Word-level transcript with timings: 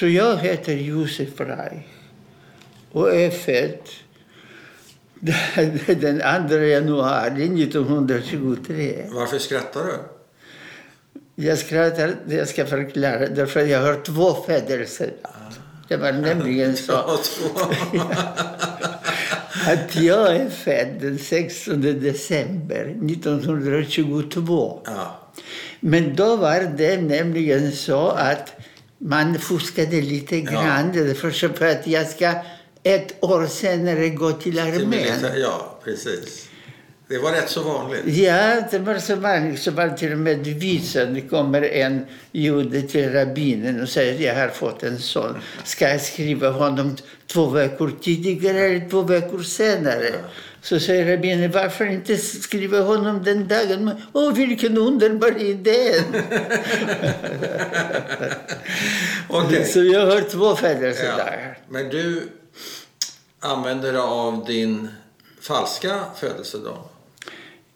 Så 0.00 0.08
jag 0.08 0.36
heter 0.36 0.72
Josef 0.72 1.40
Rai 1.40 1.82
och 2.92 3.14
är 3.14 3.30
född 3.30 3.88
den 6.00 6.48
2 6.48 6.56
januari 6.56 7.62
1923. 7.64 9.04
Varför 9.10 9.38
skrattar 9.38 9.84
du? 9.84 9.92
Jag 11.44 11.58
skrattar, 11.58 12.14
jag 12.28 12.48
ska 12.48 12.66
förklara, 12.66 13.28
därför 13.28 13.60
jag 13.60 13.80
har 13.80 14.02
två 14.04 14.34
födelser. 14.34 15.12
Det 15.88 15.96
var 15.96 16.12
nämligen 16.12 16.76
så 16.76 16.92
att 19.66 19.96
jag 19.96 20.36
är 20.36 20.50
född 20.50 21.00
den 21.00 21.18
16 21.18 21.80
december 21.80 22.96
1922. 23.10 24.80
Ja. 24.84 25.20
Men 25.80 26.16
då 26.16 26.36
var 26.36 26.72
det 26.76 27.00
nämligen 27.00 27.72
så 27.72 28.08
att 28.08 28.59
man 29.00 29.38
fuskade 29.38 30.00
lite 30.00 30.40
grann. 30.40 30.92
Därför 30.92 31.30
för 31.30 31.66
att 31.66 31.86
jag 31.86 32.08
ska 32.08 32.34
ett 32.82 33.24
år 33.24 33.46
senare 33.46 34.08
gå 34.08 34.32
till 34.32 34.58
armén. 34.58 35.26
Ja, 35.36 35.78
precis. 35.84 36.46
Det 37.08 37.18
var 37.18 37.32
rätt 37.32 37.50
så 37.50 37.62
vanligt. 37.62 38.00
Ja, 38.06 38.62
det 38.70 38.78
var 38.78 38.98
så 38.98 39.16
vanligt. 39.16 39.62
Så 39.62 39.70
var 39.70 39.88
till 39.88 40.12
och 40.12 40.18
med 40.18 40.38
visan. 40.38 41.14
Det 41.14 41.20
kommer 41.20 41.62
en 41.62 42.06
jude 42.32 42.82
till 42.82 43.12
rabbinen 43.12 43.82
och 43.82 43.88
säger 43.88 44.26
jag 44.26 44.34
har 44.34 44.48
fått 44.48 44.82
en 44.82 44.98
son. 44.98 45.36
Ska 45.64 45.88
jag 45.88 46.00
skriva 46.00 46.50
honom 46.50 46.96
två 47.26 47.46
veckor 47.46 47.92
tidigare 48.02 48.58
eller 48.60 48.88
två 48.88 49.02
veckor 49.02 49.42
senare? 49.42 50.14
Så 50.62 50.80
säger 50.80 51.16
rabbinen, 51.16 51.50
varför 51.50 51.86
inte 51.86 52.16
skriva 52.16 52.80
honom 52.80 53.24
den 53.24 53.48
dagen? 53.48 53.90
Åh, 54.12 54.34
vilken 54.34 54.78
underbar 54.78 55.42
idé! 55.42 55.94
Okej. 59.28 59.64
Så 59.64 59.84
jag 59.84 60.06
har 60.06 60.20
två 60.20 60.56
födelsedagar. 60.56 61.58
Men 61.68 61.88
du 61.88 62.28
använder 63.40 63.92
dig 63.92 64.00
av 64.00 64.44
din 64.46 64.88
falska 65.40 66.00
födelsedag. 66.16 66.78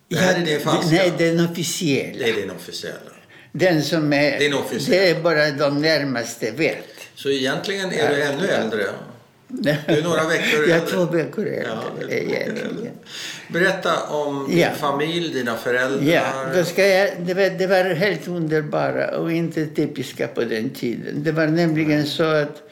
Det 0.08 0.16
här 0.16 0.40
är 0.40 0.46
din 0.46 0.60
falska. 0.60 0.96
Nej, 0.96 1.12
den 1.18 1.50
officiella. 1.50 2.18
Det 2.18 2.30
är 2.30 2.34
din 2.34 2.50
officiella. 2.50 3.10
Den 3.52 3.82
som 3.82 4.12
är... 4.12 4.38
Din 4.38 4.54
officiella. 4.54 5.02
Det 5.02 5.10
är 5.10 5.22
bara 5.22 5.50
de 5.50 5.82
närmaste 5.82 6.50
vet. 6.50 6.86
Så 7.14 7.30
egentligen 7.30 7.92
är 7.92 8.08
du 8.08 8.22
ännu 8.22 8.48
äldre. 8.48 8.86
Du 9.48 9.70
är 9.70 10.02
några 10.02 10.28
veckor 10.28 10.68
Jag 10.68 10.78
är 10.78 10.86
två 10.86 11.04
veckor 11.04 11.46
äldre. 11.46 12.90
Berätta 13.48 14.02
om 14.02 14.46
din 14.48 14.58
Ja. 14.58 14.70
familj, 14.70 15.32
dina 15.34 15.56
föräldrar. 15.56 16.02
Ja, 16.12 16.22
då 16.54 16.64
ska 16.64 16.86
jag, 16.86 17.10
det, 17.20 17.34
var, 17.34 17.58
det 17.58 17.66
var 17.66 17.94
helt 17.94 18.28
underbara 18.28 19.18
och 19.18 19.32
inte 19.32 19.66
typiska 19.66 20.28
på 20.28 20.40
den 20.44 20.70
tiden. 20.70 21.22
Det 21.24 21.32
var 21.32 21.46
nämligen 21.46 22.06
så 22.06 22.24
att, 22.24 22.62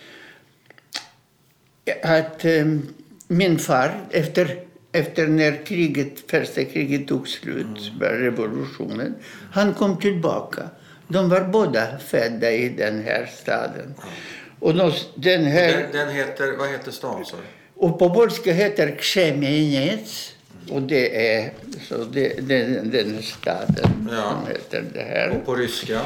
att 2.03 2.45
em, 2.45 2.83
min 3.29 3.59
far, 3.59 4.01
efter, 4.11 4.57
efter 4.93 5.27
när 5.27 5.67
kriget, 5.67 6.31
första 6.31 6.65
kriget 6.65 7.09
tog 7.09 7.29
slut, 7.29 7.93
var 8.01 8.09
revolutionen, 8.09 9.15
han 9.53 9.75
kom 9.75 9.97
tillbaka. 9.99 10.63
De 11.09 11.29
var 11.29 11.41
båda 11.41 11.99
födda 11.99 12.51
i 12.53 12.69
den 12.69 13.03
här 13.03 13.31
staden. 13.43 13.95
Och 14.63 14.75
de, 14.75 14.93
den 15.15 15.45
här... 15.45 15.73
Den, 15.73 15.93
den 15.93 16.09
heter, 16.15 16.53
vad 16.59 16.69
heter 16.71 16.91
stan 16.91 17.25
du? 17.31 17.37
Och 17.87 17.99
på 17.99 18.11
polska 18.15 18.53
heter 18.53 18.97
Krzemieniec. 18.99 20.35
Och 20.71 20.83
det 20.83 21.35
är 21.37 21.51
så 21.89 22.05
det, 22.05 22.29
det, 22.49 22.65
den 22.85 23.23
staden 23.23 24.09
Ja. 24.13 24.31
som 24.31 24.53
heter 24.53 24.85
det 24.95 25.01
här. 25.03 25.31
Och 25.31 25.47
på 25.47 25.55
ryska? 25.55 26.01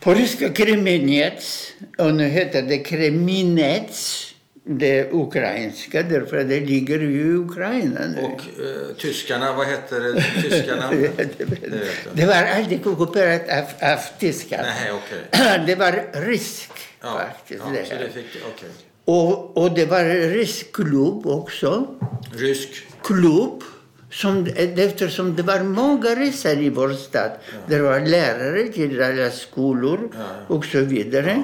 På 0.00 0.14
ryska 0.14 0.48
Kremenets. 0.48 1.72
Och 1.98 2.14
nu 2.14 2.28
heter 2.28 2.62
det 2.62 2.78
Kreminets. 2.78 4.28
Det 4.64 5.12
ukrainska, 5.12 6.02
därför 6.02 6.36
att 6.38 6.48
det 6.48 6.60
ligger 6.60 6.98
ju 7.00 7.20
i 7.20 7.34
Ukraina 7.34 8.00
nu. 8.06 8.22
Och 8.22 8.40
eh, 8.64 8.96
tyskarna, 8.98 9.52
vad 9.52 9.66
hette 9.66 9.98
det 9.98 10.24
tyskarna? 10.42 10.90
det, 10.90 11.16
Det 11.16 11.86
det 12.12 12.26
var 12.26 12.34
aldrig 12.56 12.86
ockuperat 12.86 13.42
av, 13.48 13.88
av 13.92 13.98
tyskar. 14.18 14.62
Nej, 14.62 14.92
okej. 14.92 15.64
Det 15.66 15.74
var 15.74 16.04
rysk 16.26 16.70
Ja, 17.02 17.20
faktiskt. 17.32 17.62
ja, 17.66 17.72
det 17.72 17.94
här. 17.96 18.04
det 18.04 18.10
fick, 18.10 18.42
okej. 18.54 18.68
och, 19.04 19.56
och 19.56 19.74
det 19.74 19.86
var 19.86 20.04
rysk 20.30 20.72
klubb 20.72 21.26
också. 21.26 21.86
Rysk? 22.34 22.86
klubb 23.02 23.62
som, 24.10 24.46
eftersom 24.76 25.36
det 25.36 25.42
var 25.42 25.62
många 25.62 26.16
resor 26.16 26.58
i 26.58 26.68
vår 26.68 26.92
stad. 26.92 27.30
Det 27.66 27.78
var 27.80 28.00
lärare 28.00 28.68
till 28.68 29.02
alla 29.02 29.30
skolor 29.30 30.08
Ja. 30.14 30.54
och 30.54 30.64
så 30.64 30.80
vidare. 30.80 31.42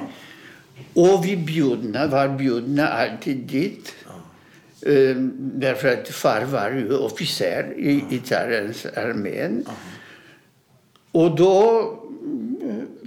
Och 0.93 1.25
vi 1.25 1.37
bjudna, 1.37 2.07
var 2.07 2.27
bjudna 2.27 2.87
alltid 2.87 3.37
dit. 3.37 3.95
Ehm, 4.85 5.31
därför 5.37 5.87
att 5.93 6.09
far 6.09 6.41
var 6.41 6.69
ju 6.69 6.97
officer 6.97 7.73
i 7.77 8.03
Italiens 8.09 8.85
armén. 8.85 9.65
Och 11.11 11.35
då 11.35 11.98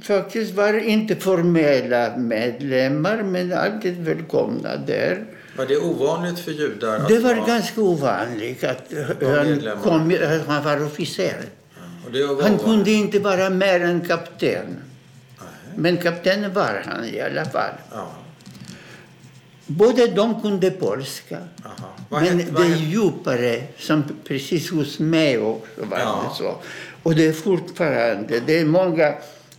faktiskt 0.03 0.55
var 0.55 0.75
inte 0.89 1.17
formella 1.17 2.17
medlemmar 2.17 3.23
men 3.23 3.53
alltid 3.53 4.05
välkomna 4.05 4.77
där. 4.77 5.25
Var 5.57 5.67
det 5.67 5.77
ovanligt 5.79 6.39
för 6.39 6.51
judar? 6.51 6.97
att 6.97 7.09
Det 7.09 7.19
var 7.19 7.35
vara- 7.35 7.47
ganska 7.47 7.81
ovanligt 7.81 8.65
att 8.65 8.93
han, 9.23 9.61
kom, 9.83 10.15
att 10.23 10.47
han 10.47 10.65
var 10.65 10.85
officer. 10.87 11.37
Det 12.13 12.27
var 12.27 12.43
Han 12.43 12.59
kunde 12.59 12.91
inte 12.91 13.19
vara 13.19 13.51
mer 13.51 13.81
än 13.81 14.01
kapten. 14.01 14.67
Men 15.77 15.97
kapten 15.97 16.53
var 16.53 16.83
han 16.87 17.05
i 17.05 17.21
alla 17.21 17.45
fall. 17.45 17.75
Ja. 17.93 18.13
Både 19.67 20.07
de 20.07 20.41
kunde 20.43 20.71
polska. 20.71 21.39
Men 22.09 22.25
hette- 22.39 22.63
det 22.63 22.69
djupare, 22.79 23.63
som 23.79 24.05
precis 24.25 24.71
hos 24.71 24.99
mig 24.99 25.39
också 25.39 25.85
var 25.91 25.99
Ja. 25.99 26.25
det 26.31 26.37
så. 26.37 26.57
Och 27.03 27.15
det 27.15 27.27
är 27.27 27.33
fortfarande, 27.33 28.41
det 28.47 28.59
är 28.61 28.65
många, 28.65 29.15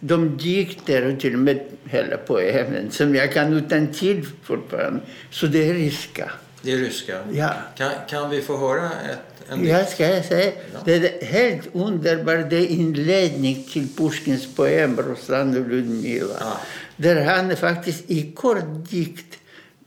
de 0.05 0.37
dikter 0.37 1.13
och 1.13 1.19
till 1.19 1.33
och 1.33 1.39
med 1.39 1.59
höll 1.85 2.17
på 2.27 2.41
som 2.89 3.15
jag 3.15 3.33
kan 3.33 3.53
utan 3.53 3.87
till 3.87 4.25
fortfarande. 4.43 4.99
Så 5.31 5.47
det 5.47 5.69
är 5.69 5.73
ryska. 5.73 6.31
Det 6.61 6.71
är 6.71 6.77
ryska? 6.77 7.19
Ja. 7.31 7.53
Kan, 7.75 7.91
kan 8.09 8.29
vi 8.29 8.41
få 8.41 8.57
höra 8.57 8.85
ett, 8.85 9.51
en 9.51 9.67
Ja, 9.67 9.85
ska 9.85 10.07
jag 10.07 10.25
säga. 10.25 10.51
Ja. 10.73 10.79
Det 10.85 10.95
är 10.95 11.25
helt 11.25 11.69
underbart. 11.73 12.49
Det 12.49 12.55
är 12.55 12.67
inledning 12.67 13.63
till 13.73 13.87
Pushkins 13.97 14.55
poem 14.55 14.97
Ruslan 14.97 15.57
och 15.57 15.67
Ludmila. 15.69 16.35
Ja. 16.39 16.57
Där 16.95 17.23
han 17.25 17.55
faktiskt 17.55 18.11
i 18.11 18.31
kort 18.31 18.89
dikt 18.89 19.39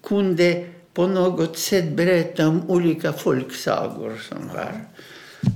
kunde 0.03 0.65
på 0.95 1.07
något 1.07 1.59
sätt 1.59 1.89
berätta 1.89 2.49
om 2.49 2.71
olika 2.71 3.13
folksagor 3.13 4.21
som 4.29 4.51
var. 4.55 4.81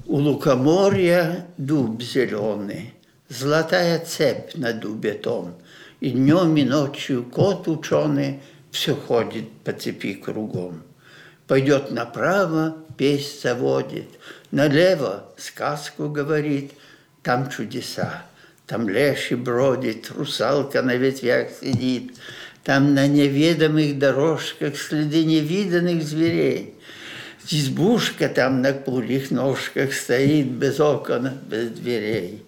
Ulukamorja, 0.06 1.37
Dub 1.56 2.03
Zelony. 2.03 2.91
Золотая 3.31 4.01
цепь 4.01 4.57
на 4.57 4.73
дубе 4.73 5.13
том, 5.13 5.55
И 6.01 6.11
днем 6.11 6.57
и 6.57 6.65
ночью 6.65 7.23
кот 7.23 7.69
ученый 7.69 8.41
Все 8.73 8.97
ходит 8.97 9.49
по 9.63 9.73
цепи 9.73 10.15
кругом. 10.15 10.83
Пойдет 11.47 11.93
направо, 11.93 12.77
песнь 12.99 13.41
заводит, 13.41 14.09
Налево 14.51 15.33
сказку 15.37 16.09
говорит, 16.09 16.73
Там 17.23 17.49
чудеса, 17.51 18.25
там 18.67 18.89
леший 18.89 19.37
бродит, 19.37 20.11
Русалка 20.11 20.83
на 20.83 20.97
ветвях 20.97 21.51
сидит, 21.61 22.17
Там 22.65 22.95
на 22.95 23.07
неведомых 23.07 23.97
дорожках 23.97 24.77
Следы 24.77 25.25
невиданных 25.25 26.03
зверей. 26.03 26.75
Избушка 27.49 28.29
там 28.29 28.61
на 28.61 28.73
курьих 28.73 29.31
ножках 29.31 29.93
стоит 29.93 30.49
без 30.49 30.81
окон, 30.81 31.31
без 31.49 31.71
дверей. 31.71 32.45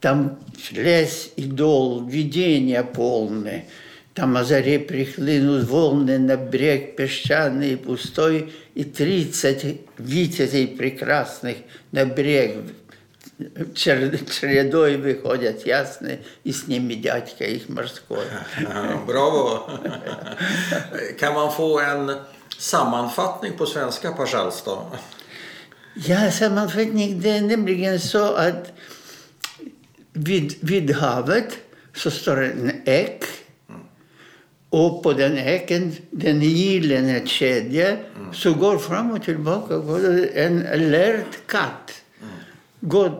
Там 0.00 0.38
лес 0.70 1.30
и 1.36 1.44
дол, 1.44 2.06
видения 2.06 2.82
полны. 2.82 3.66
Там 4.14 4.36
о 4.36 4.44
заре 4.44 4.78
прихлынут 4.78 5.68
волны 5.68 6.18
на 6.18 6.36
брег 6.36 6.96
песчаный 6.96 7.72
и 7.72 7.76
пустой, 7.76 8.52
и 8.74 8.84
тридцать 8.84 9.64
витязей 9.98 10.66
прекрасных 10.66 11.58
на 11.92 12.06
брег 12.06 12.56
чер- 13.74 14.30
чередой 14.30 14.96
выходят 14.96 15.66
ясные, 15.66 16.20
и 16.44 16.52
с 16.52 16.66
ними 16.66 16.94
дядька 16.94 17.44
их 17.44 17.68
морской. 17.68 18.24
Bravo! 19.06 19.70
kan 21.18 21.34
man 21.34 21.52
få 21.52 21.80
en 21.80 22.12
sammanfattning 22.58 23.52
på 23.56 23.66
svenska, 23.66 24.12
пожалуйста? 24.12 24.70
Ja, 25.94 26.30
sammanfattning, 26.30 27.20
det 27.20 27.30
är 27.30 27.40
nämligen 27.40 28.00
så 28.00 28.34
att 28.34 28.72
vid, 30.26 30.54
vid 30.60 30.90
havet 30.94 31.58
så 31.94 32.10
står 32.10 32.42
en 32.42 32.72
ek. 32.86 33.24
Och 34.70 35.02
på 35.02 35.12
den 35.12 35.38
eken, 35.38 35.92
den 36.10 36.42
gyllene 36.42 37.26
kedja, 37.26 37.96
så 38.32 38.52
går 38.54 38.78
fram 38.78 39.10
och 39.10 39.24
tillbaka 39.24 39.76
går 39.76 40.28
en 40.34 40.66
alert 40.66 41.40
katt. 41.46 41.90
Går 42.80 43.10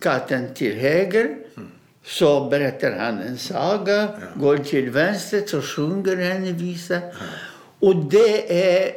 katten 0.00 0.54
till 0.54 0.74
höger 0.74 1.36
så 2.06 2.48
berättar 2.48 2.98
han 2.98 3.18
en 3.18 3.38
saga, 3.38 4.08
går 4.34 4.56
till 4.56 4.90
vänster 4.90 5.42
så 5.46 5.62
sjunger 5.62 6.16
han 6.16 6.44
en 6.46 6.58
visa. 6.58 7.00
Och 7.80 7.96
det 7.96 8.72
är 8.74 8.92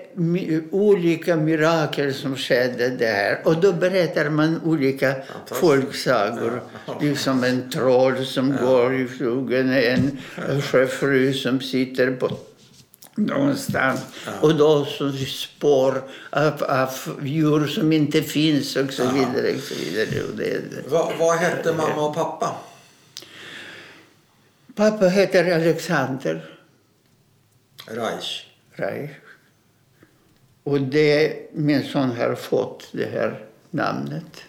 olika 0.72 1.36
mirakel 1.36 2.14
som 2.14 2.36
skedde 2.36 2.90
där. 2.90 3.42
Och 3.46 3.62
då 3.62 3.74
berättar 3.74 4.30
man 4.30 4.62
olika 4.66 5.16
folksagor. 5.46 6.62
Liksom 7.02 7.44
en 7.44 7.70
troll 7.70 8.26
som 8.26 8.58
går 8.58 8.96
i 8.96 9.08
flogen, 9.08 9.70
en 9.74 10.18
sjöfru 10.62 11.34
som 11.34 11.62
sitter 11.62 12.12
på 12.12 12.38
någonstans. 13.16 14.02
Och 14.42 14.56
då 14.56 14.86
så 14.86 15.12
spår 15.12 16.04
av, 16.30 16.64
av 16.64 16.90
djur 17.24 17.68
som 17.68 17.92
inte 17.92 18.22
finns 18.22 18.76
och 18.76 18.94
så 18.94 19.04
vidare. 19.04 19.56
Och 19.56 19.64
så 19.64 19.76
vidare. 19.76 20.24
Och 20.24 20.36
det, 20.36 20.90
Va, 20.90 21.12
vad 21.20 21.38
hette 21.38 21.74
mamma 21.74 22.02
och 22.02 22.16
pappa? 22.16 22.56
Pappa 24.76 25.08
heter 25.08 25.56
Alexander 25.56 26.56
Reich. 27.86 28.49
Reich. 28.80 29.10
Och 30.64 30.81
det, 30.81 31.38
min 31.54 31.84
son 31.84 32.10
har 32.18 32.36
fått 32.36 32.88
det 32.92 33.06
här 33.06 33.46
namnet. 33.70 34.44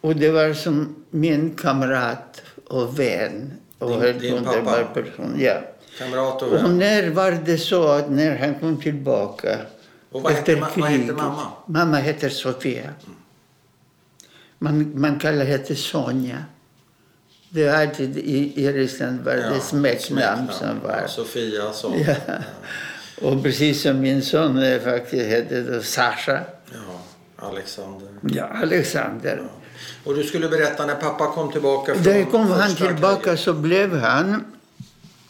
Och 0.00 0.16
det 0.16 0.30
var 0.30 0.52
som 0.54 1.04
min 1.10 1.54
kamrat 1.54 2.42
och 2.66 2.98
vän. 2.98 3.52
Och 3.78 3.90
Din- 3.90 4.00
helt 4.00 4.20
din 4.20 4.34
underbar 4.34 4.62
pappa? 4.82 4.94
person. 5.02 5.34
Ja. 5.38 5.60
Kamrat 5.98 6.42
och 6.42 6.48
Och 6.48 6.54
vän. 6.64 6.78
när 6.78 7.10
var 7.10 7.32
det 7.44 7.58
så 7.58 7.88
att 7.88 8.10
när 8.10 8.36
han 8.38 8.54
kom 8.54 8.80
tillbaka 8.80 9.58
Och 10.10 10.22
vad 10.22 10.32
efter 10.32 10.56
vad 10.60 10.68
hette 10.70 10.88
kriget. 10.88 11.16
mamma? 11.16 11.46
Mamma 11.66 11.96
heter 11.96 12.28
Sofia. 12.28 12.90
Man, 14.58 15.00
man 15.00 15.18
kallar 15.18 15.44
henne 15.44 15.74
Sonja. 15.74 16.44
Det 17.52 17.68
alltid 17.68 18.16
i, 18.16 18.52
i 18.56 18.72
Ryssland 18.72 19.20
var 19.20 19.32
det 19.32 19.60
smeknamn 19.60 20.48
som 20.52 20.80
var. 20.82 20.98
Ja, 21.02 21.08
Sofia 21.08 21.72
så. 21.72 21.94
Ja. 22.06 22.14
Och 23.20 23.42
precis 23.42 23.82
som 23.82 24.00
min 24.00 24.22
son 24.22 24.62
eh, 24.62 24.80
faktiskt 24.80 25.26
hette 25.26 25.60
då 25.62 25.82
Sasha. 25.82 26.40
Ja, 26.72 27.00
Alexander. 27.36 28.08
Ja, 28.22 28.44
Alexander. 28.44 29.42
Och 30.04 30.14
du 30.14 30.22
skulle 30.22 30.48
berätta 30.48 30.86
när 30.86 30.94
pappa 30.94 31.32
kom 31.32 31.52
tillbaka 31.52 31.94
från 31.94 32.02
Där 32.02 32.24
kom 32.24 32.50
han 32.50 32.74
tillbaka 32.74 33.22
kriget. 33.22 33.40
så 33.40 33.52
blev 33.52 33.98
han 33.98 34.44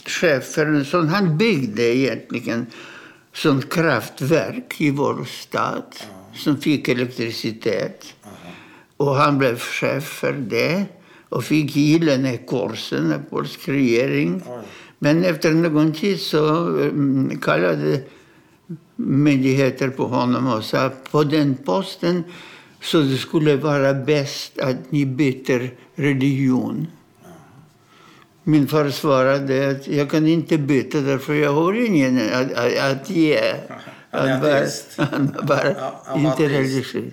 chef 0.06 0.44
för 0.44 0.66
en 0.66 0.84
sån. 0.84 1.08
Han 1.08 1.38
byggde 1.38 1.82
egentligen 1.82 2.66
sånt 3.32 3.72
kraftverk 3.72 4.80
i 4.80 4.90
vår 4.90 5.24
stad 5.24 5.96
som 6.34 6.60
fick 6.60 6.88
elektricitet. 6.88 8.04
Och 8.96 9.14
han 9.16 9.38
blev 9.38 9.58
chef 9.58 10.04
för 10.04 10.32
det 10.32 10.86
och 11.30 11.44
fick 11.44 11.76
Gyllene 11.76 12.36
korsen 12.36 13.12
av 13.12 13.18
polsk 13.30 13.68
regering. 13.68 14.42
Men 14.98 15.24
efter 15.24 15.52
någon 15.52 15.92
tid 15.92 16.20
så 16.20 16.66
mm, 16.66 17.38
kallade 17.42 18.00
myndigheter 18.96 19.88
på 19.88 20.06
honom 20.06 20.46
och 20.46 20.64
sa 20.64 20.90
på 21.10 21.24
den 21.24 21.56
posten 21.64 22.24
så 22.80 23.00
det 23.00 23.16
skulle 23.16 23.56
vara 23.56 23.94
bäst 23.94 24.58
att 24.58 24.92
ni 24.92 25.06
byter 25.06 25.70
religion. 25.94 26.86
Min 28.44 28.68
far 28.68 28.90
svarade 28.90 29.70
att 29.70 29.88
jag 29.88 30.10
kan 30.10 30.26
inte 30.26 30.58
byta 30.58 31.00
därför 31.00 31.34
jag 31.34 31.52
har 31.52 31.72
ingen 31.72 32.20
att, 32.32 32.52
att, 32.52 32.78
att 32.78 33.10
ge. 33.10 33.54
Han 34.10 34.40
var 35.42 35.74
Ja, 35.78 36.02
han 36.04 36.24
var 36.24 36.30
inte 36.30 36.48
religiös. 36.48 37.12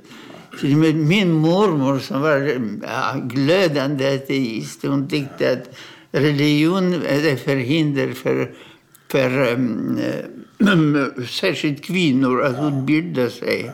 Till 0.59 0.73
och 0.73 0.79
med 0.79 0.95
min 0.95 1.31
mormor 1.31 1.99
som 1.99 2.21
var 2.21 2.47
eh, 2.83 3.27
glödande 3.27 4.15
ateist, 4.15 4.83
hon 4.83 5.07
tyckte 5.07 5.51
att 5.51 5.77
religion 6.11 6.93
är 6.93 7.33
ett 7.33 7.43
förhinder 7.43 8.13
för, 8.13 8.51
för 9.11 9.53
um, 9.53 9.99
särskilt 11.29 11.83
kvinnor 11.83 12.41
att 12.41 12.73
utbilda 12.73 13.29
sig. 13.29 13.71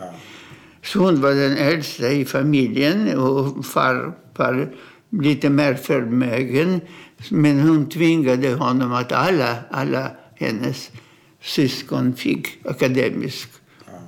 Så 0.83 0.99
hon 0.99 1.21
var 1.21 1.31
den 1.31 1.57
äldsta 1.57 2.11
i 2.11 2.25
familjen 2.25 3.19
och 3.19 3.65
far 3.65 4.13
var 4.35 4.73
lite 5.09 5.49
mer 5.49 5.73
förmögen. 5.73 6.81
Men 7.29 7.59
hon 7.59 7.89
tvingade 7.89 8.53
honom 8.53 8.93
att 8.93 9.11
alla, 9.11 9.55
alla 9.71 10.11
hennes 10.35 10.91
syskon 11.41 12.15
fick 12.15 12.65
akademisk 12.65 13.49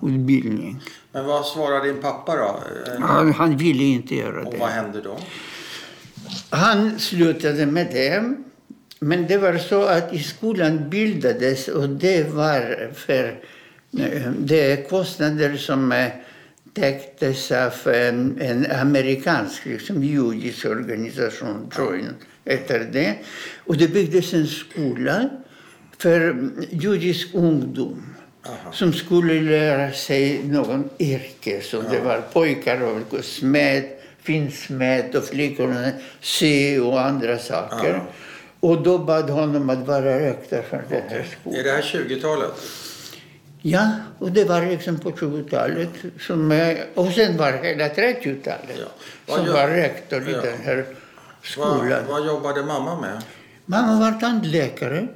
utbildning. 0.01 0.81
Men 1.15 1.25
vad 1.25 1.45
svarade 1.45 1.88
din 1.88 2.01
pappa 2.01 2.35
då? 2.35 2.59
Han, 3.00 3.33
han 3.33 3.57
ville 3.57 3.83
inte 3.83 4.15
göra 4.15 4.41
Och 4.45 4.51
det. 4.53 4.59
vad 4.59 4.69
hände 4.69 5.01
då? 5.01 5.17
Han 6.50 7.00
slutade 7.00 7.65
med 7.65 7.88
det. 7.91 8.35
Men 9.00 9.27
det 9.27 9.38
var 9.38 9.57
så 9.57 9.83
att 9.83 10.13
i 10.13 10.19
skolan 10.19 10.89
bildades 10.89 11.67
och 11.67 11.89
det 11.89 12.33
var 12.33 12.91
för 12.94 13.39
eh, 14.00 14.31
det 14.39 14.89
kostnader 14.89 15.57
som 15.57 15.91
eh, 15.91 16.07
täcktes 16.73 17.51
av 17.51 17.73
en, 17.94 18.41
en 18.41 18.71
amerikansk 18.71 19.65
liksom, 19.65 20.03
judisk 20.03 20.65
organisation, 20.65 21.71
Join, 21.77 22.09
heter 22.45 22.89
det. 22.91 23.15
Och 23.65 23.77
det 23.77 23.88
byggdes 23.88 24.33
en 24.33 24.47
skola 24.47 25.29
för 25.97 26.21
mm, 26.21 26.63
judisk 26.71 27.29
ungdom 27.33 28.14
Aha. 28.45 28.71
som 28.71 28.94
skulle 28.94 29.42
lära 29.42 29.92
sig 29.92 30.44
någon 30.44 30.89
yrke. 31.00 31.62
Så 31.62 31.81
det 31.81 32.00
var 32.00 32.21
pojkar 32.33 32.81
och 32.81 33.25
smed, 33.25 33.83
finsmed 34.24 35.15
och 35.15 35.24
flickorna 35.24 35.92
sy 36.21 36.80
och 36.80 37.01
andra 37.01 37.38
saker. 37.38 37.89
Ja. 37.94 38.06
Och 38.59 38.81
då 38.83 38.97
bad 38.97 39.30
honom 39.30 39.69
att 39.69 39.88
vara 39.88 40.19
rektor 40.19 40.62
för 40.69 40.83
den 40.89 41.01
här 41.09 41.19
Är 41.19 41.24
skolan. 41.42 41.63
det 41.63 41.71
här 41.71 41.81
20-talet? 41.81 42.51
Ja, 43.62 43.89
och 44.19 44.31
det 44.31 44.44
var 44.44 44.62
liksom 44.65 45.00
på 45.00 45.12
20-talet. 45.12 45.89
Som, 46.19 46.51
eh, 46.51 46.77
Och 46.95 47.12
sen 47.12 47.38
var 47.38 47.51
hela 47.51 47.88
30-talet 47.88 48.77
Ja. 48.80 48.86
Vad 49.25 49.38
som 49.45 49.53
var 49.53 49.68
rektor 49.68 50.30
i 50.30 50.31
Ja. 50.31 50.42
den 50.42 50.57
här 50.63 50.86
Vad, 51.57 51.77
skolan. 51.77 52.03
vad 52.09 52.25
jobbade 52.27 52.63
mamma 52.63 53.01
med? 53.01 53.21
Mamma 53.65 54.00
var 54.00 54.19
tandläkare 54.19 55.07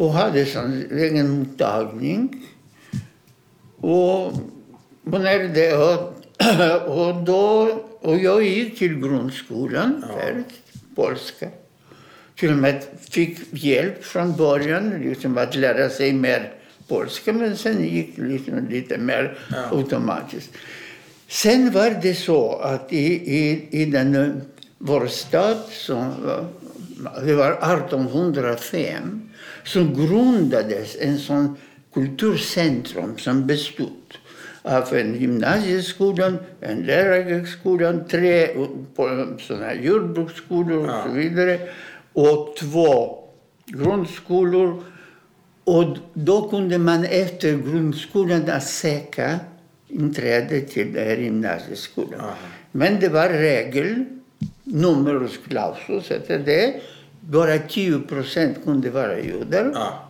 och 0.00 0.12
hade 0.12 0.46
sån 0.46 0.84
egen 0.90 1.30
mottagning. 1.38 2.46
Och, 3.76 4.26
och, 4.26 5.20
när 5.26 5.38
det, 5.54 5.76
och, 5.76 6.14
och, 6.98 7.24
då, 7.24 7.68
och 8.00 8.16
jag 8.16 8.42
gick 8.42 8.78
till 8.78 8.94
grundskolan, 9.00 10.04
Ja. 10.08 10.14
färdigt, 10.16 10.62
polska. 10.94 11.48
Till 12.36 12.50
och 12.50 12.58
med 12.58 12.82
fick 13.10 13.38
hjälp 13.50 14.04
från 14.04 14.36
början 14.36 14.90
liksom 14.90 15.38
att 15.38 15.54
lära 15.56 15.88
sig 15.90 16.12
mer 16.12 16.52
polska, 16.88 17.32
men 17.32 17.56
sen 17.56 17.84
gick 17.84 18.16
det 18.16 18.22
liksom 18.22 18.68
lite 18.70 18.98
mer 18.98 19.38
Ja. 19.50 19.76
automatiskt. 19.78 20.50
Sen 21.28 21.70
var 21.72 21.90
det 22.02 22.14
så 22.14 22.56
att 22.56 22.92
i, 22.92 23.06
i, 23.38 23.68
i 23.70 23.84
den, 23.84 24.14
eh, 24.14 24.28
vår 24.78 25.06
stad, 25.06 25.58
som 25.70 26.12
var, 26.24 26.44
det 27.24 27.34
var 27.34 27.52
1805, 27.52 29.29
så 29.64 29.84
grundades 29.84 30.96
en 31.00 31.18
sån 31.18 31.56
kulturcentrum 31.94 33.18
som 33.18 33.46
bestod 33.46 34.18
av 34.62 34.94
en 34.94 35.14
gymnasieskola, 35.20 36.32
en 36.60 36.82
lärarhögskola, 36.82 37.92
tre 38.10 38.48
såna 39.38 39.74
jordbruksskolor 39.74 40.84
och 40.84 41.02
så 41.06 41.12
vidare 41.12 41.58
och 42.12 42.56
två 42.56 43.18
grundskolor. 43.66 44.82
Och 45.64 45.96
då 46.14 46.48
kunde 46.48 46.78
man 46.78 47.04
efter 47.04 47.56
grundskolan 47.56 48.60
söka 48.60 49.38
inträde 49.88 50.60
till 50.60 50.92
den 50.92 51.04
här 51.04 51.16
gymnasieskolan. 51.16 52.20
Men 52.72 53.00
det 53.00 53.08
var 53.08 53.28
regel, 53.28 54.04
numerus 54.64 55.38
clausus 55.48 56.10
heter 56.10 56.38
det. 56.38 56.80
Bara 57.20 57.58
10 57.58 58.00
procent 58.00 58.64
kunde 58.64 58.90
vara 58.90 59.20
judar 59.20 59.70
Ja. 59.74 60.08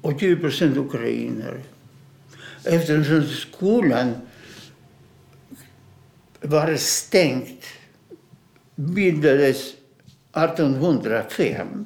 och 0.00 0.18
10 0.18 0.36
procent 0.36 0.76
ukrainare. 0.76 1.60
Eftersom 2.64 3.22
skolan 3.22 4.12
var 6.40 6.76
stängt 6.76 7.64
bildades 8.74 9.74
1805. 10.32 11.84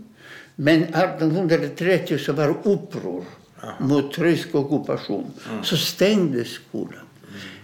Men 0.57 0.83
1830 0.83 2.19
så 2.19 2.33
var 2.33 2.49
uppror 2.63 3.25
mot 3.81 4.19
rysk 4.19 4.55
ockupation. 4.55 5.31
Så 5.63 5.77
stängdes 5.77 6.49
skolan. 6.49 7.00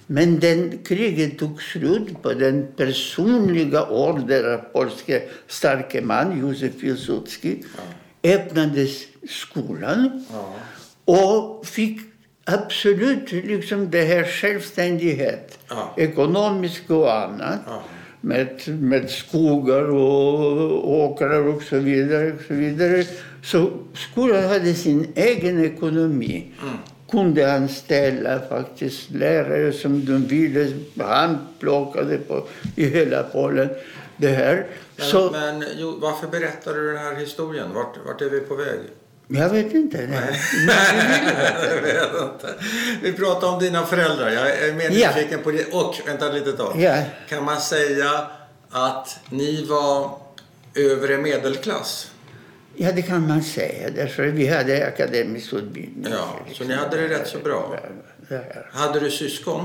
Men 0.07 0.39
den 0.41 0.79
kriget 0.85 1.39
tog 1.39 1.63
slut 1.63 2.23
på 2.23 2.33
den 2.33 2.67
personliga 2.77 3.83
order 3.91 4.45
av 4.55 4.59
polske 4.73 5.23
starke 5.49 6.01
man 6.01 6.39
Józef 6.41 6.81
Piłsudski. 6.81 7.65
Öppnades 8.25 9.03
skolan 9.29 10.25
Ja. 10.33 10.55
och 11.05 11.67
fick 11.67 12.01
absolut 12.45 13.33
liksom 13.33 13.91
det 13.91 14.05
här 14.05 14.25
självständighet, 14.25 15.59
Ja. 15.69 15.95
ekonomisk 15.97 16.91
och 16.91 17.15
annat. 17.23 17.59
Ja. 17.67 17.83
med, 18.21 18.49
med 18.69 19.11
skogar 19.11 19.83
och 19.91 20.91
åkrar 20.91 21.47
och 21.49 21.63
så 21.63 21.79
vidare. 21.79 22.33
Och 22.33 22.41
så, 22.49 22.55
vidare. 22.55 23.05
så 23.43 23.71
skolan 23.95 24.45
hade 24.45 24.75
sin 24.75 25.07
egen 25.15 25.65
ekonomi. 25.65 26.53
Kunde 27.11 27.53
anställa 27.55 28.41
faktiskt 28.49 29.11
lärare 29.11 29.73
som 29.73 30.05
de 30.05 30.27
ville. 30.27 30.73
Handplockade 31.05 32.19
på, 32.19 32.47
i 32.77 32.87
hela 32.89 33.23
Polen. 33.23 33.69
Det 34.17 34.29
här. 34.29 34.67
Men, 34.97 35.07
Så, 35.07 35.31
men 35.31 35.65
jo, 35.77 35.99
varför 36.01 36.27
berättar 36.29 36.75
du 36.75 36.87
den 36.93 36.97
här 37.03 37.15
historien? 37.15 37.69
Vart, 37.75 37.95
vart 38.07 38.23
är 38.23 38.31
vi 38.31 38.41
på 38.41 38.55
väg? 38.55 38.79
jag 39.29 39.49
vet 39.51 39.75
inte. 39.75 39.97
Nej. 40.11 40.41
Jag 41.75 41.83
vet 41.83 42.23
inte. 42.23 42.55
Vi 43.03 43.13
pratar 43.13 43.49
om 43.49 43.59
dina 43.59 43.87
föräldrar. 43.87 44.31
Jag 44.31 44.59
är 44.59 44.73
mer 44.73 44.91
Ja. 44.91 45.09
nyfiken 45.17 45.43
på 45.43 45.51
det. 45.51 45.73
Och, 45.73 45.95
vänta 46.07 46.33
lite 46.33 46.53
tag. 46.53 46.81
Ja. 46.81 47.03
Kan 47.29 47.45
man 47.45 47.61
säga 47.61 48.11
att 48.71 49.19
ni 49.31 49.65
var 49.65 50.11
övre 50.75 51.19
medelklass? 51.19 52.11
Ja, 52.76 52.92
det 52.92 53.02
kan 53.02 53.26
man 53.26 53.42
säga. 53.42 53.90
Därför 53.90 54.26
vi 54.26 54.47
hade 54.47 54.87
akademisk 54.87 55.52
utbildning. 55.52 56.06
Ja, 56.12 56.40
så 56.52 56.64
ni 56.64 56.75
hade 56.75 56.97
det 56.97 57.09
rätt 57.09 57.28
så 57.28 57.38
bra. 57.38 57.76
Ja. 58.28 58.38
Hade 58.73 59.00
du 59.00 59.11
syskon? 59.11 59.64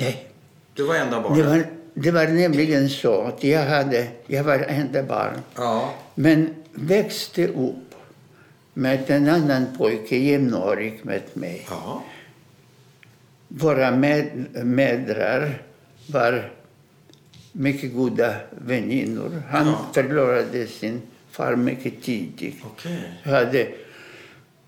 Nej, 0.00 0.28
Du 0.74 0.82
var 0.84 0.94
enda 0.94 1.16
det 1.16 1.22
barnet? 1.22 1.46
var, 1.46 1.66
det 1.94 2.10
var 2.10 2.26
nämligen 2.26 2.88
så 2.90 3.22
att 3.22 3.44
jag, 3.44 3.66
hade, 3.66 4.06
jag 4.26 4.44
var 4.44 4.58
enda 4.58 5.02
barn. 5.02 5.38
Ja. 5.56 5.94
Men 6.14 6.54
växte 6.72 7.48
upp 7.48 7.94
med 8.74 9.10
en 9.10 9.28
annan 9.28 9.66
pojke 9.78 10.16
jämnårig 10.16 11.00
med 11.02 11.22
mig. 11.34 11.66
ja. 11.70 12.02
Våra 13.48 13.90
med, 13.90 14.46
mödrar 14.64 15.62
var 16.06 16.50
mycket 17.52 17.94
goda 17.94 18.34
väninnor. 18.50 19.42
Han 19.50 19.66
Ja. 19.66 19.86
förlorade 19.94 20.66
sin 20.66 21.02
far 21.32 21.56
mycket 21.56 22.02
tidigt. 22.02 22.56
Okej. 22.64 23.20
Jag 23.22 23.32
hade 23.32 23.68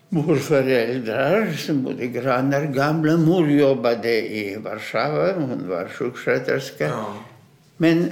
morföräldrar 0.09 1.53
som 1.53 1.83
bodde 1.83 2.07
grannar. 2.07 2.61
Gamla 2.65 3.17
mor 3.17 3.49
jobbade 3.49 4.11
i 4.11 4.55
Warszawa. 4.55 5.33
Hon 5.33 5.69
var 5.69 5.87
sjuksköterska. 5.87 6.87
Ja. 6.87 7.13
Men 7.77 8.11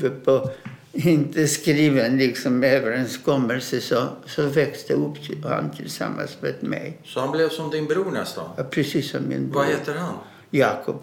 på 0.24 0.50
inte 0.92 1.48
skriven 1.48 2.18
liksom, 2.18 2.64
överenskommelse 2.64 3.80
så, 3.80 4.08
så 4.26 4.46
växte 4.46 4.94
upp 4.94 5.16
han 5.44 5.70
tillsammans 5.70 6.36
med 6.40 6.54
mig. 6.60 6.98
Så 7.04 7.20
han 7.20 7.32
blev 7.32 7.48
som 7.48 7.70
din 7.70 7.86
bror 7.86 8.10
nästan? 8.10 8.50
Ja, 8.56 8.62
Precis 8.64 9.10
som 9.10 9.28
min 9.28 9.50
bror 9.50 9.60
Vad 9.60 9.68
heter 9.70 9.94
han? 9.94 10.14
Jakob 10.50 11.02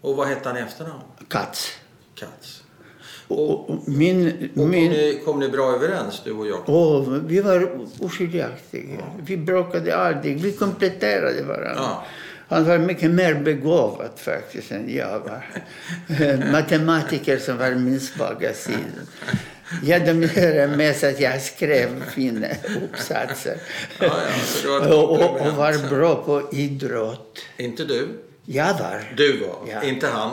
Och 0.00 0.16
vad 0.16 0.28
hette 0.28 0.48
han 0.48 0.58
i 0.58 0.60
efternamn? 0.60 1.02
Katz. 1.28 1.72
Katz. 2.14 2.62
Och, 3.28 3.70
och 3.70 3.88
min, 3.88 4.26
Och 4.54 4.54
kom, 4.54 4.70
min, 4.70 4.90
ni, 4.90 5.20
kom 5.24 5.40
ni 5.40 5.48
bra 5.48 5.72
överens, 5.74 6.22
du 6.24 6.32
och 6.32 6.46
Jakob? 6.46 6.74
och 6.74 7.30
vi 7.30 7.40
var 7.40 7.80
oskiljaktiga. 8.00 8.98
Vi 9.26 9.36
bråkade 9.36 9.96
aldrig. 9.96 10.40
Vi 10.40 10.52
kompletterade 10.52 11.42
varandra. 11.42 11.74
Ja. 11.76 12.04
Han 12.48 12.64
var 12.64 12.78
mycket 12.78 13.10
mer 13.10 13.34
begåvad 13.34 14.10
faktiskt 14.16 14.72
än 14.72 14.94
jag 14.96 15.18
var. 15.20 15.44
Matematiker 16.52 17.38
som 17.38 17.58
var 17.58 17.70
min 17.70 18.00
svaga 18.00 18.54
sida. 18.54 18.78
Jag 19.84 20.06
dominerade 20.06 20.76
mest 20.76 21.04
att 21.04 21.20
jag 21.20 21.42
skrev 21.42 22.04
fina 22.10 22.46
uppsatser. 22.84 23.56
Ja, 24.00 24.10
ja, 24.64 24.94
och, 24.96 25.10
och, 25.12 25.40
och 25.46 25.52
var 25.56 25.88
bra 25.90 26.14
på 26.24 26.48
idrott. 26.52 27.38
Inte 27.56 27.84
du? 27.84 28.08
Jag 28.44 28.74
var. 28.74 29.12
Du 29.16 29.38
var, 29.38 29.56
Ja. 29.72 29.82
inte 29.82 30.06
han. 30.06 30.30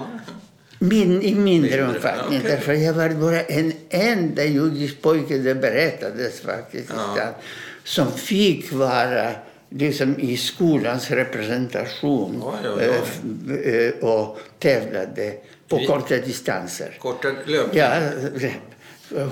Min, 0.79 1.21
I 1.21 1.35
mindre 1.35 1.87
omfattning. 1.87 2.39
Därför 2.43 2.73
jag 2.73 2.93
var 2.93 3.09
bara 3.09 3.41
en 3.41 3.73
enda 3.89 4.43
judisk 4.45 5.01
pojke, 5.01 5.37
det 5.37 5.55
berättades 5.55 6.41
faktiskt, 6.41 6.89
Ja. 7.17 7.35
som 7.83 8.11
fick 8.11 8.71
vara 8.73 9.31
liksom, 9.69 10.19
i 10.19 10.37
skolans 10.37 11.11
representation 11.11 12.43
Oj, 12.45 12.69
oj, 12.69 12.69
oj. 12.77 12.83
eh, 12.83 12.95
f- 13.03 13.21
eh, 14.01 14.09
och 14.09 14.39
tävlade 14.59 15.33
på 15.67 15.77
korta 15.85 16.15
distanser. 16.17 16.97
Korta 16.99 17.27
löpning. 17.45 17.79
Ja, 17.81 17.95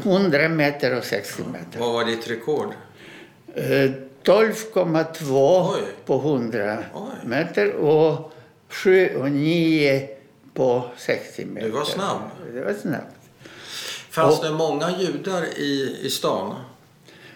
100 0.03 0.49
meter 0.49 0.97
och 0.97 1.03
60 1.03 1.43
meter. 1.51 1.79
Vad 1.79 1.93
var 1.93 2.05
ditt 2.05 2.29
rekord? 2.31 2.73
Eh, 3.55 3.91
12,2 4.23 5.69
Oj. 5.75 5.81
på 6.05 6.17
100 6.19 6.77
Oj. 6.93 7.01
meter 7.29 7.71
och 7.73 8.31
7 8.69 9.09
och 9.15 9.31
9 9.31 10.07
på 10.57 10.83
60 10.97 11.45
meter. 11.45 11.67
Du 11.67 11.73
var 11.73 11.85
snabb. 11.85 12.21
Det 12.53 12.61
var 12.61 12.73
snabbt. 12.73 13.15
Fanns 14.09 14.39
Och- 14.39 14.45
det 14.45 14.51
många 14.51 14.91
judar 14.99 15.43
i, 15.57 15.97
i 16.01 16.09
stan? 16.09 16.55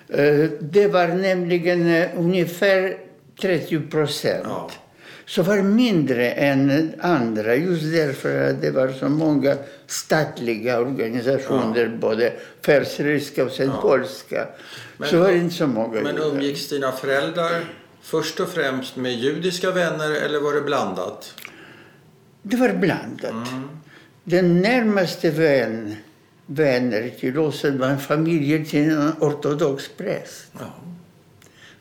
Eh, 0.09 0.49
Det 0.59 0.87
var 0.87 1.07
nämligen 1.07 1.87
eh, 1.95 2.09
ungefär 2.17 2.97
30 3.41 3.79
procent. 3.81 4.43
Ja. 4.45 4.69
Så 5.25 5.41
var 5.43 5.57
mindre 5.61 6.31
än 6.31 6.93
andra 7.01 7.55
just 7.55 7.83
därför 7.93 8.49
att 8.49 8.61
det 8.61 8.71
var 8.71 8.87
så 8.99 9.09
många 9.09 9.57
statliga 9.87 10.79
organisationer, 10.79 11.97
både 12.01 12.33
persryska 12.61 13.43
och 13.45 13.51
sen 13.51 13.67
Ja. 13.75 13.81
polska. 13.81 14.47
Men- 14.97 15.09
så 15.09 15.19
var 15.19 15.27
det 15.31 15.37
inte 15.37 15.55
så 15.55 15.67
många. 15.67 16.01
Men 16.01 16.17
umgicks 16.17 16.67
dina 16.69 16.91
föräldrar 16.91 17.65
först 18.01 18.39
och 18.39 18.49
främst 18.49 18.95
med 18.95 19.13
judiska 19.13 19.71
vänner 19.71 20.11
eller 20.11 20.39
var 20.39 20.53
det 20.53 20.61
blandat? 20.61 21.33
Det 22.43 22.57
var 22.57 22.69
blandat. 22.73 23.31
Mm. 23.31 23.69
Den 24.23 24.61
närmaste 24.61 25.29
vän, 25.31 25.95
vänner 26.45 27.09
till 27.19 27.39
oss 27.39 27.63
var 27.63 27.87
en 27.87 27.99
familj 27.99 28.65
till 28.65 28.91
en 28.91 29.13
ortodox 29.19 29.89
präst 29.97 30.45
Ja. 30.59 30.65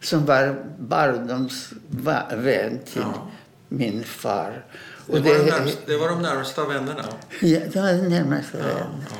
som 0.00 0.26
var 0.26 0.62
barndoms 0.78 1.70
va- 1.88 2.26
vän 2.36 2.78
till 2.92 3.02
Ja. 3.02 3.28
min 3.68 4.04
far. 4.04 4.64
Det, 5.06 5.20
var 5.20 5.34
de 5.38 5.44
närmsta, 5.50 5.80
det 5.86 5.96
var 5.96 6.08
de 6.08 6.22
närmsta 6.22 6.64
vännerna? 6.68 7.04
Ja, 7.40 7.60
det 7.72 7.76
var 7.80 7.86
den 7.92 8.08
närmaste 8.08 8.58
Ja, 8.58 8.64
vän. 8.64 8.86
ja. 9.10 9.16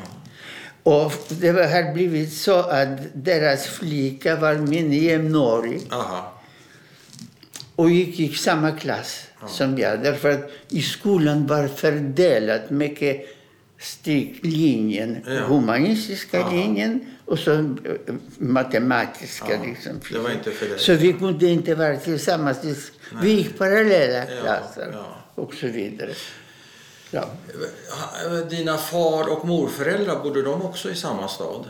Och 0.82 1.12
det 1.28 1.70
hade 1.72 1.92
blivit 1.92 2.32
så 2.32 2.58
att 2.58 2.98
deras 3.12 3.66
flicka 3.66 4.36
var 4.36 4.54
min 4.54 4.92
jämnårig 4.92 5.88
Aha. 5.92 6.32
Och 7.80 7.90
gick 7.90 8.20
i 8.20 8.28
samma 8.28 8.70
klass 8.72 9.26
som 9.48 9.78
jag. 9.78 10.02
Därför 10.02 10.30
att 10.30 10.50
i 10.68 10.82
skolan 10.82 11.46
var 11.46 11.68
fördelat 11.68 12.70
mycket 12.70 13.26
strikt 13.78 14.44
linjen. 14.46 15.16
Ja. 15.26 15.32
Humanistiska 15.40 16.38
Ja. 16.38 16.50
linjen 16.52 17.00
och 17.26 17.38
så 17.38 17.52
eh, 17.52 17.64
matematiska. 18.38 19.44
Ja, 19.50 19.64
Liksom, 19.64 20.00
det 20.12 20.18
var 20.18 20.30
inte 20.30 20.50
för 20.50 20.66
dig. 20.68 20.78
Så 20.78 20.94
vi 20.94 21.12
kunde 21.12 21.46
inte 21.46 21.74
vara 21.74 21.96
tillsammans. 21.96 22.58
Vi 23.22 23.30
gick 23.32 23.58
parallella 23.58 24.18
Ja, 24.18 24.40
klasser 24.42 24.88
ja. 24.92 25.16
och 25.34 25.54
så 25.54 25.66
vidare. 25.66 26.10
Ja. 27.10 27.24
Dina 28.50 28.76
far 28.76 29.32
och 29.32 29.44
morföräldrar, 29.48 30.22
bodde 30.22 30.42
de 30.42 30.62
också 30.62 30.90
i 30.90 30.94
samma 30.94 31.28
stad? 31.28 31.64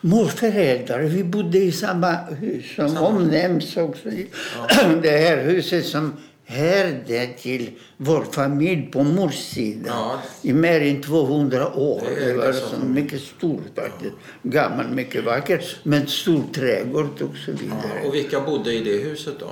Morföräldrar, 0.00 1.00
vi 1.00 1.24
bodde 1.24 1.58
i 1.58 1.72
samma 1.72 2.12
hus 2.12 2.64
som 2.76 2.88
Samma. 2.88 3.06
omnämns 3.06 3.76
också. 3.76 4.08
i 4.08 4.26
Det 5.02 5.10
här 5.18 5.36
huset 5.44 5.86
som 5.86 6.12
härde 6.44 7.26
till 7.38 7.70
vår 7.96 8.24
familj 8.32 8.82
på 8.92 9.02
mors 9.02 9.34
sida 9.34 9.82
Ja. 9.86 10.22
i 10.42 10.52
mer 10.52 10.80
än 10.80 11.02
200 11.02 11.74
år. 11.74 12.02
Det 12.18 12.24
Det, 12.26 12.34
var 12.34 12.52
så 12.52 12.86
mycket 12.86 13.20
stort 13.22 13.62
faktiskt. 13.74 14.14
Gammal, 14.42 14.88
mycket 14.88 15.24
vacker, 15.24 15.64
men 15.82 16.06
stor 16.06 16.42
trädgård 16.54 17.06
och 17.22 17.36
så 17.44 17.52
vidare. 17.52 18.06
Och 18.08 18.14
vilka 18.14 18.40
bodde 18.40 18.72
i 18.72 18.84
det 18.84 18.96
huset 18.96 19.34
då? 19.40 19.50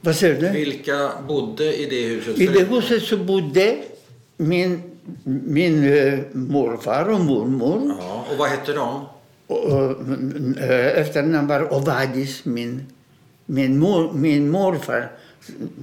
Vad 0.00 0.16
säger 0.16 0.40
du? 0.40 0.48
Vilka 0.48 1.10
bodde 1.28 1.76
i 1.76 1.86
det 1.86 2.02
huset? 2.02 2.38
I 2.38 2.46
det 2.46 2.64
huset 2.64 3.02
så 3.02 3.16
bodde 3.16 3.76
min, 4.36 4.82
min 5.24 5.84
eh, 5.96 6.18
morfar 6.32 7.08
och 7.08 7.20
mormor. 7.20 7.94
Ja, 8.00 8.24
och 8.32 8.36
vad 8.38 8.48
hette 8.48 8.72
de? 8.72 9.06
Eh, 10.60 11.00
efternamn 11.00 11.46
var 11.48 11.74
Ovadis. 11.74 12.44
Min, 12.44 12.86
min, 13.46 13.78
mor, 13.78 14.12
min 14.12 14.50
morfar 14.50 15.10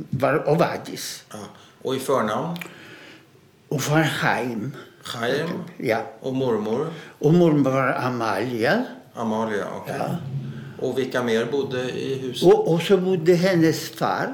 var 0.09 0.49
Ovadis. 0.49 1.23
Ja. 1.31 1.37
Och 1.81 1.95
i 1.95 1.99
förnamn? 1.99 2.57
Och 3.67 3.81
Haim. 3.81 4.71
Chaim 5.03 5.47
Ja. 5.77 5.97
och 6.19 6.35
mormor? 6.35 6.87
Och 7.19 7.33
mormor 7.33 7.71
var 7.71 7.93
Amalia. 7.93 8.85
Amalia, 9.13 9.65
okej. 9.81 9.95
Ja. 9.99 10.15
Och 10.87 10.97
vilka 10.97 11.23
mer 11.23 11.45
bodde 11.51 11.89
i 11.91 12.19
huset? 12.21 12.53
Och, 12.53 12.73
och 12.73 12.81
så 12.81 12.97
bodde 12.97 13.33
hennes 13.33 13.89
far, 13.89 14.33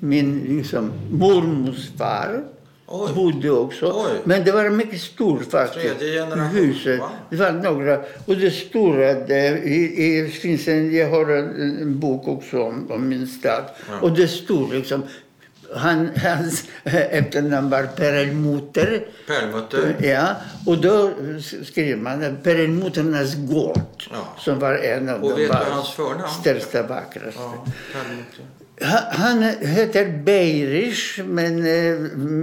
min 0.00 0.38
liksom, 0.38 0.92
mormors 1.10 1.90
far. 1.98 2.44
Oj. 2.88 3.12
Bodde 3.14 3.50
också. 3.50 3.92
Oj. 3.94 4.20
Men 4.24 4.44
det 4.44 4.52
var 4.52 4.70
mycket 4.70 5.00
stort 5.00 5.50
faktiskt. 5.50 6.02
Huset. 6.52 7.00
va? 7.00 7.10
Det 7.30 7.36
var 7.36 7.52
några. 7.52 8.00
Och 8.26 8.36
det 8.36 8.50
stora, 8.50 9.14
det, 9.14 9.48
i, 9.58 10.30
finns 10.42 10.68
en, 10.68 10.96
jag 10.96 11.10
har 11.10 11.30
en, 11.30 12.00
bok 12.00 12.28
också 12.28 12.62
om, 12.62 12.90
om 12.90 13.08
min 13.08 13.26
stad. 13.26 13.64
Ja. 13.90 14.00
Och 14.00 14.12
det 14.12 14.28
stod 14.28 14.72
liksom 14.72 15.02
Han, 15.74 16.10
hans 16.22 16.64
efternamn 16.84 17.70
var 17.70 17.82
Perelmutter. 17.82 19.06
Perlmutter. 19.26 19.96
Ja, 20.00 20.36
och 20.66 20.78
då 20.78 21.10
skrev 21.64 21.98
man 21.98 22.36
Perelmutternas 22.42 23.34
gård. 23.34 24.04
Ja. 24.12 24.34
Som 24.38 24.58
var 24.58 24.74
en 24.74 25.08
av 25.08 25.24
Och 25.24 25.38
de 25.38 25.46
hans 25.46 26.34
största, 26.40 26.82
vackraste. 26.82 27.40
Ja. 27.40 27.66
Han, 29.10 29.42
heter 29.60 30.22
Beirish, 30.24 31.24
men 31.24 31.66
eh, 31.66 31.94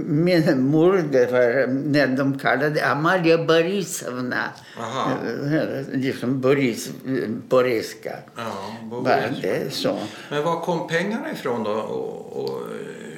min 0.06 0.62
mor, 0.62 1.04
det 1.12 1.32
var 1.32 1.66
när 1.66 2.06
de 2.06 2.38
kallade 2.38 2.86
Amalia 2.86 3.38
Borisovna. 3.38 4.44
Aha. 4.80 5.10
Eh, 5.52 5.98
Liksom 5.98 6.40
Boris, 6.40 6.90
Boriska. 7.48 8.12
Ja, 8.36 8.42
Var 8.90 9.00
Boris. 9.02 9.42
det 9.42 9.72
så? 9.74 9.98
Men 10.30 10.42
var 10.44 10.60
kom 10.60 10.88
pengarna 10.88 11.30
ifrån 11.32 11.62
då? 11.64 11.70
Och, 11.70 12.42
och 12.44 12.60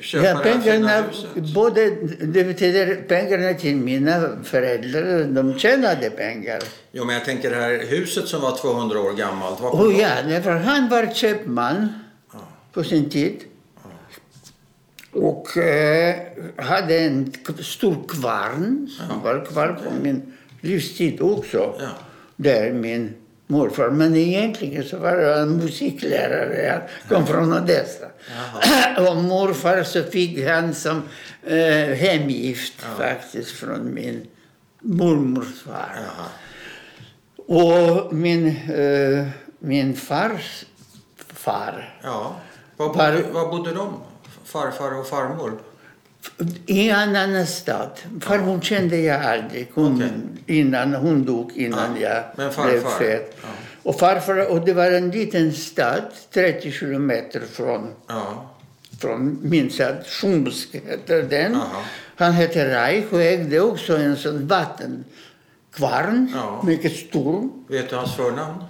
köpa 0.01 0.27
Ja, 0.27 0.39
pengarna, 0.43 1.05
både, 1.55 1.91
det 2.21 2.45
betyder 2.45 2.95
pengarna 3.09 3.55
till 3.55 3.77
mina 3.77 4.29
föräldrar, 4.45 5.25
de 5.25 5.59
tjänade 5.59 6.11
pengar. 6.11 6.59
Jo, 6.93 7.05
men 7.05 7.15
jag 7.15 7.25
tänker 7.25 7.51
det 7.51 7.57
här 7.57 7.85
huset 7.89 8.29
som 8.29 8.41
var 8.41 8.57
200 8.57 9.01
år 9.01 9.13
gammalt. 9.13 9.61
Var 9.61 9.71
kom 9.71 9.89
det? 9.89 9.95
ja, 10.01 10.09
därför 10.29 10.51
han 10.51 10.89
var 10.89 11.07
köpman. 11.15 11.89
På 12.77 12.85
sin 12.85 13.11
tid. 13.11 13.45
Och 15.13 15.57
eh, 15.57 16.17
hade 16.57 16.99
en 16.99 17.33
stor 17.61 18.09
kvarn 18.09 18.89
som 18.99 19.23
var 19.23 19.45
kvar 19.45 19.69
på 19.85 19.91
min 20.03 20.33
livstid 20.61 21.21
också. 21.21 21.75
Ja. 21.79 21.89
Där 22.37 22.73
min 22.73 23.15
morfar. 23.47 23.91
Men 23.91 24.17
egentligen 24.17 24.85
så 24.85 24.99
var 24.99 25.39
han 25.39 25.57
musiklärare. 25.57 26.83
Han 27.09 27.09
kom 27.09 27.27
från 27.27 27.53
Odessa. 27.53 28.07
Och 28.99 29.17
morfar 29.17 29.83
så 29.83 30.03
fick 30.03 30.47
han 30.49 30.75
som 30.75 31.03
eh, 31.47 31.97
hemgift 32.05 32.81
faktiskt 32.99 33.51
från 33.51 33.95
min 33.95 34.27
mormors 34.81 35.63
far. 35.63 35.93
Jaha. 35.97 36.29
Och 37.61 38.15
min, 38.15 38.47
eh, 38.49 39.27
min 39.59 39.97
fars 39.97 40.65
far 41.17 41.99
Ja. 42.03 42.37
Var 42.77 42.89
bodde, 42.89 43.23
Var- 43.33 43.49
bodde 43.49 43.73
de? 43.75 43.95
Farfar 44.45 44.99
och 45.01 45.07
farmor? 45.07 45.53
i 46.67 46.91
en 46.91 47.17
annan 47.17 47.47
stad. 47.47 47.91
Farmor 48.21 48.61
kände 48.61 48.97
jag 48.97 49.25
aldrig 49.25 49.71
hon, 49.75 49.95
Okej. 49.97 50.59
innan 50.61 50.95
hon 50.95 51.25
dog, 51.25 51.53
innan 51.55 51.97
Ja, 52.01 52.09
jag 52.37 52.53
blev 52.67 52.81
född. 52.81 53.21
ja. 53.43 53.49
Och 53.83 53.99
farfar, 53.99 54.51
och 54.53 54.61
det 54.65 54.73
var 54.73 54.91
en 54.91 55.11
liten 55.11 55.53
stad, 55.53 56.03
30 56.33 56.73
kilometer 56.73 57.41
från, 57.53 57.89
Ja. 58.09 58.51
från 59.01 59.39
min 59.43 59.71
stad, 59.71 59.97
Sjumsk 60.07 60.69
heter 60.75 61.23
den. 61.23 61.55
Aha. 61.57 61.83
Han 62.17 62.33
hette 62.33 62.69
Reich 62.75 63.05
och 63.13 63.23
ägde 63.23 63.61
också 63.61 63.97
en 63.97 64.17
sån 64.17 64.47
vattenkvarn, 64.47 66.33
mycket 66.65 66.97
stor. 66.97 67.49
Vet 67.69 67.91
du 67.91 67.97
hans 67.97 68.15
förnamn? 68.17 68.65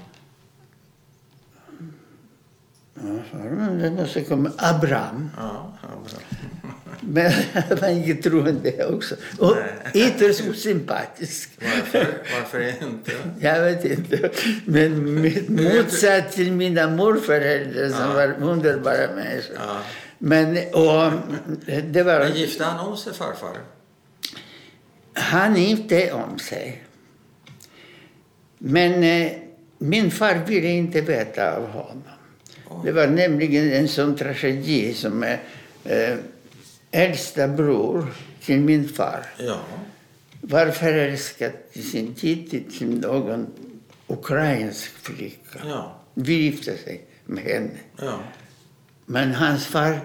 Ja, 3.05 3.39
det 3.81 3.91
måste 3.91 4.23
komma. 4.23 4.51
Abraham. 4.59 5.31
Ja, 5.37 5.73
ja 5.83 5.89
bra. 5.89 6.21
Men 7.01 7.33
han 7.53 7.79
var 7.81 7.89
inget 7.89 8.23
troende 8.23 8.87
också. 8.87 9.15
Och 9.39 9.57
ytterst 9.95 10.49
osympatisk. 10.51 11.51
Varför, 11.61 12.07
varför 12.35 12.85
inte? 12.85 13.13
Jag 13.41 13.61
vet 13.61 13.85
inte. 13.85 14.31
Men 14.65 15.15
med 15.23 15.51
motsats 15.75 16.35
till 16.35 16.53
mina 16.53 16.91
morföräldrar 16.91 17.89
som 17.89 18.15
var 18.15 18.51
underbara 18.51 19.15
människor. 19.15 19.57
Ja. 19.57 19.81
Men 20.19 20.57
och, 20.73 21.13
det 21.85 22.03
var... 22.03 22.19
Men 22.19 22.35
gifte 22.35 22.65
han 22.65 22.87
om 22.87 22.97
sig 22.97 23.15
farfar? 23.15 23.57
Han 25.13 25.57
gifte 25.57 26.13
om 26.13 26.39
sig. 26.39 26.83
Men 28.59 29.03
eh, 29.03 29.33
min 29.79 30.11
far 30.11 30.35
ville 30.47 30.69
inte 30.69 31.01
veta 31.01 31.57
av 31.57 31.67
honom. 31.67 32.03
Det 32.85 32.93
var 32.93 33.07
nämligen 33.07 33.73
en 33.73 33.89
sån 33.89 34.17
tragedi 34.17 34.95
som 34.95 35.23
är 35.23 35.41
eh, 35.85 36.17
äldsta 36.91 37.49
bror 37.49 38.07
till 38.45 38.61
min 38.61 38.89
far 38.89 39.27
Ja. 39.39 39.61
var 40.41 40.67
förälskad 40.71 41.53
i 41.73 41.83
sin 41.83 42.15
tid 42.15 42.51
till 42.79 43.01
någon 43.01 43.47
ukrainsk 44.07 44.91
flicka. 44.91 45.59
Ja. 45.65 46.01
Vi 46.15 46.35
gifte 46.35 46.77
sig 46.77 47.05
med 47.27 47.45
henne. 47.45 47.71
Ja. 47.97 48.19
Men 49.07 49.35
hans 49.35 49.67
far, 49.67 50.01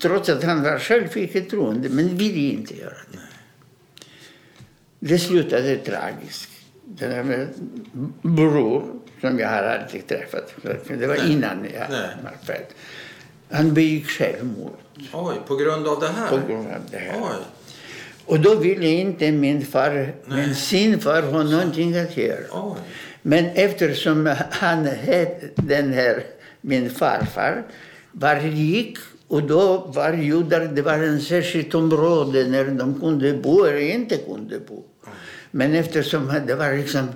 trots 0.00 0.28
att 0.28 0.42
han 0.44 0.62
var 0.62 0.78
själv 0.78 1.16
icke 1.16 1.40
troende, 1.40 1.88
men 1.88 2.16
ville 2.16 2.38
inte 2.54 2.74
göra 2.78 2.94
det. 3.12 3.18
Det 4.98 5.18
slutade 5.18 5.76
tragiskt. 5.76 6.50
Den 6.84 7.10
här 7.12 7.48
bror, 8.22 8.95
som 9.20 9.38
jag 9.38 9.48
har 9.48 9.62
aldrig 9.62 10.06
träffat, 10.06 10.54
det 10.88 11.06
var 11.06 11.16
Nej. 11.16 11.32
innan 11.32 11.66
jag 11.74 11.90
Nej. 11.90 12.32
född. 12.42 12.66
Han 13.50 13.74
begick 13.74 14.06
självmord 14.06 14.72
Oj, 15.12 15.34
på 15.46 15.56
grund 15.56 15.86
av 15.88 16.00
det 16.00 16.08
här? 16.08 16.28
på 16.28 16.36
grund 16.46 16.66
av 16.66 16.80
det 16.90 16.96
här. 16.98 17.20
Oj. 17.22 17.44
Och 18.26 18.40
då 18.40 18.54
ville 18.54 18.88
inte 18.88 19.32
min 19.32 19.66
far, 19.66 20.12
min 20.26 20.54
sin 20.54 21.00
far, 21.00 21.22
ha 21.22 21.42
någonting 21.42 21.96
att 21.98 22.16
göra. 22.16 22.38
Oj. 22.52 22.76
Men 23.22 23.44
eftersom 23.46 24.34
han, 24.50 24.86
het- 24.86 25.50
den 25.54 25.92
här, 25.92 26.22
min 26.60 26.90
farfar, 26.90 27.62
var 28.12 28.36
rik 28.36 28.98
och 29.28 29.42
då 29.42 29.76
var 29.78 30.12
judar, 30.12 30.60
det 30.60 30.82
var 30.82 30.92
en 30.92 31.20
särskilt 31.20 31.74
område 31.74 32.46
när 32.48 32.64
de 32.64 33.00
kunde 33.00 33.32
bo 33.32 33.64
eller 33.64 33.78
inte 33.80 34.16
kunde 34.16 34.58
bo. 34.68 34.84
Men 35.50 35.74
eftersom 35.74 36.32
det 36.46 36.54
var 36.54 36.72
liksom, 36.72 37.08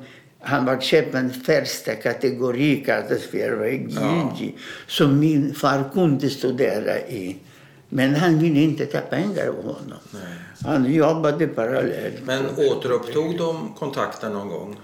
han 0.42 0.64
var 0.64 0.80
köpman 0.80 1.30
första 1.30 1.94
kategori, 1.94 2.84
kallades 2.84 3.26
för 3.30 3.66
Gigi, 3.66 4.54
så 4.86 5.08
min 5.08 5.54
far 5.54 5.90
kunde 5.92 6.30
studera 6.30 6.98
i. 6.98 7.36
Men 7.88 8.14
han 8.14 8.38
ville 8.38 8.60
inte 8.60 8.86
ta 8.86 9.00
pengar 9.00 9.46
av 9.46 9.64
honom. 9.64 9.98
Nej. 10.10 10.22
Han 10.64 10.92
jobbade 10.92 11.46
parallellt. 11.46 12.24
Men 12.24 12.46
återupptog 12.46 13.38
de 13.38 13.74
kontakten 13.78 14.32
någon 14.32 14.48
gång? 14.48 14.80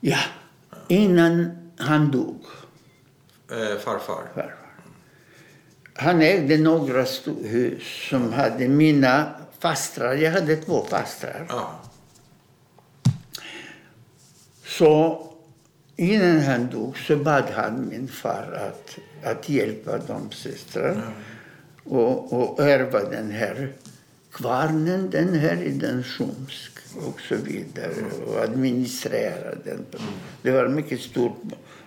Ja, 0.00 0.18
innan 0.88 1.50
han 1.76 2.10
dog. 2.10 2.44
Eh, 3.50 3.56
farfar? 3.56 4.22
farfar. 4.34 4.54
Han 5.94 6.22
ägde 6.22 6.58
några 6.58 7.04
hus 7.42 7.82
som 8.10 8.32
hade 8.32 8.68
mina 8.68 9.26
fastrar. 9.58 10.14
Jag 10.14 10.32
hade 10.32 10.56
två 10.56 10.84
fastrar. 10.84 11.46
Ja. 11.48 11.80
Så 14.80 15.26
innan 15.96 16.40
han 16.40 16.70
dog 16.70 16.98
så 16.98 17.16
bad 17.16 17.44
han 17.54 17.88
min 17.88 18.08
far 18.08 18.58
att, 18.68 18.98
att 19.32 19.48
hjälpa 19.48 19.98
de 19.98 20.30
systrar 20.30 21.02
och, 21.84 22.32
och 22.32 22.60
ärva 22.66 23.00
den 23.10 23.30
här 23.30 23.72
kvarnen, 24.32 25.10
den 25.10 25.34
här 25.34 25.62
i 25.62 25.70
den 25.70 26.02
Sjumsk 26.02 26.72
och 27.06 27.20
så 27.28 27.34
vidare 27.34 27.92
och 28.26 28.40
administrera 28.44 29.54
den. 29.64 29.86
Det 30.42 30.50
var 30.50 30.68
mycket 30.68 31.00
stort, 31.00 31.42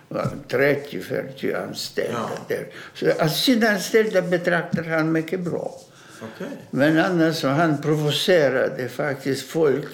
det 0.08 0.14
var 0.14 0.30
30-40 0.48 1.68
anställda 1.68 2.30
Ja. 2.48 2.56
där. 2.56 2.66
Så 2.94 3.28
sina 3.28 3.68
anställda 3.68 4.22
betraktar 4.22 4.82
han 4.84 5.12
mycket 5.12 5.40
bra. 5.40 5.80
Okej. 6.22 6.56
Men 6.70 6.98
annars 6.98 7.36
så 7.36 7.48
han 7.48 7.82
provocerade 7.82 8.88
faktiskt 8.88 9.42
folk. 9.48 9.86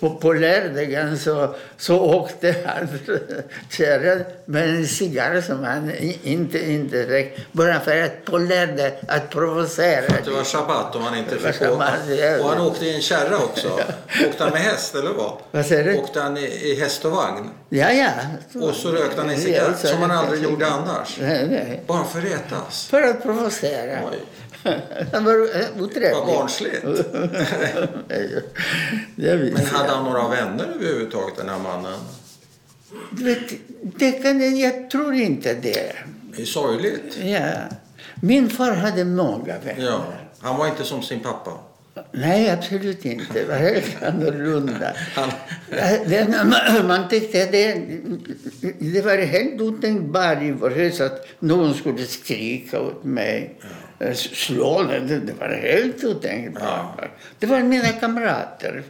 På, 0.00 0.10
på 0.14 0.32
lördagen 0.32 1.18
så, 1.18 1.54
så 1.76 1.98
åkte 2.00 2.54
han 2.66 2.88
kärran 3.70 4.24
med 4.44 4.68
en 4.68 4.86
cigarr 4.86 5.40
som 5.40 5.64
han 5.64 5.92
inte, 6.22 6.70
inte 6.72 7.02
rökte. 7.06 7.42
Bara 7.52 7.80
för 7.80 8.02
att 8.02 8.24
på 8.24 8.38
lördag 8.38 8.92
att 9.08 9.30
provocera. 9.30 10.06
Att 10.18 10.24
det 10.24 10.30
var 10.30 10.44
sabbat 10.44 10.96
om 10.96 11.02
han 11.02 11.18
inte 11.18 11.36
fick 11.38 11.62
åka. 11.62 11.92
ja. 12.08 12.38
Och 12.44 12.48
han 12.50 12.60
åkte 12.66 12.84
i 12.86 12.94
en 12.94 13.00
kärra 13.02 13.36
också. 13.36 13.68
Åkte 14.28 14.44
han 14.44 14.52
med 14.52 14.62
häst 14.62 14.94
eller 14.94 15.10
vad? 15.12 15.32
Vad 15.50 15.66
säger 15.66 15.84
du? 15.84 15.98
Åkte 15.98 16.20
han 16.20 16.36
i, 16.36 16.44
i 16.44 16.80
häst 16.80 17.04
och 17.04 17.10
vagn? 17.12 17.50
Ja, 17.68 17.90
ja. 17.92 18.10
Och 18.60 18.74
så 18.74 18.92
rökte 18.92 19.20
han 19.20 19.30
en 19.30 19.36
Ja, 19.36 19.40
cigarett 19.40 19.78
så- 19.78 19.86
som 19.86 20.02
han 20.02 20.10
aldrig 20.10 20.42
gjorde 20.42 20.66
annars. 20.66 21.16
Nej, 21.20 21.46
nej. 21.50 21.82
Bara 21.86 22.04
för 22.04 22.18
att 22.18 22.24
retas. 22.24 22.86
För 22.86 23.02
att 23.02 23.22
provocera. 23.22 23.98
Oj, 24.12 24.18
Han 25.12 25.24
var 25.24 25.32
eh, 25.34 25.82
otrevlig. 25.82 26.12
vad 26.12 26.26
barnsligt. 26.26 26.82
Men 29.16 29.66
hade 29.66 29.88
han 29.90 30.04
några 30.04 30.28
vänner 30.28 30.66
överhuvudtaget 30.74 31.36
den 31.36 31.48
här 31.48 31.58
mannen? 31.58 31.98
Du 33.10 33.24
vet, 33.24 33.52
det 33.82 34.12
kan, 34.12 34.40
jag- 34.40 34.52
jag 34.74 34.90
tror 34.90 35.14
inte 35.14 35.54
det. 35.54 35.92
Det 36.36 36.42
är 36.42 36.46
sorgligt. 36.46 37.18
Ja. 37.22 37.50
Min 38.22 38.50
far 38.50 38.72
hade 38.72 39.04
många 39.04 39.58
vänner. 39.64 39.84
Ja, 39.84 40.04
han 40.40 40.56
var 40.56 40.66
inte 40.68 40.84
som 40.84 41.02
sin 41.02 41.20
pappa. 41.20 41.52
Nej, 42.12 42.50
absolut 42.50 43.04
inte. 43.04 43.32
Det 43.32 43.44
var 43.44 43.54
helt 43.54 44.02
annorlunda. 44.02 44.92
Det, 46.06 46.44
man, 46.84 47.08
tyckte 47.08 47.46
det, 47.46 47.74
det 48.78 49.04
var 49.04 49.16
helt 49.16 49.60
otänkbart 49.60 50.42
i 50.42 50.50
vår 50.50 50.70
hus 50.70 51.00
att 51.00 51.26
någon 51.38 51.74
skulle 51.74 52.04
skrika 52.04 52.80
åt 52.80 53.04
mig. 53.04 53.60
Slå 54.14 54.82
mig. 54.82 55.00
Det, 55.00 55.18
det 55.18 55.32
var 55.40 55.48
helt 55.48 56.04
otänkbart. 56.04 57.10
Det 57.38 57.46
var 57.46 57.60
mina 57.60 57.88
kamrater. 57.88 58.82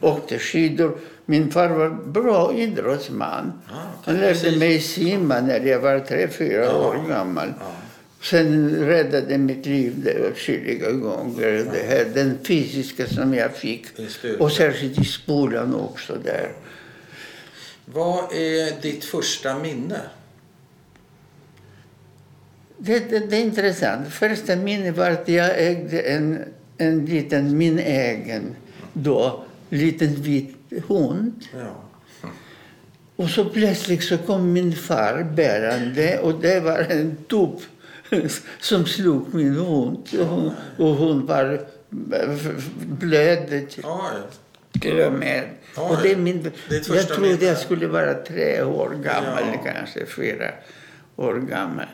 Åkte 0.00 0.38
skidor. 0.38 0.98
Min 1.24 1.50
far 1.50 1.68
var 1.68 1.90
bra 1.90 2.54
idrottsman. 2.54 3.52
Han 4.04 4.16
lärde 4.16 4.56
mig 4.56 4.80
simma 4.80 5.40
när 5.40 5.60
jag 5.60 5.80
var 5.80 5.98
tre, 6.00 6.28
fyra 6.28 6.76
år 6.76 7.08
gammal. 7.08 7.52
Sen 8.22 8.86
räddade 8.86 9.38
mitt 9.38 9.66
liv 9.66 9.92
det 10.04 10.28
åtskilliga 10.30 10.92
gånger. 10.92 11.66
Det 11.72 11.86
här, 11.88 12.04
den 12.14 12.38
fysiska 12.44 13.06
som 13.06 13.34
jag 13.34 13.56
fick. 13.56 13.86
Och 14.38 14.52
särskilt 14.52 14.98
i 14.98 15.04
skolan 15.04 15.74
också 15.74 16.18
där. 16.24 16.52
vad 17.84 18.32
är 18.32 18.82
ditt 18.82 19.04
första 19.04 19.58
minne? 19.58 20.00
Det, 22.78 23.10
det, 23.10 23.18
det 23.18 23.36
är 23.36 23.42
intressant. 23.42 24.08
Första 24.08 24.56
minnet 24.56 24.96
var 24.96 25.10
att 25.10 25.28
jag 25.28 25.50
ägde 25.58 26.00
en, 26.00 26.44
en 26.78 27.04
liten, 27.04 27.58
min 27.58 27.78
egen, 27.78 28.56
då, 28.92 29.44
liten 29.68 30.14
vit 30.14 30.56
hund. 30.88 31.44
Ja. 31.54 31.82
Och 33.16 33.30
så 33.30 33.44
plötsligt 33.44 34.02
så 34.02 34.18
kom 34.18 34.52
min 34.52 34.72
far 34.72 35.22
bärande 35.22 36.18
och 36.18 36.40
det 36.40 36.60
var 36.60 36.78
en 36.78 37.16
tupp 37.16 37.60
som 38.60 38.86
slog 38.86 39.34
min 39.34 39.54
hund. 39.54 40.08
Och 40.20 40.26
hon, 40.26 40.50
och 40.78 40.86
hon 40.96 41.26
var 41.26 41.60
blödde 42.86 43.66
Oj. 43.76 45.42
och 45.74 45.96
det 46.02 46.12
är 46.12 46.16
min, 46.16 46.42
Ditt 46.42 46.52
jag 46.70 46.84
första 46.86 47.14
trodde 47.14 47.46
jag 47.46 47.58
skulle 47.58 47.86
vara 47.86 48.14
tre 48.14 48.62
år 48.62 48.90
gammal, 49.04 49.42
Ja. 49.64 49.72
kanske 49.74 50.06
fyra 50.06 50.50
år 51.16 51.34
gammal. 51.34 51.86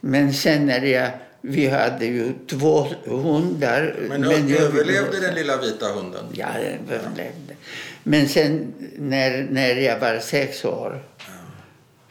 Men 0.00 0.32
sen 0.34 0.66
när 0.66 0.80
jag, 0.80 1.10
vi 1.40 1.66
hade 1.66 2.06
ju 2.06 2.32
två 2.46 2.86
hundar. 3.04 3.96
Men, 4.08 4.22
jag- 4.48 4.50
överlevde 4.62 5.20
den 5.20 5.34
lilla 5.34 5.56
vita 5.60 5.86
hunden? 5.86 6.24
Ja, 6.32 6.46
den 6.54 6.96
överlevde. 6.98 7.54
Men 8.02 8.28
sen 8.28 8.72
när, 8.96 9.46
när 9.50 9.74
jag 9.76 9.98
var 9.98 10.18
sex 10.18 10.64
år, 10.64 11.02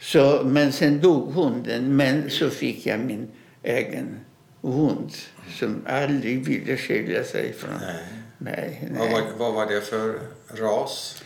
så, 0.02 0.42
men 0.44 0.72
sen 0.72 1.00
dog 1.00 1.32
hunden. 1.32 1.96
Men 1.96 2.30
så 2.30 2.50
fick 2.50 2.86
jag 2.86 3.00
min 3.00 3.28
egen 3.62 4.16
hund 4.62 5.10
som 5.58 5.84
aldrig 5.88 6.46
ville 6.46 6.76
skilja 6.76 7.24
sig 7.24 7.52
från 7.58 7.70
Nej. 7.80 8.04
mig. 8.38 8.88
Vad, 8.98 9.08
Nej. 9.10 9.12
var, 9.12 9.22
vad 9.38 9.54
var 9.54 9.66
det 9.74 9.80
för 9.80 10.18
ras? 10.54 11.22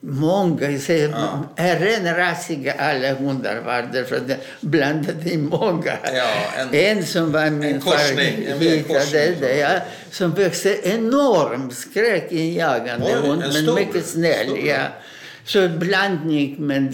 Många 0.00 0.78
säger, 0.78 1.08
Ja. 1.08 1.44
renrasiga 1.56 2.72
alla 2.78 3.14
hundar 3.14 3.60
var 3.60 3.88
därför 3.92 4.16
att 4.16 4.28
de 4.28 4.36
blandade 4.60 5.30
i 5.30 5.36
många. 5.38 5.92
Ja, 6.14 6.30
en- 6.58 6.74
en 6.74 7.06
som 7.06 7.32
var 7.32 7.50
min 7.50 7.60
vita, 7.60 7.80
korsning. 7.80 8.46
det, 9.12 9.40
det, 9.40 9.56
ja, 9.58 9.70
som 10.10 10.30
växte 10.34 10.78
enorm 10.88 11.70
skräckinjagande 11.70 13.12
hund, 13.14 13.42
en 13.42 13.52
men 13.52 13.62
stor, 13.62 13.74
mycket 13.74 14.06
snäll. 14.06 14.46
stor. 14.46 14.58
Ja. 14.58 14.82
Så 15.48 15.68
blandning 15.68 16.56
med 16.58 16.92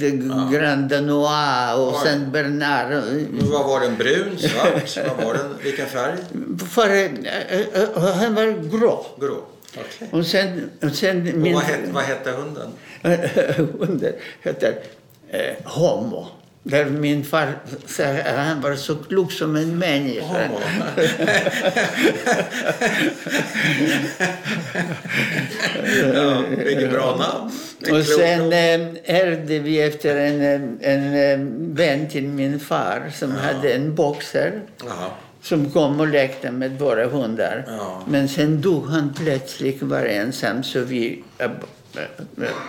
Grand 0.53 0.89
Danois 0.89 1.75
och 1.77 1.89
Oj. 1.89 2.01
Saint 2.03 2.33
Bernard. 2.33 2.89
Men 2.89 3.51
Vad 3.51 3.67
var 3.67 3.81
den? 3.81 3.97
Brun? 3.97 4.39
Svart? 4.39 4.97
vad 5.17 5.27
var 5.27 5.35
den? 5.35 5.59
Vilken 5.63 5.87
färg? 5.87 6.17
För, 6.71 6.91
äh, 6.91 7.05
äh, 7.83 8.15
han 8.15 8.35
var 8.35 8.79
grå. 8.79 9.07
Grå? 9.21 9.45
Okej. 9.77 10.09
Och 10.13 10.27
sen, 10.27 10.71
och 10.83 10.91
sen 10.91 11.29
Och 11.29 11.39
min... 11.39 11.55
vad, 11.55 11.63
hette, 11.63 11.93
vad 11.93 12.05
hette 12.05 12.31
hunden? 12.31 12.71
hunden 13.79 14.13
heter 14.43 14.79
eh, 15.29 15.55
Homo. 15.65 16.27
Där 16.67 16.85
min 16.85 17.25
att 17.33 18.37
han 18.37 18.61
var 18.61 18.75
så 18.75 18.97
klok 18.97 19.33
som 19.33 19.57
en 19.57 19.79
människa. 19.79 20.47
Homo. 20.47 20.61
ja, 26.15 26.43
vilket 26.65 26.91
bra 26.91 27.17
namn. 27.17 27.51
Och 27.91 28.05
sen 28.05 28.43
nog. 28.43 28.53
eh, 28.53 29.17
ärvde 29.23 29.59
vi 29.59 29.83
efter 29.83 30.17
en, 30.17 30.41
eh, 30.43 30.93
en, 30.93 31.15
eh, 31.15 31.39
vän 31.75 32.09
till 32.09 32.29
min 32.29 32.61
far 32.61 33.11
som 33.15 33.31
hade 33.31 33.73
en 33.73 33.95
boxer 33.95 34.63
Jaha. 34.85 35.11
som 35.43 35.71
kom 35.71 36.01
och 36.01 36.09
lekte 36.09 36.51
med 36.51 36.79
våra 36.79 37.07
hundar. 37.07 37.65
Ja. 37.67 38.03
Men 38.09 38.29
sen 38.29 38.61
dog 38.61 38.87
han 38.87 39.15
plötsligt, 39.17 39.83
var 39.83 40.05
ensam, 40.05 40.63
så 40.63 40.81
vi 40.81 41.25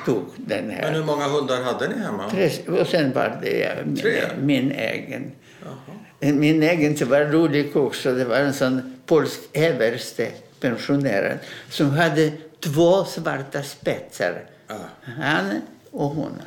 tog 0.06 0.26
den 0.36 0.70
här. 0.70 0.82
Men 0.82 0.94
hur 0.94 1.04
många 1.04 1.28
hundar 1.28 1.62
hade 1.62 1.88
ni 1.88 2.00
hemma? 2.00 2.30
Tre, 2.30 2.52
och 2.68 2.88
sen 2.88 3.14
var 3.14 3.40
det 3.42 3.86
min, 3.86 4.46
min 4.46 4.72
egen. 4.72 5.32
Jaha. 5.64 6.34
Min 6.34 6.64
egen 6.64 6.96
det 6.96 7.06
var 7.06 7.22
rolig 7.22 7.78
också. 7.78 8.14
Det 8.14 8.26
var 8.26 8.36
en 8.36 8.54
sån 8.54 8.96
polsk 9.06 9.40
överste, 9.54 10.32
pensionerad, 10.60 11.38
som 11.70 11.90
hade 11.90 12.32
två 12.60 13.06
svarta 13.06 13.64
spetsar. 13.64 14.44
Ja. 14.68 14.76
Han 15.02 15.62
och 15.92 16.10
hon. 16.10 16.42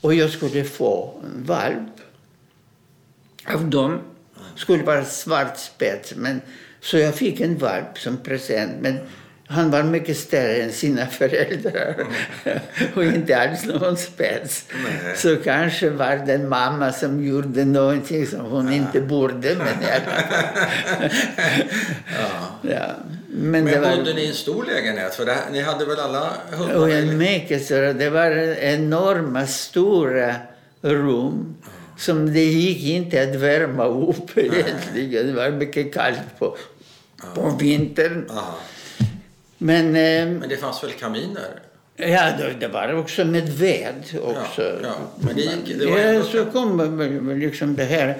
Och 0.00 0.14
jag 0.14 0.30
skulle 0.30 0.64
få 0.64 1.20
en 1.24 1.44
valp. 1.44 2.00
Av 3.46 3.70
dem 3.70 4.00
skulle 4.56 4.82
vara 4.82 5.04
svart 5.04 5.58
spets. 5.58 6.12
Men, 6.16 6.40
så 6.80 6.98
jag 6.98 7.14
fick 7.14 7.40
en 7.40 7.58
valp 7.58 7.98
som 7.98 8.16
present. 8.16 8.72
Men 8.80 8.98
han 9.50 9.70
var 9.70 9.82
mycket 9.82 10.16
större 10.16 10.56
än 10.56 10.72
sina 10.72 11.06
föräldrar 11.06 11.94
och 12.94 13.04
inte 13.04 13.38
alls 13.40 13.64
någon 13.64 13.96
spets. 13.96 14.64
Nej. 14.84 15.16
Så 15.16 15.36
kanske 15.36 15.90
var 15.90 16.22
det 16.26 16.34
en 16.34 16.48
mamma 16.48 16.92
som 16.92 17.24
gjorde 17.24 17.64
någonting 17.64 18.26
som 18.26 18.40
hon 18.40 18.72
inte 18.72 19.00
borde. 19.00 19.56
Men. 19.56 19.66
Ja. 22.18 22.70
ja. 22.70 22.86
men, 23.28 23.64
Men 23.64 23.82
var... 23.82 23.96
bodde 23.96 24.14
ni 24.14 24.22
i 24.22 24.28
en 24.28 24.34
stor 24.34 24.64
lägenhet? 24.64 25.14
För 25.14 25.26
det, 25.26 25.36
ni 25.52 25.60
hade 25.60 25.84
väl 25.84 26.00
alla 26.00 26.32
hundar? 26.50 26.74
Och 26.74 26.90
en 26.90 27.18
mycket 27.18 27.64
större. 27.64 27.92
Det 27.92 28.10
var 28.10 28.30
enorma, 28.58 29.46
stora 29.46 30.34
rum 30.82 31.54
som 31.98 32.32
det 32.32 32.44
gick 32.44 32.84
inte 32.84 33.22
att 33.22 33.34
värma 33.34 33.84
upp 33.84 34.38
egentligen. 34.38 35.26
Det 35.26 35.32
var 35.32 35.50
mycket 35.50 35.94
kallt 35.94 36.38
på, 36.38 36.56
på 37.34 37.56
vintern. 37.60 38.26
Aha. 38.30 38.58
Men, 39.62 39.86
eh, 39.86 40.26
Men 40.40 40.48
det 40.48 40.56
fanns 40.56 40.84
väl 40.84 40.90
kaminer? 40.92 41.48
ja, 41.96 42.32
det, 42.38 42.54
det 42.60 42.68
var 42.68 42.94
också 42.98 43.24
med 43.24 43.48
ved 43.48 43.94
också. 44.22 44.62
Ja, 44.62 44.72
ja. 44.82 44.94
Men 45.20 45.36
det 45.36 45.42
gick- 45.42 45.78
det 45.78 45.86
var 45.86 45.98
ja, 45.98 46.22
så 46.22 46.44
kom 46.44 47.36
liksom 47.40 47.76
det 47.76 47.84
här. 47.84 48.16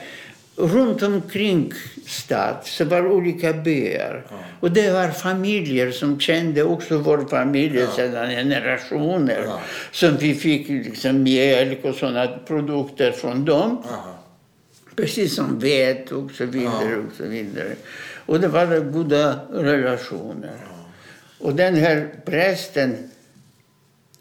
Runt 0.56 1.02
omkring 1.02 1.72
stad 2.06 2.56
så 2.64 2.84
var 2.84 3.06
olika 3.06 3.52
byar. 3.52 4.24
Och 4.60 4.70
det 4.70 4.90
var 4.92 5.08
familjer 5.08 5.90
som 5.90 6.20
kände 6.20 6.62
också 6.62 6.98
vår 6.98 7.26
familj 7.30 7.78
Ja. 7.78 7.86
sedan 7.96 8.30
generationer. 8.30 9.42
Ja. 9.46 9.60
Som 9.92 10.16
vi 10.16 10.34
fick 10.34 10.68
liksom 10.68 11.22
mjölk 11.22 11.84
och 11.84 11.94
sådana 11.94 12.26
produkter 12.46 13.12
från 13.12 13.44
dem. 13.44 13.82
Aha. 13.90 14.18
Precis 14.96 15.34
som 15.36 15.58
ved 15.58 16.12
och 16.12 16.30
så 16.30 16.44
vidare. 16.44 16.90
Ja. 16.90 16.96
Och 16.96 17.12
så 17.16 17.24
vidare. 17.24 17.72
Och 18.26 18.40
det 18.40 18.48
var 18.48 18.66
goda 18.92 19.40
relationer. 19.52 20.56
Och 21.40 21.54
den 21.54 21.74
här 21.74 22.08
prästen, 22.24 23.10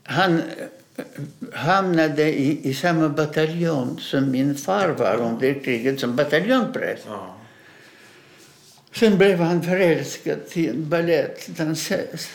han 0.04 0.40
eh, 0.40 1.04
hamnade 1.54 2.24
i, 2.24 2.70
i 2.70 2.74
samma 2.74 3.10
bataljon 3.10 4.00
som 4.00 4.32
min 4.32 4.56
far 4.56 4.88
var 4.88 5.16
under 5.16 5.64
kriget 5.64 6.00
som 6.00 6.16
bataljonpräst. 6.16 7.04
Ja. 7.08 7.36
Sen 8.96 9.18
blev 9.18 9.40
han 9.40 9.64
förälskad 9.64 10.50
till 10.50 10.70
en 10.70 10.90
balettdansös. 10.90 12.30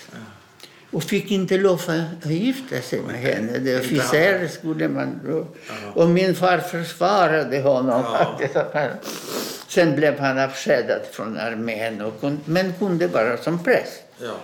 Och 0.90 1.02
fick 1.02 1.30
inte 1.30 1.58
lov 1.58 1.80
att 2.22 2.30
gifta 2.30 2.80
sig 2.80 3.00
med 3.00 3.16
henne. 3.16 3.58
Det 3.58 3.80
officer 3.80 4.48
skulle 4.48 4.88
man 4.88 5.20
då. 5.26 5.46
Och 5.94 6.08
min 6.08 6.34
far 6.34 6.58
försvarade 6.58 7.60
honom 7.60 8.04
Ja. 8.54 8.88
Sen 9.68 9.96
blev 9.96 10.18
han 10.18 10.38
avskedad 10.38 11.00
från 11.12 11.38
armén, 11.38 12.00
och 12.00 12.32
men 12.44 12.72
kunde 12.78 13.06
vara 13.06 13.36
som 13.36 13.64
präst 13.64 14.02
Ja. 14.18 14.34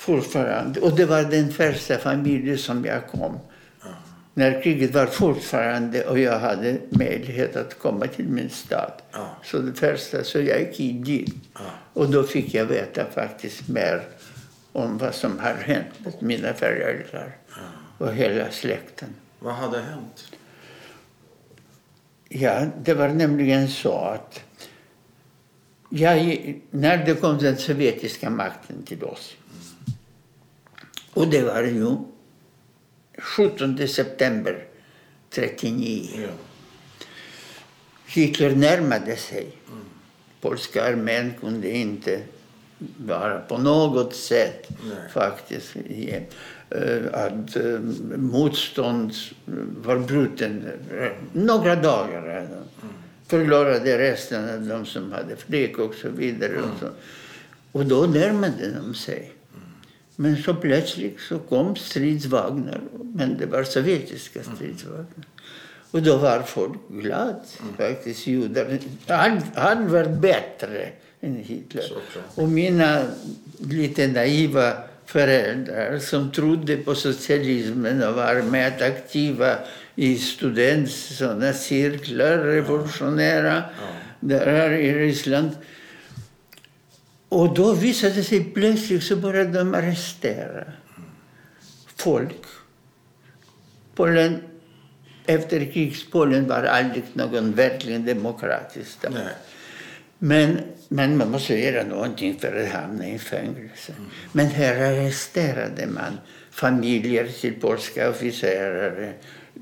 Fortfarande. 0.00 0.80
Och 0.80 0.96
det 0.96 1.06
var 1.06 1.22
den 1.22 1.52
första 1.52 1.98
familjen 1.98 2.58
som 2.58 2.84
jag 2.84 3.06
kom. 3.06 3.38
När 4.34 4.62
kriget 4.62 4.94
var 4.94 5.06
fortfarande 5.06 6.04
och 6.04 6.18
jag 6.18 6.38
hade 6.38 6.78
möjlighet 6.90 7.56
att 7.56 7.78
komma 7.78 8.06
till 8.06 8.28
min 8.28 8.50
stad. 8.50 8.92
Så 9.44 9.58
det 9.58 9.72
första, 9.74 10.24
så 10.24 10.40
jag 10.40 10.60
gick 10.60 11.06
dit. 11.06 11.34
Och 11.92 12.10
då 12.10 12.22
fick 12.22 12.54
jag 12.54 12.64
veta 12.64 13.04
faktiskt 13.14 13.68
mer 13.68 14.02
om 14.72 14.98
vad 14.98 15.14
som 15.14 15.38
har 15.38 15.54
hänt 15.54 15.86
med 15.98 16.22
mina 16.22 16.54
föräldrar 16.54 17.36
och 17.98 18.12
hela 18.12 18.50
släkten. 18.50 19.08
Vad 19.38 19.54
hade 19.54 19.80
hänt? 19.80 20.32
Ja, 22.28 22.66
det 22.84 22.94
var 22.94 23.08
nämligen 23.08 23.68
så 23.68 23.98
att 23.98 24.40
jag, 25.90 26.54
när 26.70 27.06
det 27.06 27.14
kom 27.14 27.38
den 27.38 27.56
sovjetiska 27.56 28.30
makten 28.30 28.82
till 28.82 29.04
oss. 29.04 29.36
Och 31.14 31.28
det 31.28 31.42
var 31.42 31.62
ju 31.62 31.96
17 33.18 33.88
september 33.88 34.64
39. 35.30 36.08
Ja. 36.22 36.28
Hitler 38.06 38.54
närmade 38.54 39.16
sig. 39.16 39.46
Polska 40.40 40.84
armén 40.84 41.34
kunde 41.40 41.70
inte 41.70 42.22
vara 42.96 43.38
på 43.40 43.58
något 43.58 44.14
sätt 44.14 44.68
Nej. 44.68 45.10
faktiskt 45.12 45.76
ge, 45.88 46.22
eh, 46.70 47.04
att 47.12 47.56
eh, 47.56 47.80
motstånd 48.16 49.12
var 49.84 49.98
bruten 49.98 50.64
eh, 50.98 51.12
några 51.32 51.76
dagar 51.76 52.22
redan. 52.22 52.64
Förlorade 53.26 53.98
resten 53.98 54.54
av 54.54 54.66
de 54.66 54.86
som 54.86 55.12
hade 55.12 55.36
flyg 55.36 55.78
och 55.78 55.94
så 55.94 56.08
vidare. 56.08 56.56
Och, 56.58 56.80
så. 56.80 56.88
och 57.72 57.86
då 57.86 58.06
närmade 58.06 58.70
de 58.70 58.94
sig. 58.94 59.32
Men 60.20 60.42
så 60.42 60.54
plötsligt 60.54 61.20
så 61.20 61.38
kom 61.38 61.76
stridsvagnar, 61.76 62.80
men 63.14 63.38
det 63.38 63.46
var 63.46 63.64
sovjetiska 63.64 64.40
stridsvagnar. 64.42 65.24
Och 65.90 66.02
då 66.02 66.16
var 66.16 66.42
folk 66.42 66.78
glada, 66.88 67.40
faktiskt, 67.76 68.26
judar. 68.26 68.78
Han, 69.06 69.40
han 69.54 69.92
var 69.92 70.04
bättre 70.04 70.88
än 71.20 71.36
Hitler. 71.36 71.84
Och 72.34 72.48
mina 72.48 73.02
lite 73.58 74.06
naiva 74.06 74.72
föräldrar 75.06 75.98
som 75.98 76.30
trodde 76.30 76.76
på 76.76 76.94
socialismen 76.94 78.02
och 78.02 78.14
var 78.14 78.42
med 78.42 78.82
aktiva 78.82 79.58
i 79.94 80.16
student, 80.16 80.90
såna 80.90 81.52
cirklar, 81.52 82.38
revolutionära, 82.38 83.62
där 84.20 84.70
i 84.72 84.94
Ryssland. 84.94 85.50
Och 87.30 87.54
då 87.54 87.72
visade 87.72 88.14
det 88.14 88.24
sig 88.24 88.44
plötsligt 88.44 89.02
så 89.02 89.16
började 89.16 89.58
de 89.58 89.74
arrestera 89.74 90.64
folk. 91.96 92.42
Polen, 93.94 94.42
efter 95.26 95.72
krigspolen 95.72 96.48
var 96.48 96.62
aldrig 96.62 97.04
någon 97.12 97.52
verkligen 97.52 98.04
demokratisk 98.04 98.90
stat. 98.90 99.12
Men, 100.18 100.58
men 100.88 101.16
man 101.16 101.30
måste 101.30 101.54
göra 101.54 101.84
någonting 101.84 102.38
för 102.38 102.62
att 102.62 102.68
hamna 102.68 103.08
i 103.08 103.18
fängelse. 103.18 103.92
Men 104.32 104.46
här 104.46 104.76
arresterade 104.76 105.86
man 105.86 106.18
familjer 106.50 107.28
till 107.40 107.60
polska 107.60 108.10
officerare. 108.10 109.12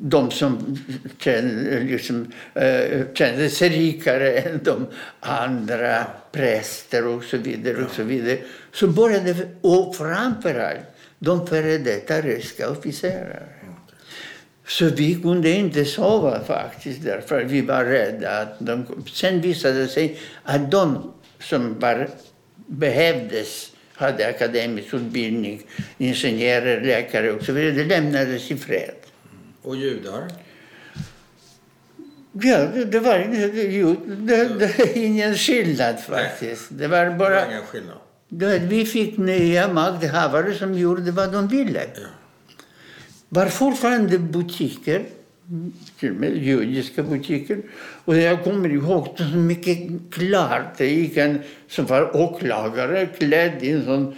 De 0.01 0.31
som 0.31 0.79
kände, 1.19 1.81
liksom, 1.81 2.33
eh, 2.55 3.07
kände 3.15 3.51
sig 3.51 3.69
rikare 3.69 4.39
än 4.39 4.61
de 4.65 4.87
andra, 5.21 6.07
präster 6.33 7.07
och 7.07 7.25
så 7.25 7.37
vidare. 7.37 7.85
och 7.85 7.91
så 7.91 8.03
vidare. 8.03 8.39
Så 8.73 8.89
började, 8.89 9.35
och 9.61 9.97
framförallt 9.97 10.81
de 11.19 11.47
före 11.47 11.79
detta 11.79 12.21
ryska 12.21 12.71
officerare. 12.71 13.49
Så 14.67 14.85
vi 14.85 15.15
kunde 15.15 15.51
inte 15.51 15.85
sova 15.85 16.45
faktiskt 16.45 17.05
därför 17.05 17.45
vi 17.45 17.61
var 17.61 17.85
rädda. 17.85 18.41
Att 18.41 18.57
de, 18.59 19.05
sen 19.13 19.41
visade 19.41 19.81
det 19.81 19.89
sig 19.89 20.19
att 20.43 20.71
de 20.71 21.13
som 21.41 21.79
var, 21.79 22.09
behövdes, 22.67 23.73
hade 23.95 24.29
akademisk 24.29 24.95
utbildning, 24.95 25.63
ingenjörer, 25.99 26.81
läkare 26.81 27.33
och 27.33 27.45
så 27.45 27.53
vidare, 27.53 27.75
de 27.75 27.85
lämnades 27.85 28.51
i 28.51 28.57
fred. 28.57 28.95
Och 29.69 29.77
judar? 29.77 30.29
Ja, 32.33 32.59
det, 32.93 33.01
var 33.01 33.19
det, 33.19 33.47
det, 34.27 34.59
det 34.59 34.97
ingen 34.97 35.35
skillnad 35.35 36.01
faktiskt. 36.01 36.67
Det 36.71 36.89
var 36.89 37.05
Det 37.05 37.11
var 37.11 37.19
bara 37.19 37.47
ingen 37.47 37.63
skillnad. 37.63 37.97
det, 38.29 38.59
vi 38.59 38.85
fick 38.85 39.17
nya 39.17 39.69
makthavare 39.73 40.55
som 40.55 40.75
gjorde 40.75 41.11
vad 41.11 41.33
de 41.33 41.49
ville. 41.49 41.81
Ja. 41.95 42.09
var 43.29 43.47
fortfarande 43.47 44.19
butiker, 44.19 45.05
till 45.99 46.11
och 46.11 46.17
med 46.17 46.37
judiska 46.37 47.03
butiker. 47.03 47.59
Och 48.05 48.17
jag 48.17 48.45
kommer 48.45 48.69
ihåg 48.69 49.15
det 49.17 49.25
så 49.25 49.37
mycket 49.37 49.79
klart. 50.11 50.79
Det 50.79 50.87
gick 50.87 51.17
en 51.17 51.43
som 51.69 51.87
var 51.87 52.17
åklagare 52.17 53.07
klädd 53.07 53.63
i 53.63 53.71
en 53.71 53.85
sån 53.85 54.17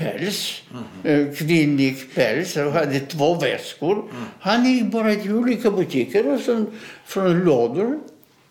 päls, 0.00 0.62
eh, 1.04 1.26
kvinnlig 1.38 2.14
päls 2.14 2.56
och 2.56 2.72
hade 2.72 3.00
två 3.00 3.34
väskor. 3.34 4.04
Han 4.40 4.64
gick 4.72 4.84
bara 4.92 5.14
till 5.14 5.32
olika 5.34 5.70
butiker 5.70 6.32
och 6.34 6.40
så, 6.40 6.64
från 7.06 7.40
lådor 7.44 7.98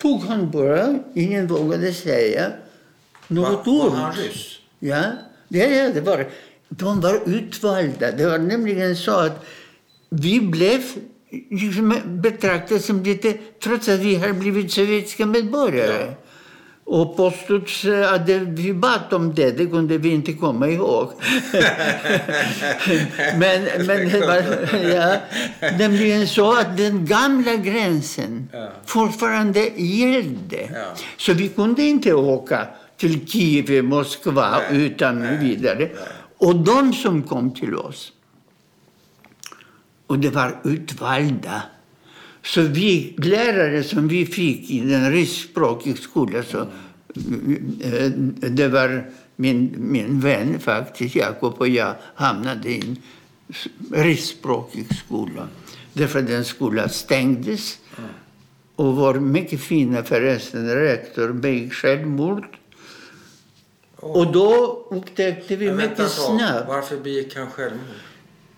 tog 0.02 0.22
han 0.22 0.52
bara, 0.52 1.00
ingen 1.16 1.48
vågade 1.48 1.94
säga 1.94 2.52
något 3.28 3.68
Var, 3.68 3.74
var 3.80 3.88
ord. 3.88 3.94
han 3.94 4.14
ryss? 4.16 4.60
Ja, 4.80 5.04
det, 5.48 5.58
ja, 5.78 5.90
det 5.94 6.02
var, 6.02 6.28
de 6.70 7.02
var 7.02 7.20
utvalda. 7.26 8.12
Det 8.12 8.26
var 8.26 8.38
nämligen 8.38 8.96
så 8.96 9.12
att 9.12 9.46
vi 10.10 10.42
blev 10.42 10.82
liksom 11.52 11.96
betraktade 12.06 12.80
som 12.80 13.04
lite, 13.04 13.34
trots 13.64 13.90
att 13.90 14.00
vi 14.00 14.16
har 14.16 14.34
blivit 14.34 14.72
sovjetiska 14.72 15.26
medborgare. 15.26 16.14
Och 16.92 17.18
påstods 17.18 17.86
att 17.86 18.28
det, 18.28 18.40
vi 18.40 18.74
bad 18.74 19.14
om 19.14 19.34
det, 19.36 19.52
det 19.52 19.66
kunde 19.66 19.98
vi 19.98 20.10
inte 20.10 20.34
komma 20.34 20.68
ihåg. 20.68 21.12
men, 23.42 23.60
men 23.88 24.10
det 24.10 24.20
var 24.28 24.42
ja, 24.96 25.18
nämligen 25.78 26.28
så 26.28 26.58
att 26.60 26.78
den 26.78 27.06
gamla 27.06 27.56
gränsen 27.56 28.50
Ja. 28.54 28.70
fortfarande 28.86 29.60
gällde. 29.78 30.62
Ja. 30.74 30.86
Så 31.18 31.34
vi 31.34 31.48
kunde 31.50 31.84
inte 31.84 32.14
åka 32.14 32.68
till 32.98 33.28
Kiev, 33.28 33.84
Moskva 33.84 34.62
Nej, 34.72 34.86
utan 34.86 35.20
nej, 35.20 35.38
vidare. 35.38 35.90
Och 36.38 36.56
de 36.56 36.94
som 36.94 37.24
kom 37.24 37.54
till 37.54 37.76
oss, 37.76 38.12
och 40.08 40.20
det 40.20 40.30
var 40.30 40.60
utvalda. 40.64 41.62
Så 42.44 42.62
vi 42.62 43.16
lärare 43.18 43.84
som 43.84 44.08
vi 44.08 44.26
fick 44.26 44.72
i 44.72 44.80
den 44.80 45.12
ryskspråkiga 45.12 45.96
skolan, 45.96 46.44
så, 46.44 46.60
eh, 47.82 48.12
det 48.50 48.68
var 48.68 49.10
min, 49.36 49.76
min 49.78 50.20
vän 50.20 50.60
faktiskt, 50.60 51.16
Jakob 51.16 51.54
och 51.58 51.68
jag 51.68 51.96
hamnade 52.16 52.70
i 52.70 52.80
en 52.80 52.98
ryskspråkig 53.92 54.86
skola. 54.96 55.48
Därför 55.94 56.22
den 56.22 56.46
skolan 56.46 56.90
stängdes. 56.90 57.78
Och 58.76 58.96
vår 58.96 59.14
mycket 59.14 59.62
fina 59.62 60.04
förresten 60.04 60.76
rektor 60.76 61.34
begick 61.34 61.74
självmord. 61.74 62.46
Och 63.96 64.32
då 64.32 64.80
upptäckte 64.92 65.56
vi 65.56 65.72
mycket 65.72 66.12
snabbt 66.12 66.68
Varför 66.68 66.98
begick 66.98 67.36
han 67.36 67.52
självmord? 67.52 67.96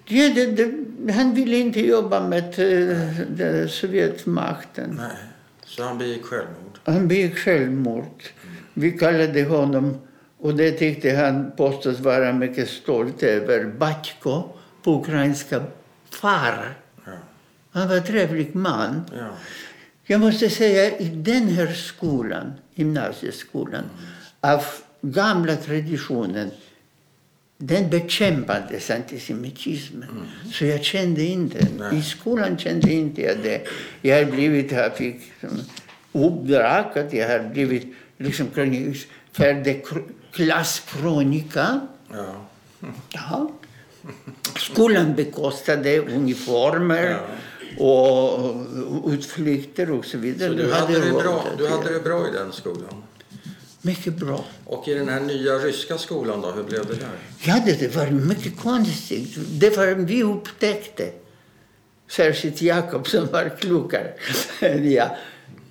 Ja, 0.06 0.30
det, 0.36 0.46
det, 0.46 0.74
han 1.09 1.33
ville 1.33 1.57
inte 1.57 1.79
jobba 1.87 2.27
med 2.27 2.43
eh, 2.43 3.67
Sovjetmakten. 3.67 4.95
Nej. 4.97 5.17
Så 5.65 5.83
han 5.83 5.97
begick 5.97 6.25
självmord? 6.25 6.79
Han 6.83 7.07
begick 7.07 7.37
självmord. 7.37 8.23
Vi 8.73 8.91
kallade 8.91 9.43
honom, 9.43 9.97
och 10.39 10.55
det 10.55 10.71
tyckte 10.71 11.11
han 11.11 11.51
påstås 11.57 11.99
vara 11.99 12.33
mycket 12.33 12.69
stolt 12.69 13.23
över, 13.23 13.65
Batjko 13.65 14.43
på 14.83 14.99
ukrainska, 14.99 15.63
far. 16.09 16.77
Ja. 17.05 17.11
Han 17.71 17.87
var 17.87 17.95
en 17.95 18.03
trevlig 18.03 18.55
man. 18.55 19.01
ja. 19.17 19.29
Jag 20.05 20.19
måste 20.19 20.49
säga, 20.49 20.97
i 20.97 21.09
den 21.09 21.47
här 21.47 21.67
skolan, 21.67 22.53
gymnasieskolan, 22.75 23.83
av 24.41 24.63
gamla 25.01 25.55
traditionen, 25.55 26.51
den 27.63 27.89
bekämpades 27.89 28.89
antisemitismen. 28.91 30.10
Så 30.54 30.65
jag 30.65 30.84
kände 30.84 31.24
inte, 31.24 31.67
Nej. 31.80 31.97
i 31.97 32.02
skolan 32.04 32.58
kände 32.58 32.93
inte 32.93 33.21
jag 33.21 33.38
det. 33.43 33.67
Jag 34.02 34.17
har 34.26 34.32
blivit, 34.32 34.71
jag 34.71 34.97
fick 34.97 35.21
som 35.41 35.60
uppdrag 36.12 36.97
att 36.97 37.13
jag 37.13 37.30
har 37.30 37.50
blivit 37.50 37.88
liksom 38.17 38.47
färdig 39.34 39.84
kr- 39.86 40.12
klasskrönika. 40.32 41.80
ja. 42.13 42.47
Ja. 43.13 43.52
Skolan 44.58 45.15
bekostade 45.15 46.00
uniformer 46.00 47.17
och 47.78 48.56
utflykter 49.12 49.91
och 49.91 50.06
så 50.06 50.17
vidare. 50.17 50.50
Så 50.50 50.56
du 50.56 50.65
Vi 50.65 50.71
hade, 50.71 50.93
det 51.00 51.12
bra, 51.12 51.43
du 51.58 51.67
hade 51.67 51.93
det 51.93 52.00
bra 52.00 52.28
i 52.28 52.32
den 52.32 52.52
skolan? 52.52 53.04
Mycket 53.82 54.13
bra. 54.13 54.46
Och 54.65 54.88
i 54.88 54.94
den 54.94 55.10
här 55.10 55.20
nya 55.20 55.54
ryska 55.54 55.98
skolan 55.98 56.41
då, 56.41 56.52
hur 56.52 56.63
blev 56.63 56.86
det 56.86 56.94
där? 56.94 57.10
Ja, 57.39 57.62
det, 57.65 57.96
var 57.96 58.08
mycket 58.08 58.60
konstigt. 58.60 59.36
Det 59.52 59.78
var 59.78 59.88
vi 59.88 60.24
upptäckte, 60.24 61.12
särskilt 62.10 62.62
Jakob 62.62 63.08
som 63.08 63.26
var 63.26 63.58
klokare 63.60 64.13
än 64.60 64.91
jag, 64.91 65.10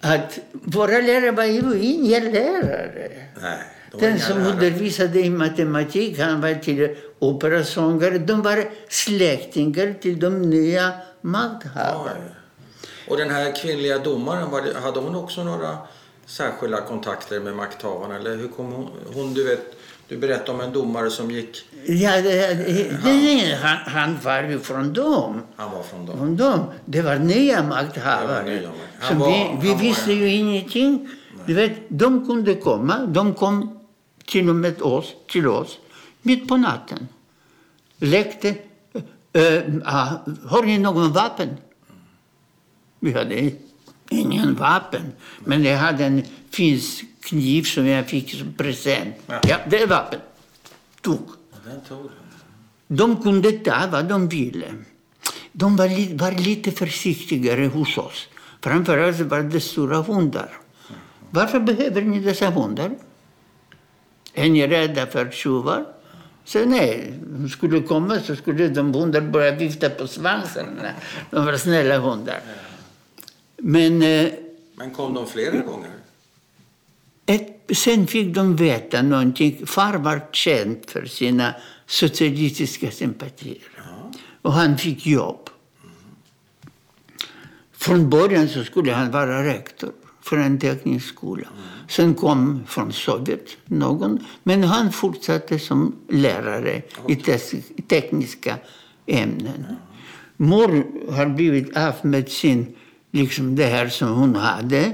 att 0.01 0.38
våra 0.53 1.01
lärare 1.01 1.31
var 1.31 1.44
ju 1.44 1.81
inga 1.81 2.20
lärare. 2.20 3.11
Nej. 3.42 3.59
de 3.92 4.01
Den 4.01 4.20
som 4.20 4.38
lärare. 4.38 4.53
undervisade 4.53 5.20
i 5.20 5.31
matematik, 5.31 6.18
han 6.18 6.40
var 6.40 6.55
till 6.55 6.96
operasångare. 7.18 8.18
De 8.18 8.42
var 8.42 8.70
släktingar 8.88 9.94
till 10.01 10.20
de 10.20 10.42
nya 10.42 10.92
makthavarna. 11.20 12.35
Och 13.09 13.16
den 13.16 13.31
här 13.31 13.62
kvinnliga 13.62 13.99
domaren, 13.99 14.75
hade 14.83 15.01
hon 15.01 15.16
också 15.16 15.44
några 15.44 15.79
särskilda 16.30 16.80
kontakter 16.80 17.40
med 17.40 17.56
makthavarna? 17.56 18.16
Eller 18.16 18.36
hur 18.36 18.48
kom 18.48 18.72
hon, 18.72 18.88
hon 19.14 19.34
du 19.34 19.44
vet, 19.44 19.76
du 20.08 20.16
berättade 20.16 20.52
om 20.52 20.60
en 20.60 20.72
domare 20.72 21.10
som 21.10 21.30
gick... 21.30 21.64
Ja, 21.86 22.22
det, 22.22 22.54
det, 22.54 23.00
det, 23.04 23.58
han, 23.62 23.76
han 23.76 24.18
var 24.24 24.42
ju 24.42 24.58
från 24.58 24.92
dem. 24.92 25.42
Han 25.56 25.72
var 25.72 25.82
från 25.82 26.06
dem. 26.06 26.18
Från 26.18 26.36
dem. 26.36 26.60
Det 26.84 27.02
var 27.02 27.16
nya 27.16 27.56
Det 27.56 27.62
var 27.62 27.68
makthavare. 27.68 28.44
nya 28.44 28.68
makthavare. 28.68 29.18
Var- 29.18 29.60
vi 29.62 29.68
vi 29.68 29.88
visste 29.88 30.12
ju 30.12 30.28
ingenting. 30.28 31.08
Du 31.46 31.54
vet, 31.54 31.72
de 31.88 32.26
kunde 32.26 32.54
komma. 32.54 32.98
De 33.06 33.34
kom 33.34 33.78
till 34.26 34.48
och 34.48 34.56
med 34.56 34.82
oss, 34.82 35.14
till 35.28 35.48
oss 35.48 35.78
mitt 36.22 36.48
på 36.48 36.56
natten. 36.56 37.08
Lekte. 37.98 38.54
Äh, 39.32 39.62
ah, 39.84 40.08
har 40.48 40.62
ni 40.62 40.78
någon 40.78 41.12
vapen? 41.12 41.56
Vi 43.00 43.12
hade 43.12 43.50
ingen 44.11 44.55
vapen. 44.55 45.12
Men 45.44 45.64
jag 45.64 45.79
hade 45.79 46.05
en 46.05 46.23
finsk 46.51 47.05
kniv 47.20 47.62
som 47.62 47.87
jag 47.87 48.07
fick 48.07 48.35
som 48.35 48.53
present. 48.53 49.14
Ja. 49.27 49.40
Ja, 49.49 49.57
det 49.70 49.83
är 49.83 49.87
vapen. 49.87 50.20
Tog. 51.01 51.31
De 52.87 53.23
kunde 53.23 53.53
ta 53.53 53.87
vad 53.92 54.05
de 54.05 54.29
ville. 54.29 54.66
De 55.53 55.77
var, 55.77 55.88
li, 55.88 56.16
var 56.16 56.33
lite 56.33 56.70
försiktigare 56.70 57.66
hos 57.66 57.99
oss. 57.99 58.29
Framförallt 58.61 59.20
var 59.20 59.42
det 59.42 59.61
stora 59.61 59.96
hundar. 59.96 60.51
Varför 61.31 61.61
behöver 61.61 62.03
ni 62.03 62.20
dessa 62.20 62.51
hundar? 62.51 62.90
Är 64.35 64.49
ni 64.49 64.66
rädda 64.66 65.07
för 65.07 65.31
tjuvar? 65.31 65.87
Så 66.44 66.64
nej, 66.64 67.14
de 67.23 67.49
skulle 67.49 67.81
komma 67.83 68.20
så 68.20 68.37
skulle 68.37 68.68
de 68.68 68.94
hundar 68.94 69.20
börja 69.20 69.53
vifta 69.55 69.90
på 69.90 70.07
svansen. 70.07 70.66
De 71.31 71.46
var 71.46 71.57
snälla 71.57 71.99
hundar. 71.99 72.40
Men 73.61 74.03
eh, 74.03 74.33
Men 74.75 74.90
kom 74.90 75.14
de 75.14 75.27
flera 75.27 75.57
gånger? 75.57 75.90
ett, 77.31 77.77
sen 77.77 78.07
fick 78.07 78.35
de 78.35 78.57
veta 78.57 79.03
någonting. 79.03 79.66
Far 79.66 79.99
var 79.99 80.23
känd 80.33 80.77
för 80.87 81.07
sina 81.07 81.55
socialistiska 81.87 82.90
sympatier. 82.90 83.59
Och 84.42 84.53
han 84.53 84.79
fick 84.79 85.07
jobb. 85.07 85.51
Från 87.73 88.11
början 88.11 88.49
så 88.49 88.64
skulle 88.64 88.92
han 88.92 89.11
vara 89.11 89.44
rektor 89.44 89.92
för 90.23 90.37
en 90.37 90.59
teknisk 90.59 91.09
skola. 91.09 91.49
Sen 91.88 92.14
kom 92.14 92.62
från 92.66 92.92
Sovjet 92.92 93.57
någon, 93.64 94.18
men 94.42 94.64
han 94.64 94.92
fortsatte 94.92 95.59
som 95.59 95.96
lärare 96.09 96.83
i 97.09 97.16
tekniska 97.88 98.57
ämnen. 99.07 99.66
Mor 100.37 100.87
har 101.12 101.27
blivit 101.27 101.77
av 101.77 101.94
med 102.03 102.29
sin, 102.29 102.77
liksom 103.11 103.57
det 103.57 103.64
här 103.64 103.88
som 103.88 104.09
hon 104.09 104.35
hade. 104.35 104.92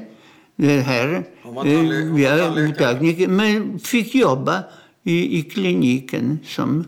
Det 0.57 0.81
här, 0.81 1.25
ja, 1.45 1.65
tandläkare. 1.65 2.95
tekniker, 2.95 3.29
men 3.29 3.79
fick 3.79 4.15
jobba 4.15 4.65
i, 5.03 5.39
i 5.39 5.43
kliniken 5.43 6.39
som 6.45 6.85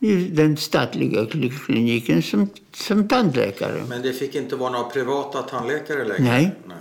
i 0.00 0.14
den 0.14 0.56
statliga 0.56 1.24
kli- 1.24 1.58
kliniken 1.66 2.22
som, 2.22 2.48
som 2.74 3.08
tandläkare. 3.08 3.82
Men 3.88 4.02
det 4.02 4.12
fick 4.12 4.34
inte 4.34 4.56
vara 4.56 4.70
några 4.70 4.84
privata 4.84 5.42
tandläkare 5.42 6.04
längre? 6.04 6.22
Nej. 6.22 6.50
Nej. 6.68 6.76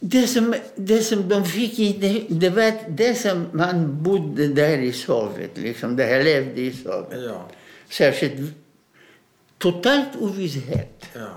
Det, 0.00 0.26
som, 0.26 0.54
det 0.76 0.98
som 0.98 1.28
de 1.28 1.44
fick 1.44 1.78
inte, 1.78 2.22
det 2.28 2.50
var 2.50 2.72
det 2.88 3.14
som 3.14 3.46
man 3.52 4.02
bodde 4.02 4.48
där 4.48 4.78
i 4.78 4.92
Sovjet, 4.92 5.58
liksom, 5.58 5.96
där 5.96 6.08
jag 6.08 6.24
levde 6.24 6.60
i 6.60 6.72
Sovjet. 6.72 7.22
Ja. 7.26 7.48
Särskilt 7.88 8.34
totalt 9.62 10.16
ovisshet. 10.18 11.06
Ja. 11.14 11.28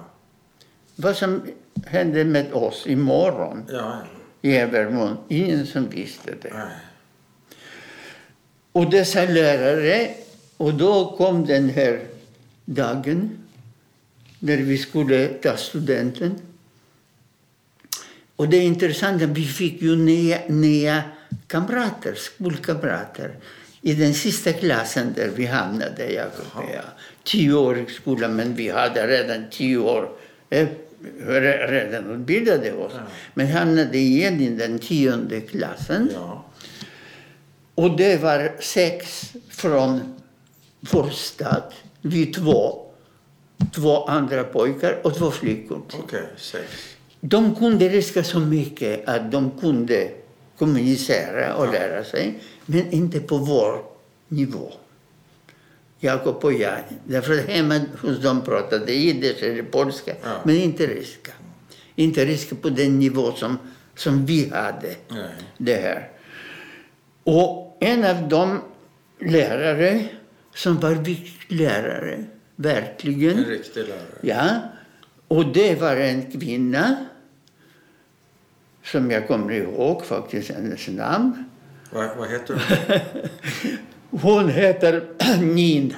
Vad 0.96 1.16
som 1.16 1.42
hände 1.86 2.24
med 2.24 2.54
oss 2.54 2.88
imorgon 2.88 3.66
Ja. 3.72 4.02
i 4.42 4.58
övermorgon, 4.58 5.18
ingen 5.30 5.68
som 5.68 5.90
visste 5.90 6.32
det. 6.42 6.54
Nej. 6.54 6.76
Och 8.72 8.90
dessa 8.90 9.26
lärare, 9.26 10.10
och 10.58 10.74
då 10.74 11.16
kom 11.18 11.46
den 11.46 11.70
här 11.70 12.00
dagen 12.66 13.38
när 14.40 14.58
vi 14.58 14.78
skulle 14.78 15.28
ta 15.28 15.58
studenten. 15.58 16.36
Och 18.36 18.50
det 18.50 18.58
är 18.58 18.62
intressant 18.62 19.22
att 19.22 19.30
vi 19.30 19.46
fick 19.46 19.82
ju 19.82 19.96
nya, 19.96 20.40
nya 20.48 21.04
kamrater, 21.48 22.16
skolkamrater 22.16 23.36
i 23.86 23.94
den 23.94 24.14
sista 24.14 24.54
klassen 24.54 25.14
där 25.16 25.28
vi 25.36 25.46
hamnade, 25.46 26.12
Jakob 26.14 26.46
och 26.54 26.64
jag. 26.74 26.84
Tioårig 27.24 27.92
skola, 27.92 28.28
men 28.28 28.56
vi 28.56 28.70
hade 28.70 29.08
redan 29.08 29.46
tio 29.52 29.78
år, 29.78 30.10
eh, 30.50 30.68
re- 31.20 31.68
redan 31.68 32.22
utbildade 32.22 32.74
oss. 32.74 32.94
Men 33.34 33.48
hamnade 33.48 33.98
igen 33.98 34.42
i 34.42 34.50
den 34.50 34.80
tionde 34.80 35.42
klassen. 35.42 36.10
Ja. 36.14 36.46
Och 37.76 37.98
det 37.98 38.22
var 38.22 38.52
sex 38.60 39.32
från 39.50 40.16
vår 40.92 41.10
stad, 41.10 41.64
vi 42.02 42.26
två. 42.26 42.82
Två 43.76 44.06
andra 44.06 44.44
pojkar 44.44 45.00
och 45.04 45.16
två 45.16 45.32
flickor. 45.32 45.82
Okej, 46.00 46.28
sex. 46.38 46.64
De 47.20 47.56
kunde 47.56 47.90
ryska 47.90 48.24
så 48.24 48.40
mycket 48.40 49.08
att 49.08 49.32
de 49.32 49.52
kunde 49.62 50.10
kommunicera 50.58 51.56
och 51.56 51.72
lära 51.74 52.04
sig, 52.04 52.40
men 52.66 52.92
inte 52.92 53.20
på 53.20 53.38
vår 53.38 53.84
nivå. 54.28 54.72
Jakob 56.00 56.46
och 56.46 56.54
jag. 56.54 56.78
Därför 57.04 57.38
hemma 57.48 57.82
hos 58.02 58.22
dem 58.22 58.42
pratade 58.42 58.94
jiddisch 58.94 59.44
eller 59.44 59.64
polska, 59.64 60.16
Ja. 60.24 60.42
men 60.46 60.56
inte 60.56 60.88
ryska. 60.88 61.32
Inte 61.96 62.26
ryska 62.26 62.56
på 62.56 62.70
den 62.70 63.00
nivå 63.00 63.32
som, 63.32 63.58
som 63.96 64.26
vi 64.26 64.50
hade 64.50 64.96
Nej. 65.10 65.30
det 65.58 65.76
här. 65.76 66.10
Och 67.24 67.78
en 67.80 68.04
av 68.06 68.30
de 68.30 68.62
lärare 69.20 70.08
som 70.54 70.80
var 70.80 70.92
viktig 70.92 71.58
lärare, 71.58 72.26
verkligen. 72.56 73.38
En 73.38 73.46
riktig 73.46 73.82
lärare. 73.84 74.20
Ja, 74.22 74.60
och 75.28 75.46
det 75.54 75.82
var 75.82 75.96
en 75.96 76.32
kvinna 76.32 76.96
som 78.84 79.12
jag 79.12 79.28
kommer 79.28 79.52
ihåg 79.54 80.06
faktiskt 80.06 80.50
hennes 80.52 80.88
namn. 80.88 81.44
Vad, 81.96 82.18
vad 82.18 82.30
heter 82.30 82.54
hon? 82.54 83.00
Hon 84.22 84.50
heter 84.50 85.04
Nina. 85.42 85.96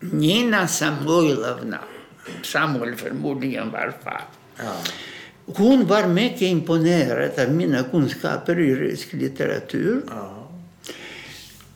Nina 0.00 0.68
Samuilovna. 0.68 1.78
Samuel 2.42 2.96
förmodligen 2.96 3.70
var 3.70 3.92
far. 4.04 4.24
Ja. 4.56 4.76
Hon 5.46 5.86
var 5.86 6.06
mycket 6.06 6.42
imponerad 6.42 7.38
av 7.38 7.54
mina 7.54 7.82
kunskaper 7.82 8.60
i 8.60 8.74
rysk 8.74 9.12
litteratur. 9.12 10.02
Ja. 10.08 10.48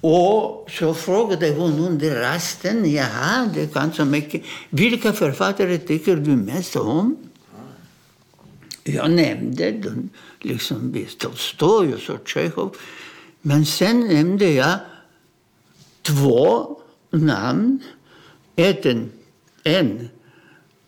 Och 0.00 0.70
så 0.70 0.94
frågade 0.94 1.50
hon 1.50 1.72
under 1.78 2.20
rasten, 2.20 2.92
jaha, 2.92 3.50
det 3.54 3.72
kan 3.72 3.92
så 3.92 4.04
mycket. 4.04 4.42
Vilka 4.70 5.12
författare 5.12 5.78
tycker 5.78 6.16
du 6.16 6.30
mest 6.30 6.76
om? 6.76 7.16
Jag 8.84 9.10
nämnde 9.10 9.70
den, 9.70 10.10
liksom 10.40 11.06
Tolstoj 11.18 11.94
och 11.94 12.00
så 12.00 12.18
Tjechov. 12.24 12.76
Men 13.42 13.66
sen 13.66 14.00
nämnde 14.00 14.50
jag 14.52 14.78
två 16.02 16.76
namn. 17.10 17.82
Ett, 18.56 18.86
en, 18.86 19.10
en 19.64 20.08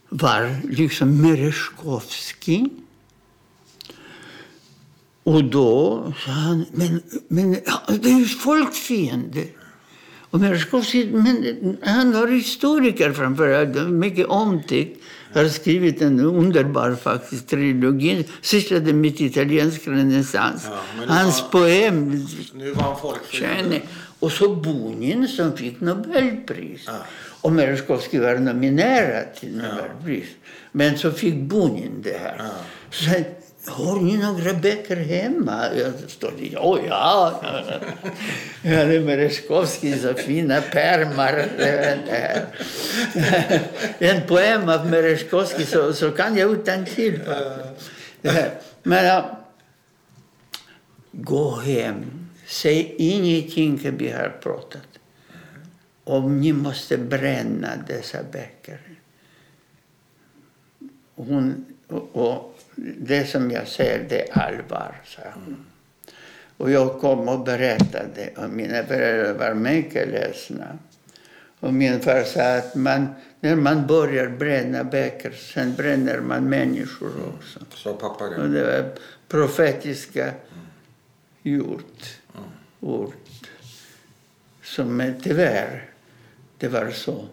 var 0.08 0.56
liksom 0.70 1.22
Merezjkovskij. 1.22 2.70
Och 5.22 5.44
då 5.44 6.04
sa 6.24 6.30
han, 6.30 6.66
men, 6.72 7.02
men 7.28 7.50
det 8.00 8.10
är 8.10 8.18
ju 8.18 8.24
folkfiende. 8.24 9.46
Och 10.30 10.40
Merezjkovskij, 10.40 11.10
men 11.10 11.76
han 11.82 12.12
var 12.12 12.26
historiker 12.28 13.12
framför 13.12 13.52
allt, 13.52 13.90
mycket 13.90 14.26
omtyckt. 14.26 15.02
Har 15.34 15.48
skrivit 15.48 16.02
en 16.02 16.20
underbar 16.20 16.94
faktiskt 16.94 17.48
trilogi, 17.48 18.26
sysslade 18.42 18.92
med 18.92 19.20
italiensk 19.20 19.88
renässans. 19.88 20.66
Ja, 20.70 21.04
Hans 21.14 21.42
var- 21.42 21.48
poem, 21.50 22.26
Nu 22.54 22.70
var 22.72 22.96
han. 23.42 23.80
Och 24.20 24.32
så 24.32 24.54
Bunin 24.54 25.28
som 25.28 25.56
fick 25.56 25.80
Nobelpris. 25.80 26.82
Ja. 26.86 26.92
Och 27.42 27.52
Merezjkovskij 27.52 28.20
var 28.20 28.34
nominerad 28.38 29.34
till 29.40 29.56
Nobelpris. 29.56 30.28
Men 30.72 30.98
så 30.98 31.10
fick 31.12 31.34
Bunin 31.34 32.02
det 32.02 32.18
här. 32.18 32.34
Ja. 32.38 32.44
Så 32.90 33.10
har 33.70 34.00
ni 34.00 34.16
några 34.16 34.54
böcker 34.54 34.96
hemma? 34.96 35.64
Jag 35.74 35.92
stod 36.10 36.32
ja, 36.52 36.78
ja. 36.88 37.40
Jag 38.62 38.78
hade 38.78 39.00
Merezjkovskij 39.00 39.98
så 39.98 40.14
fina 40.14 40.60
pärmar. 40.60 41.48
En 43.98 44.26
poem 44.26 44.68
av 44.68 44.86
Merezjkovskij 44.86 45.66
så, 45.66 45.92
så 45.92 46.10
kan 46.10 46.36
jag 46.36 46.50
utan 46.50 46.84
till. 46.84 47.20
Men 48.82 49.04
ja, 49.04 49.38
gå 51.12 51.56
hem. 51.56 52.04
Säg 52.46 52.94
ingenting 52.98 53.96
vi 53.98 54.10
har 54.10 54.28
pratat. 54.42 54.88
om. 56.04 56.40
ni 56.40 56.52
måste 56.52 56.98
bränna 56.98 57.68
dessa 57.86 58.18
böcker. 58.32 58.80
Hon, 61.14 61.64
och, 61.86 62.16
och 62.16 62.49
det 62.98 63.26
som 63.26 63.50
jag 63.50 63.68
säger, 63.68 64.06
det 64.08 64.30
är 64.30 64.38
allvar, 64.38 65.02
sa 65.04 65.22
hon. 65.34 65.66
Och 66.56 66.70
jag 66.70 67.00
kom 67.00 67.28
och 67.28 67.44
berättade 67.44 68.30
och 68.36 68.50
mina 68.50 68.84
föräldrar 68.84 69.34
var 69.34 69.54
mycket 69.54 70.08
ledsna. 70.08 70.78
Och 71.60 71.74
min 71.74 72.00
far 72.00 72.24
sa 72.24 72.56
att 72.56 72.74
man, 72.74 73.08
när 73.40 73.56
man 73.56 73.86
börjar 73.86 74.28
bränna 74.28 74.84
böcker, 74.84 75.30
sen 75.32 75.74
bränner 75.74 76.20
man 76.20 76.48
människor 76.48 77.12
också. 77.34 77.60
Sa 77.74 77.92
pappa 77.92 78.24
Och 78.24 78.30
det? 78.30 78.48
det 78.48 78.62
var 78.82 78.90
profetiska 79.28 80.32
gjort, 81.42 82.04
ord. 82.80 83.14
Som 84.62 85.00
eh, 85.00 85.14
tyvärr, 85.22 85.90
det 86.58 86.68
var 86.68 86.90
så. 86.90 87.24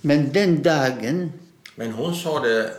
Men 0.00 0.32
den 0.32 0.62
dagen, 0.62 1.32
Men 1.76 1.92
hon 1.92 2.14
sa 2.14 2.40
det 2.40 2.70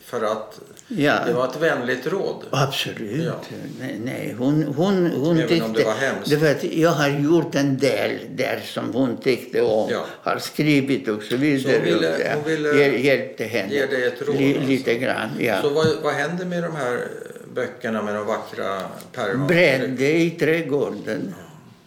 för 0.00 0.22
att 0.22 0.60
ja. 0.96 1.24
det 1.26 1.32
var 1.32 1.48
ett 1.48 1.60
vänligt 1.60 2.06
råd. 2.06 2.44
Absolut. 2.50 3.26
Ja. 3.26 3.40
Nej, 3.80 4.00
nej. 4.04 4.34
Hon, 4.38 4.62
hon, 4.64 5.06
hon 5.10 5.36
Även 5.36 5.48
tyckte... 5.48 5.64
om 5.64 5.72
det 5.72 5.84
var 5.84 5.94
hemskt. 5.94 6.64
jag 6.64 6.90
har 6.90 7.08
gjort 7.08 7.54
en 7.54 7.78
del 7.78 8.18
där 8.36 8.60
som 8.64 8.92
hon 8.94 9.16
tyckte 9.16 9.62
om. 9.62 9.90
Ja. 9.90 10.06
Har 10.22 10.38
skrivit 10.38 11.08
och 11.08 11.22
så 11.22 11.36
vidare. 11.36 11.72
Så 11.72 11.78
hon 11.78 11.84
ville- 11.84 12.32
hon 12.34 12.44
ville 12.44 12.68
hjäl- 12.72 13.04
hjälpte 13.04 13.44
henne. 13.44 13.74
ge 13.74 13.86
dig 13.86 14.04
ett 14.06 14.22
råd, 14.22 14.36
Li, 14.36 14.54
alltså. 14.54 14.68
Lite 14.70 14.94
grann, 14.98 15.28
ja. 15.40 15.62
Så 15.62 15.68
vad, 15.68 15.86
vad 16.02 16.14
händer 16.14 16.44
med 16.44 16.62
de 16.62 16.76
här 16.76 17.08
böckerna 17.54 18.02
med 18.02 18.14
de 18.14 18.26
vackra 18.26 18.80
pärmarna? 19.12 19.46
Brände 19.46 20.12
i 20.16 20.30
trädgården. 20.30 21.34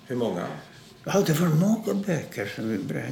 Hur 0.07 0.15
många? 0.15 0.43
Ja, 1.03 1.23
det 1.27 1.39
var 1.39 1.47
många 1.47 1.93
böcker 1.93 2.51
som 2.55 2.71
vi 2.71 2.77
brände. 2.77 3.11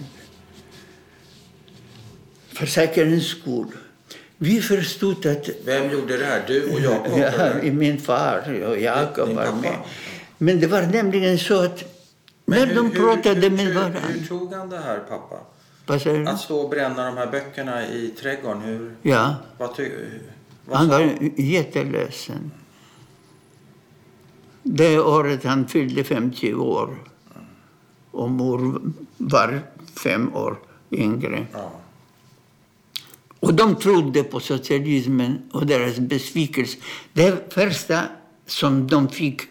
För 2.53 2.65
säkerhets 2.65 3.27
skull. 3.27 3.67
Vi 4.43 4.61
förstod 4.61 5.25
att 5.25 5.49
Vem 5.65 5.91
gjorde 5.91 6.17
det 6.17 6.25
här? 6.25 6.43
Du 6.47 6.73
och 6.73 6.79
Jakob? 6.79 7.17
Ja, 7.17 7.71
min 7.71 7.99
far 7.99 8.63
och 8.67 8.77
Jakob 8.79 9.29
var 9.29 9.51
med. 9.61 9.77
Men 10.37 10.59
det 10.59 10.67
var 10.67 10.81
nämligen 10.81 11.37
så 11.39 11.63
att 11.63 11.83
Men 12.45 12.59
när 12.59 12.67
hur- 12.67 12.75
de 12.75 12.91
pratade 12.91 13.39
hur, 13.41 13.49
med 13.49 13.59
hur, 13.65 13.73
varandra... 13.73 13.99
Hur 13.99 14.27
tog 14.27 14.53
han 14.53 14.69
det 14.69 14.77
här, 14.79 14.99
pappa? 14.99 15.39
Att 16.31 16.39
stå 16.39 16.57
och 16.59 16.69
bränna 16.69 17.05
de 17.05 17.17
här 17.17 17.31
böckerna 17.31 17.87
i 17.87 18.07
trädgården, 18.19 18.61
hur, 18.61 18.95
Ja, 19.01 19.35
vad 19.57 19.75
ty, 19.75 19.89
vad 20.65 20.77
han 20.77 20.87
var 20.89 21.17
jätteledsen. 21.37 22.51
Det 24.63 24.99
året 24.99 25.43
han 25.43 25.67
fyllde 25.67 26.03
50 26.03 26.53
år 26.53 26.95
och 28.11 28.29
mor 28.29 28.81
var 29.17 29.61
fem 30.03 30.33
år 30.35 30.59
yngre. 30.91 31.45
Ja. 31.53 31.71
Och 33.43 33.53
de 33.53 33.75
trodde 33.75 34.23
på 34.23 34.39
socialismen 34.39 35.41
och 35.51 35.65
deras 35.65 35.99
besvikelse. 35.99 36.77
Det 37.13 37.53
första 37.53 37.99
som 38.47 38.87
de 38.87 39.09
fick 39.09 39.41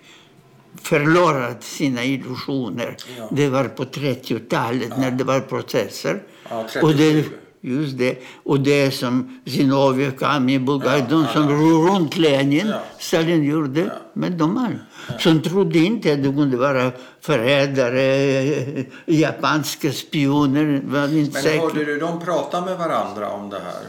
förlorat 0.83 1.65
sina 1.65 2.05
illusioner, 2.05 2.97
Ja. 3.19 3.29
det 3.33 3.49
var 3.49 3.65
på 3.65 3.85
30-talet 3.85 4.99
när 4.99 5.11
det 5.11 5.25
var 5.25 5.41
processer. 5.41 6.23
Ja, 6.51 6.67
och 6.83 6.91
det, 6.91 7.13
37. 7.13 7.31
Just 7.63 7.99
det. 7.99 8.19
Och 8.45 8.61
det 8.61 8.91
som 8.91 9.41
Zinoviev, 9.47 10.11
Kamil, 10.19 10.61
Bulgari, 10.61 10.99
Ja, 11.01 11.07
de 11.11 11.23
ja, 11.23 11.29
som 11.33 11.43
ja. 11.51 11.57
ror 11.57 11.89
runt 11.91 12.17
Lenin, 12.19 12.67
Ja. 12.67 12.81
Stalin 12.99 13.43
gjorde, 13.45 13.81
Ja. 13.81 13.93
men 14.15 14.39
de 14.39 14.55
var 14.55 14.79
som 15.19 15.43
trodde 15.43 15.79
inte 15.79 16.13
att 16.13 16.23
det 16.23 16.33
kunde 16.33 16.57
vara 16.57 16.93
förrädare, 17.21 18.03
eh, 18.03 18.85
japanska 19.07 19.93
spioner. 19.93 20.83
Var 20.87 21.05
inte 21.19 21.33
Men 21.33 21.43
säkra. 21.43 21.61
hörde 21.61 21.85
du 21.85 21.99
dem 21.99 22.21
prata 22.21 22.61
med 22.61 22.79
varandra 22.79 23.31
om 23.31 23.51
det 23.51 23.57
här? 23.59 23.83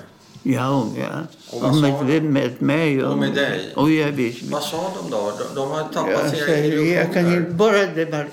Ja, 0.46 0.86
ja. 0.98 1.08
Och 1.52 1.62
vad 1.62 1.72
Och 1.72 2.06
med, 2.06 2.24
med 2.24 2.62
mig. 2.62 3.04
Och 3.06 3.18
med 3.18 3.34
dig? 3.34 3.74
Och 3.76 3.92
jag 3.92 4.12
visst. 4.12 4.52
Vad 4.52 4.62
sa 4.64 4.78
de 5.04 5.12
då? 5.12 5.32
De, 5.40 5.56
de 5.56 5.72
har 5.72 5.84
tappat 5.84 6.12
Jag, 6.12 6.30
sina 6.32 6.46
säger, 6.46 6.96
jag 6.96 7.14
kan 7.14 7.26
inte 7.26 7.34
illusioner. 7.38 7.58
bara 7.58 7.86
det 7.96 8.06
var... 8.06 8.28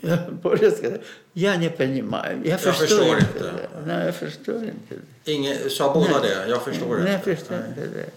Jag 0.00 0.34
bara 0.42 0.70
ska, 0.70 0.90
jag 1.32 1.60
не 1.60 1.70
понимаю. 1.70 2.40
Jag 2.44 2.60
förstår, 2.60 2.86
förstår 2.86 3.18
inte. 3.18 3.26
inte. 3.26 3.42
det. 3.44 3.86
Nej, 3.86 4.06
jag 4.06 4.14
förstår 4.16 4.56
inte. 4.64 4.94
det. 5.24 5.32
Ingen, 5.32 5.70
sa 5.70 5.94
båda 5.94 6.20
det? 6.20 6.48
Jag 6.48 6.62
förstår 6.62 6.96
Nej, 6.96 7.06
jag 7.12 7.14
inte. 7.20 7.36
förstår 7.36 7.58
inte 7.68 7.86
det. 7.86 8.10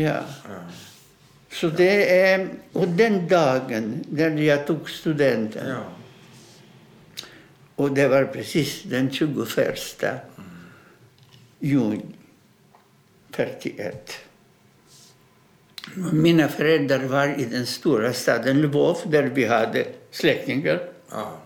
Ja. 0.00 0.20
Ja. 0.48 0.60
Så 1.52 1.68
det 1.68 2.20
är... 2.20 2.48
Och 2.72 2.88
den 2.88 3.28
dagen 3.28 4.04
när 4.08 4.42
jag 4.42 4.66
tog 4.66 4.90
studenten, 4.90 5.68
Ja. 5.68 5.82
och 7.74 7.92
det 7.92 8.08
var 8.08 8.24
precis 8.24 8.82
den 8.82 9.10
21 9.10 10.04
juni 11.58 12.04
41. 13.30 14.12
Mina 16.13 16.47
föräldrar 16.47 16.99
var 16.99 17.39
i 17.39 17.45
den 17.45 17.65
stora 17.65 18.13
staden 18.13 18.61
Lvov 18.61 18.97
där 19.05 19.23
vi 19.23 19.45
hade 19.45 19.85
släktingar. 20.11 20.81
Ja. 21.11 21.39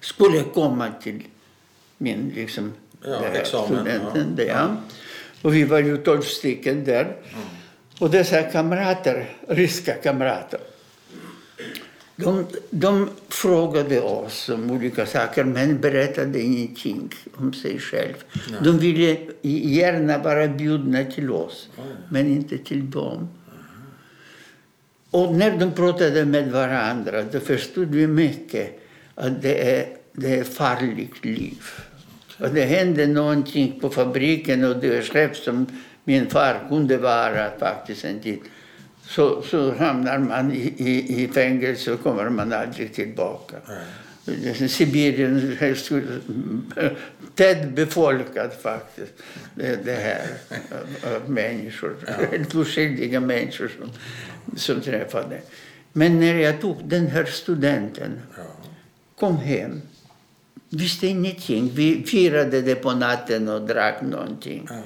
Skulle 0.00 0.42
komma 0.42 0.88
till 1.02 1.22
min 1.98 2.32
liksom, 2.34 2.72
Ja, 3.04 3.10
det 3.10 3.16
här 3.16 3.34
examen, 3.34 3.66
studenten. 3.66 4.34
ja. 4.38 4.44
där, 4.44 4.46
Ja. 4.46 4.76
Och 5.42 5.54
vi 5.54 5.64
var 5.64 5.78
ju 5.78 5.96
tolv 5.96 6.22
stycken 6.22 6.84
där. 6.84 7.16
Och 8.00 8.10
dessa 8.10 8.42
kamrater, 8.42 9.36
ryska 9.48 9.94
kamrater, 9.94 10.60
de, 12.16 12.46
de 12.70 13.10
frågade 13.28 14.00
oss 14.00 14.48
om 14.48 14.70
olika 14.70 15.06
saker 15.06 15.44
men 15.44 15.80
berättade 15.80 16.40
ingenting 16.40 17.10
om 17.34 17.52
sig 17.52 17.78
själv. 17.78 18.14
De 18.64 18.78
ville 18.78 19.18
gärna 19.42 20.18
vara 20.18 20.48
bjudna 20.48 21.04
till 21.04 21.30
oss, 21.30 21.68
men 22.10 22.26
inte 22.26 22.58
till 22.58 22.90
dem. 22.90 23.28
Och 25.16 25.34
när 25.34 25.58
de 25.58 25.72
pratade 25.72 26.24
med 26.24 26.50
varandra 26.52 27.22
då 27.32 27.40
förstod 27.40 27.94
vi 27.94 28.06
mycket 28.06 28.80
att 29.14 29.42
det 29.42 29.76
är, 29.76 29.86
det 30.12 30.38
är 30.38 30.44
farligt 30.44 31.24
liv. 31.24 31.62
Och 32.38 32.50
det 32.54 32.64
hände 32.64 33.06
någonting 33.06 33.80
på 33.80 33.90
fabriken 33.90 34.64
och 34.64 34.76
det 34.76 35.02
chef 35.02 35.36
som 35.36 35.66
min 36.04 36.26
far 36.30 36.66
kunde 36.68 36.96
vara 36.98 37.50
faktiskt 37.58 38.04
en 38.04 38.20
tid. 38.20 38.38
Så, 39.08 39.42
så 39.42 39.74
hamnar 39.74 40.18
man 40.18 40.52
i, 40.52 40.74
i, 40.76 41.22
i 41.22 41.28
fängelse 41.28 41.92
och 41.92 42.02
kommer 42.02 42.30
man 42.30 42.52
aldrig 42.52 42.94
tillbaka. 42.94 43.56
Sibirien 44.68 45.56
är 45.60 45.74
så- 45.74 46.00
tätt 47.34 47.68
befolkat 47.74 48.62
faktiskt. 48.62 49.12
Det, 49.54 49.84
det 49.84 49.92
här 49.92 50.26
av 51.16 51.30
människor, 51.30 51.94
helt 52.30 52.54
oskyldiga 52.54 53.20
människor 53.20 53.70
som, 53.78 53.90
som 54.56 54.80
träffade. 54.80 55.40
Men 55.92 56.20
när 56.20 56.34
jag 56.34 56.60
tog 56.60 56.84
den 56.84 57.06
här 57.06 57.24
studenten, 57.24 58.20
Ja. 58.36 58.42
kom 59.18 59.36
hem, 59.36 59.82
visste 60.68 61.06
ingenting. 61.06 61.70
Vi 61.74 62.02
firade 62.06 62.60
det 62.60 62.74
på 62.74 62.92
natten 62.92 63.48
och 63.48 63.62
drack 63.62 64.02
någonting. 64.02 64.66
Ja. 64.70 64.76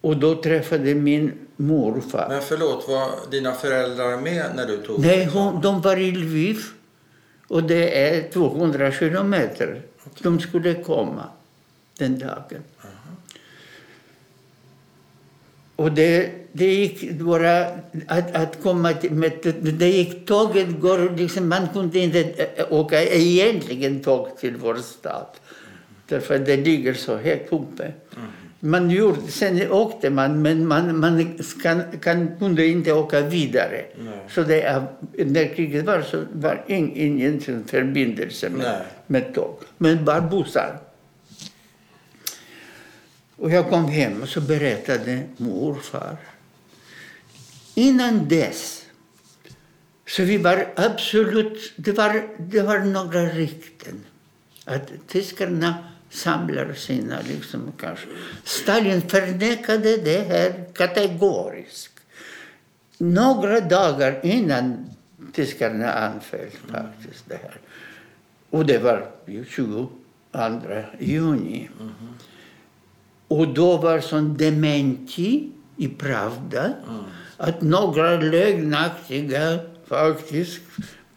Och 0.00 0.16
då 0.16 0.42
träffade 0.42 0.94
min 0.94 1.32
morfar. 1.56 2.28
Men 2.28 2.42
förlåt, 2.42 2.88
var 2.88 3.10
dina 3.30 3.52
föräldrar 3.54 4.16
med 4.20 4.46
när 4.56 4.66
du 4.66 4.76
tog 4.76 5.00
Nej, 5.00 5.24
hon, 5.24 5.60
de 5.60 5.80
var 5.80 5.96
i 5.96 6.10
Lviv 6.12 6.58
och 7.48 7.62
det 7.62 8.08
är 8.08 8.30
200 8.30 8.92
kilometer. 8.92 9.82
De 10.22 10.40
skulle 10.40 10.74
komma 10.74 11.24
den 11.98 12.18
dagen. 12.18 12.62
Och 15.76 15.92
det, 15.92 16.30
det 16.58 16.74
gick 16.74 17.10
bara 17.12 17.66
att, 18.06 18.34
att 18.34 18.62
komma 18.62 18.92
till, 18.92 19.12
med, 19.12 19.32
det 19.60 19.88
gick 19.88 20.26
tåget 20.26 20.80
går 20.80 21.16
liksom, 21.16 21.48
man 21.48 21.68
kunde 21.72 21.98
inte 21.98 22.20
eh, 22.56 22.72
åka 22.72 23.02
egentligen 23.04 24.00
tåg 24.00 24.38
till 24.38 24.56
vår 24.56 24.74
stad. 24.76 25.26
Därför 26.08 26.34
att 26.36 26.46
det 26.46 26.56
ligger 26.56 26.94
så 26.94 27.16
högt 27.16 27.52
uppe. 27.52 27.92
Man 28.60 28.90
gjorde, 28.90 29.20
sen 29.30 29.70
åkte 29.70 30.10
man, 30.10 30.42
men 30.42 30.66
man, 30.66 30.98
man 31.00 31.38
kan, 31.62 31.82
kan, 32.00 32.36
kunde 32.38 32.66
inte 32.66 32.92
åka 32.92 33.20
vidare. 33.20 33.84
Nej. 33.98 34.18
Så 34.30 34.42
det, 34.42 34.62
är- 34.62 34.86
när 35.12 35.54
kriget 35.54 35.84
var 35.86 36.02
så 36.02 36.22
var 36.32 36.64
ing, 36.66 36.96
ingen 36.96 37.40
sån 37.40 37.64
förbindelse 37.64 38.48
med, 38.50 38.66
Nej. 38.66 38.82
med 39.06 39.34
tåg. 39.34 39.54
Men 39.78 40.04
bara 40.04 40.20
bussar. 40.20 40.78
Och 43.36 43.50
jag 43.50 43.68
kom 43.70 43.84
hem 43.84 44.22
och 44.22 44.28
så 44.28 44.40
berättade 44.40 45.20
morfar. 45.36 46.16
Innan 47.78 48.28
dess, 48.28 48.84
så 50.06 50.22
vi 50.22 50.36
var 50.38 50.72
absolut, 50.76 51.72
det 51.76 51.92
var, 51.92 52.28
det 52.38 52.62
var 52.62 52.78
några 52.78 53.22
rykten. 53.26 54.04
Att 54.64 54.90
tyskarna 55.06 55.74
samlar 56.10 56.72
sina, 56.72 57.20
liksom 57.28 57.72
kanske. 57.80 58.06
Stalin 58.44 59.02
förnekade 59.02 59.96
det 59.96 60.20
här 60.28 60.64
kategoriskt. 60.74 62.00
Några 62.98 63.60
dagar 63.60 64.20
innan 64.22 64.90
tyskarna 65.32 65.92
anföll 65.92 66.50
faktiskt 66.70 67.24
det 67.28 67.38
här. 67.42 67.60
Och 68.50 68.66
det 68.66 68.78
var 68.78 69.10
ju 69.26 69.44
22 69.44 69.88
juni. 70.98 71.68
Och 73.28 73.48
då 73.54 73.76
var 73.76 74.00
sån 74.00 74.36
dementi 74.36 75.50
i 75.76 75.88
Pravda 75.88 76.72
att 77.38 77.62
några 77.62 78.16
lögnaktiga, 78.16 79.58
faktiskt 79.88 80.60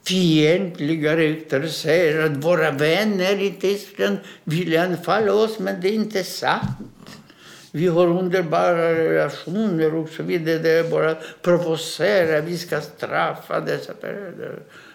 fientliga 0.07 1.17
rykten 1.17 1.69
säger 1.69 2.26
att 2.26 2.43
våra 2.43 2.72
vänner 2.72 3.41
i 3.41 3.51
Tyskland 3.51 4.17
vill 4.43 4.78
anfalla 4.78 5.34
oss, 5.34 5.59
men 5.59 5.82
det 5.82 5.89
är 5.89 5.93
inte 5.93 6.24
sant. 6.24 6.61
Vi 7.72 7.88
har 7.88 8.07
underbara 8.07 8.95
relationer 8.95 9.95
och 9.95 10.09
så 10.09 10.24
vidare. 10.24 10.57
Det 10.57 10.69
är 10.69 10.89
bara 10.89 11.15
provocera, 11.41 12.41
vi 12.41 12.57
ska 12.57 12.82
straffa 12.82 13.59
dessa 13.59 13.93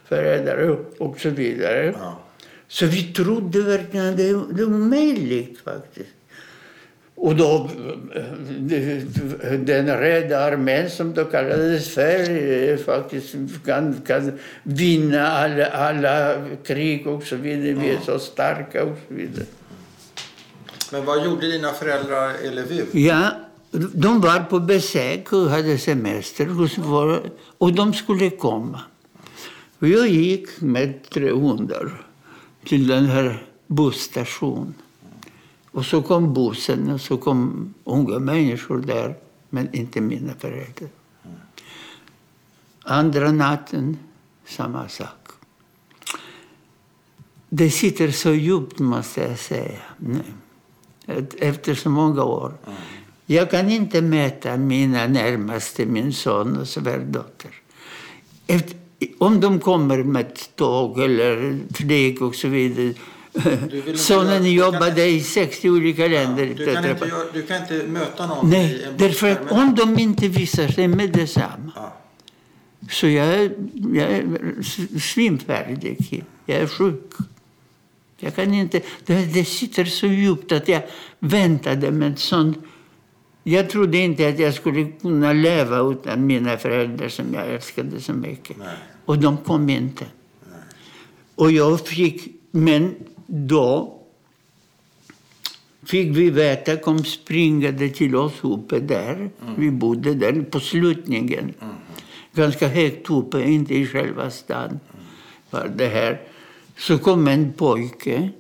förrädare, 0.05 0.77
och 0.99 1.21
så 1.21 1.31
vidare. 1.31 1.95
Ja. 1.99 2.23
Så 2.69 2.87
vi 2.87 3.03
trodde 3.13 3.61
verkligen 3.61 4.09
att 4.09 4.17
det, 4.17 4.29
det 4.29 4.65
var 4.65 4.65
omöjligt 4.65 5.61
faktiskt. 5.61 6.16
Och 7.17 7.37
då, 7.37 7.71
eh, 8.15 9.53
den 9.53 9.87
rädda 9.87 10.39
armén 10.39 10.91
som 10.91 11.15
då 11.15 11.25
kallades 11.25 11.95
för, 11.95 12.31
eh, 12.31 12.77
faktiskt 12.77 13.35
kan, 13.65 14.03
kan 14.07 14.39
vinna 14.63 15.29
alla, 15.29 15.67
alla 15.67 16.45
krig 16.65 17.07
och 17.07 17.23
så 17.23 17.37
vidare. 17.37 17.73
Vi 17.73 17.91
är 17.91 18.01
så 18.05 18.19
starka 18.19 18.85
och 18.85 18.97
så 19.09 19.15
vidare. 19.15 19.47
Men 20.93 21.05
vad 21.05 21.25
gjorde 21.25 21.53
dina 21.53 21.73
föräldrar 21.73 22.45
i 22.45 22.51
Lviv? 22.51 22.85
Ja, 22.93 23.31
de 23.93 24.21
var 24.21 24.41
på 24.41 24.61
besök 24.61 25.33
och 25.33 25.51
hade 25.51 25.79
semester 25.79 26.47
hos 26.47 26.79
våra, 26.79 27.21
och 27.59 27.73
de 27.73 27.95
skulle 27.95 28.31
komma. 28.31 28.81
Och 29.79 29.89
jag 29.89 30.09
gick 30.09 30.61
med 30.61 31.11
tre 31.11 31.31
hundar 31.31 32.03
till 32.65 32.87
den 32.87 33.05
här 33.05 33.47
busstationen. 33.67 34.75
Och 35.77 35.85
så 35.85 36.03
kom 36.03 36.35
bussen 36.35 36.91
och 36.91 37.01
så 37.01 37.17
kom 37.17 37.75
unga 37.85 38.19
människor 38.19 38.79
där, 38.79 39.17
men 39.51 39.75
inte 39.75 40.01
mina 40.01 40.33
föräldrar. 40.39 40.89
Andra 42.83 43.33
natten, 43.33 43.99
samma 44.47 44.89
sak. 44.89 45.29
Det 47.49 47.71
sitter 47.71 48.11
så 48.11 48.31
djupt, 48.31 48.79
måste 48.79 49.21
jag 49.21 49.39
säga. 49.39 49.79
Efter 51.39 51.75
så 51.75 51.91
många 51.91 52.25
år. 52.25 52.53
Jag 53.27 53.51
kan 53.51 53.71
inte 53.71 54.03
mäta 54.03 54.57
mina 54.57 55.07
närmaste, 55.07 55.87
min 55.87 56.13
son 56.13 56.57
och 56.57 56.69
svärdotter. 56.69 57.51
Efter, 58.47 58.79
om 59.19 59.41
de 59.41 59.61
kommer 59.61 60.03
med 60.03 60.39
tåg 60.55 61.01
eller 61.01 61.59
flyg 61.75 62.23
och 62.23 62.35
så 62.35 62.49
vidare 62.49 62.95
Sonen 63.95 64.53
jobbade 64.53 65.07
i 65.07 65.21
60 65.21 65.71
olika 65.71 66.07
länder. 66.07 66.55
Du 66.57 66.75
kan, 66.75 66.91
inte, 66.91 67.11
du 67.33 67.43
kan 67.43 67.63
inte 67.63 67.87
möta 67.87 68.27
någon 68.27 68.51
Nej, 68.51 68.89
därför 68.97 69.31
att 69.31 69.53
om 69.53 69.75
de 69.75 69.99
inte 69.99 70.29
visar 70.29 70.69
sig 70.69 70.89
med 70.89 71.13
detsamma 71.13 71.73
Ja. 71.75 71.97
så 72.91 73.07
jag 73.07 73.27
är, 73.27 73.51
jag 73.93 74.11
är 74.11 74.25
svimfärdig. 74.99 76.25
Jag 76.47 76.59
är 76.59 76.67
sjuk. 76.67 77.13
Jag 78.19 78.35
kan 78.35 78.55
inte, 78.55 78.81
det, 79.07 79.35
det 79.35 79.45
sitter 79.45 79.85
så 79.85 80.07
djupt 80.07 80.53
att 80.53 80.69
jag 80.69 80.83
väntade 81.19 81.91
med 81.91 82.19
sån... 82.19 82.55
Jag 83.43 83.71
trodde 83.71 83.99
inte 83.99 84.29
att 84.29 84.39
jag 84.39 84.55
skulle 84.55 84.85
kunna 84.85 85.33
leva 85.33 85.79
utan 85.79 86.27
mina 86.27 86.57
föräldrar 86.57 87.09
som 87.09 87.35
jag 87.35 87.47
älskade 87.49 88.01
så 88.01 88.13
mycket. 88.13 88.59
Nej. 88.59 88.77
Och 89.05 89.19
de 89.19 89.37
kom 89.37 89.69
inte. 89.69 90.05
Och 91.35 91.53
jag 91.53 91.81
fick, 91.81 92.29
men 92.51 92.95
då 93.27 93.99
fick 95.87 96.17
vi 96.17 96.31
veta, 96.31 96.77
kom 96.77 97.05
springande 97.05 97.89
till 97.89 98.17
oss 98.17 98.33
uppe 98.43 98.81
där. 98.81 99.31
Vi 99.57 99.71
bodde 99.71 100.15
där 100.15 100.43
på 100.43 100.61
slutningen. 100.61 101.55
Ganska 102.33 102.69
högt 102.69 103.11
uppe, 103.11 103.43
inte 103.43 103.75
i 103.75 103.87
själva 103.87 104.31
stan. 104.31 104.81
Var 105.51 105.73
det 105.77 105.89
här. 105.89 106.21
Så 106.77 106.99
kom 106.99 107.29
en 107.29 107.53
pojke 107.53 108.31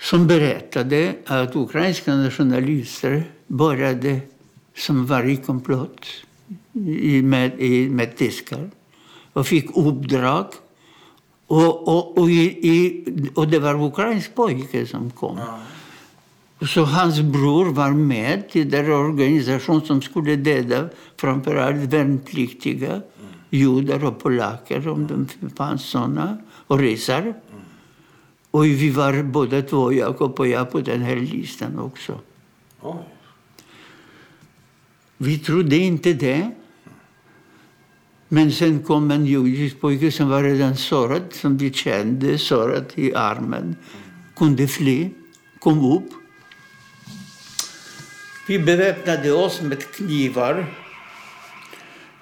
som 0.00 0.26
berättade 0.26 1.14
att 1.26 1.56
ukrainska 1.56 2.14
nationalister 2.14 3.24
började 3.46 4.20
som 4.76 5.06
var 5.06 5.24
i 5.24 5.36
komplott 5.36 6.06
med, 7.22 7.60
med 7.90 8.16
tyskar 8.16 8.70
och 9.32 9.46
fick 9.46 9.76
uppdrag. 9.76 10.46
Och, 11.52 11.88
och, 11.88 12.18
och, 12.18 12.30
i, 12.30 12.44
i, 12.68 13.04
och 13.34 13.48
det 13.48 13.58
var 13.58 13.74
ukrainsk 13.86 14.34
pojke 14.34 14.86
som 14.86 15.10
kom. 15.10 15.38
Så 16.60 16.84
hans 16.84 17.20
bror 17.20 17.72
var 17.72 17.90
med 17.90 18.42
i 18.52 18.64
den 18.64 18.92
organisation 18.92 19.80
som 19.86 20.02
skulle 20.02 20.36
döda 20.36 20.88
framförallt 21.16 21.92
värnpliktiga 21.92 23.02
judar 23.50 24.04
och 24.04 24.18
polacker, 24.18 24.88
om 24.88 25.06
det 25.06 25.48
fanns 25.56 25.84
såna, 25.84 26.38
och 26.66 26.78
ryssar. 26.78 27.34
Och 28.50 28.64
vi 28.64 28.90
var 28.90 29.22
båda 29.22 29.62
två, 29.62 29.92
Jakob 29.92 30.40
och 30.40 30.48
jag, 30.48 30.70
på 30.70 30.80
den 30.80 31.02
här 31.02 31.16
listan 31.16 31.78
också. 31.78 32.18
Oj. 32.80 32.94
Vi 35.16 35.38
trodde 35.38 35.76
inte 35.76 36.12
det. 36.12 36.50
Men 38.32 38.52
sen 38.52 38.78
kom 38.82 39.10
en 39.10 39.26
judisk 39.26 39.80
pojke 39.80 40.08
som 40.12 40.30
var 40.30 40.42
redan 40.42 40.76
sårad, 40.76 41.22
som 41.32 41.56
vi 41.58 41.72
kände, 41.72 42.38
sårad 42.38 42.84
i 42.94 43.12
armen. 43.14 43.76
Kunde 44.36 44.68
fly, 44.68 45.10
kom 45.58 45.84
upp. 45.96 46.08
Vi 48.48 48.58
beväpnade 48.58 49.32
oss 49.32 49.60
med 49.62 49.82
knivar. 49.82 50.66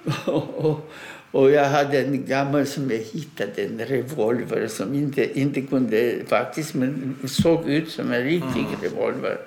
Och, 1.31 1.51
jag 1.51 1.69
hade 1.69 2.01
en 2.03 2.27
gammal 2.27 2.67
som 2.67 2.91
jag 2.91 2.99
hittade, 2.99 3.63
en 3.63 3.79
revolver 3.79 4.67
som 4.69 4.95
inte, 4.95 5.39
inte 5.41 5.61
kunde 5.61 6.15
faktiskt, 6.27 6.75
men 6.75 7.17
såg 7.25 7.69
ut 7.69 7.91
som 7.91 8.13
en 8.13 8.25
riktig 8.25 8.67
revolver. 8.83 9.39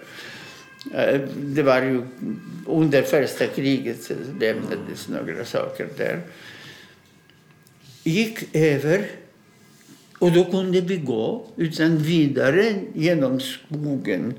Eh, 0.94 1.22
Det 1.36 1.64
var 1.64 1.82
ju 1.82 2.02
under 2.68 3.02
första 3.02 3.48
kriget 3.48 4.04
så 4.04 4.14
lämnades 4.40 5.08
några 5.08 5.46
saker 5.46 5.88
där. 5.98 6.22
Gick 8.04 8.56
över 8.56 9.08
och 10.20 10.32
då 10.32 10.46
kunde 10.46 10.82
vi 10.82 10.98
gå 10.98 11.46
utan 11.56 11.98
vidare 11.98 12.76
genom 12.94 13.40
skogen. 13.40 14.34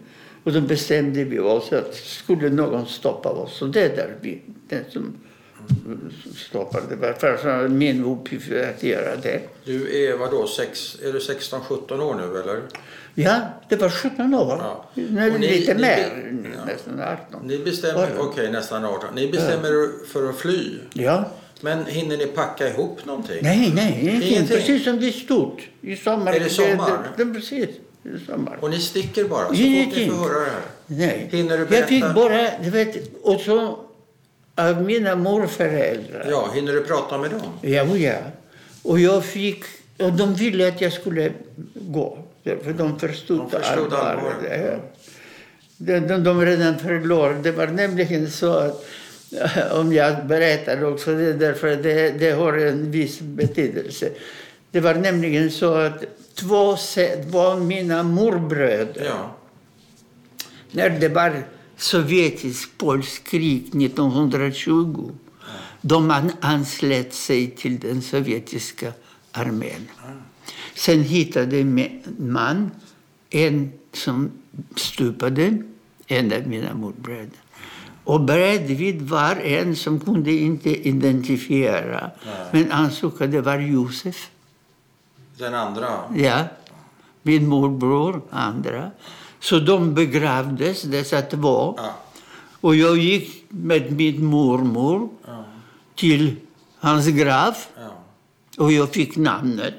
Och 0.45 0.53
då 0.53 0.61
bestämde 0.61 1.25
vi 1.25 1.39
oss 1.39 1.73
att 1.73 1.95
skulle 1.95 2.51
någon 2.51 2.87
stoppa 2.87 3.29
oss, 3.29 3.57
så 3.59 3.67
det 3.67 3.81
är 3.81 3.97
där 3.97 4.15
vi, 4.21 4.43
den 4.69 4.85
som 4.91 5.17
stoppade. 6.37 6.97
Var 6.97 7.12
för 7.12 7.69
min 7.69 8.05
uppgift 8.05 8.53
att 8.53 8.83
göra 8.83 9.17
det. 9.17 9.41
Du 9.65 10.05
är 10.09 10.17
vadå, 10.17 10.47
sex, 10.47 10.97
är 11.05 11.12
du 11.12 11.19
16-17 11.19 12.01
år 12.01 12.15
nu 12.15 12.41
eller? 12.41 12.61
Ja, 13.15 13.41
det 13.69 13.77
var 13.77 13.89
17 13.91 14.35
år. 14.35 14.59
Ja. 14.61 14.87
Och 15.35 15.41
ni- 15.41 15.51
lite 15.51 15.75
ni- 15.75 15.81
mer, 15.81 16.33
ja. 16.57 16.65
nästan 16.65 17.01
18. 17.01 17.47
Ni 17.47 17.59
bestämmer, 17.59 18.09
okej 18.19 18.51
nästan 18.53 18.85
18. 18.85 19.15
Ni 19.15 19.29
bestämmer 19.33 19.69
er 19.69 20.07
för 20.07 20.31
att 20.31 20.37
fly. 20.37 20.71
Ja. 20.93 21.25
Men 21.65 21.87
hinner 21.87 22.17
ni 22.17 22.27
packa 22.27 22.69
ihop 22.69 23.05
någonting? 23.05 23.39
Nej, 23.43 23.73
nej, 23.75 23.99
ingenting. 24.23 24.47
Precis 24.57 24.85
som 24.85 25.01
det 25.01 25.12
stort. 25.12 25.69
I 25.81 25.97
sommar. 25.97 26.33
Är 26.33 26.41
det 26.41 26.51
sommar? 26.51 26.99
Det, 27.17 27.25
det, 27.25 27.35
precis, 27.35 27.69
i 28.03 28.27
sommar. 28.27 28.59
Och 28.61 28.71
ni 28.71 28.79
sticker 28.81 29.25
bara 29.25 29.49
så 29.49 29.55
Ingenting. 29.55 30.11
får 30.11 30.17
höra 30.29 30.39
det 30.41 30.45
här? 30.51 30.61
Nej. 30.87 31.29
Hinner 31.33 31.51
du 31.57 31.59
Jag 31.62 31.69
berätta? 31.69 31.87
fick 31.87 32.15
bara, 32.15 32.47
du 32.62 32.71
vet, 32.71 32.97
och 33.23 33.41
så 33.41 33.79
av 34.55 34.83
mina 34.83 35.17
morföräldrar. 35.17 36.27
Ja, 36.31 36.51
hinner 36.55 36.73
du 36.73 36.81
prata 36.85 37.19
med 37.19 37.31
dem? 37.31 37.41
Ja, 37.62 37.83
och 37.83 37.99
ja. 37.99 38.17
Och 38.83 39.01
jag 39.01 39.25
fick, 39.25 39.65
och 39.99 40.12
de 40.12 40.35
ville 40.35 40.69
att 40.69 40.81
jag 40.81 40.93
skulle 40.93 41.33
gå. 41.75 42.19
För 42.45 42.73
de 42.73 42.99
förstod, 42.99 43.39
De 43.39 43.51
förstod 43.51 43.93
allvaret. 43.95 44.81
De, 45.77 46.01
de, 46.01 46.25
de 46.25 46.45
redan 46.47 46.79
förlorade. 46.79 47.39
Det 47.43 47.53
var 47.53 47.67
nämligen 47.67 48.31
så 48.31 48.53
att, 48.53 48.85
om 49.72 49.93
jag 49.93 50.26
berättar 50.26 50.85
också, 50.85 51.14
det 51.14 51.22
är 51.24 51.35
därför 51.35 51.76
det, 51.76 52.11
det 52.18 52.30
har 52.30 52.53
en 52.53 52.91
viss 52.91 53.20
betydelse. 53.20 54.11
Det 54.70 54.80
var 54.80 54.95
nämligen 54.95 55.51
så 55.51 55.74
att 55.74 56.05
två, 56.35 56.76
av 57.32 57.64
mina 57.64 58.03
morbröder 58.03 59.05
Ja. 59.05 59.37
när 60.70 60.91
det 60.91 61.09
var 61.09 61.43
sovjetisk-polsk 61.76 63.24
krig 63.24 63.62
1920 63.82 65.11
de 65.80 66.11
an- 66.11 66.32
anslöt 66.41 67.14
sig 67.14 67.51
till 67.51 67.78
den 67.78 68.03
sovjetiska 68.03 68.93
armén. 69.32 69.89
Sen 70.74 71.03
hittade 71.03 71.64
man 72.18 72.70
en 73.30 73.72
som 73.93 74.30
stupade, 74.76 75.59
en 76.07 76.32
av 76.32 76.47
mina 76.49 76.74
morbröder. 76.74 77.39
Och 78.05 78.21
bredvid 78.21 79.03
var 79.03 79.37
en 79.37 79.77
som 79.77 80.01
kunde 80.01 80.33
inte 80.33 80.89
identifiera, 80.89 82.11
men 82.51 82.73
ansåg 82.73 83.23
att 83.23 83.33
det 83.33 83.41
var 83.41 83.59
Josef. 83.59 84.31
Den 85.39 85.55
andra? 85.55 85.89
Ja, 86.17 86.45
min 87.23 87.49
morbror, 87.49 88.23
andra. 88.31 88.91
Så 89.41 89.59
de 89.59 89.95
begravdes, 89.95 90.83
dessa 90.83 91.23
två. 91.23 91.75
Ja. 91.77 91.95
Och 92.61 92.77
jag 92.77 92.97
gick 92.99 93.45
med 93.49 93.93
min 93.93 94.25
mormor 94.25 95.09
Ja. 95.27 95.45
till 95.95 96.37
hans 96.79 97.07
grav 97.07 97.55
Ja. 97.77 97.91
och 98.65 98.73
jag 98.73 98.89
fick 98.91 99.17
namnet 99.17 99.75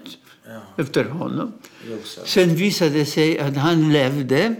Ja. 0.48 0.84
efter 0.84 1.06
honom. 1.06 1.52
Josef. 1.90 2.28
Sen 2.28 2.56
visade 2.56 2.92
det 2.92 3.06
sig 3.06 3.40
att 3.40 3.58
han 3.58 3.94
levde, 3.94 4.56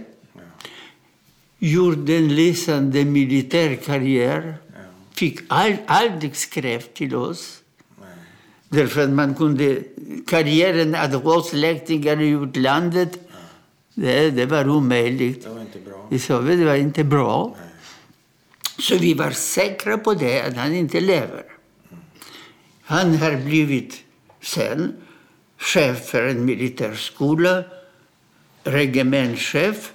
gjorde 1.66 2.16
en 2.16 2.34
lysande 2.34 3.04
militärkarriär, 3.04 4.56
fick 5.14 5.40
all, 5.48 5.76
aldrig 5.86 6.36
skrev 6.36 6.80
till 6.80 7.14
oss. 7.14 7.62
Därför 8.68 9.04
att 9.04 9.10
man 9.10 9.34
kunde, 9.34 9.82
karriären 10.26 10.94
att 10.94 11.12
ha 11.12 11.42
släktingar 11.42 12.20
i 12.20 12.28
utlandet, 12.28 13.18
det, 13.94 14.30
det 14.30 14.46
var 14.46 14.68
omöjligt. 14.68 15.44
Det 15.44 15.50
var 15.50 15.60
inte 15.60 15.78
bra. 15.78 16.08
I 16.10 16.18
Sovjet 16.18 16.58
det 16.58 16.64
var 16.64 16.74
inte 16.74 17.04
bra. 17.04 17.56
Nej. 17.58 17.68
Så 18.78 18.98
vi 18.98 19.14
var 19.14 19.30
säkra 19.30 19.98
på 19.98 20.14
det, 20.14 20.40
att 20.40 20.56
han 20.56 20.74
inte 20.74 21.00
lever. 21.00 21.44
Han 22.82 23.16
har 23.16 23.36
blivit 23.36 24.02
sen 24.40 24.92
chef 25.58 26.06
för 26.06 26.22
en 26.28 26.44
militärskola, 26.44 27.64
regementschef. 28.64 29.92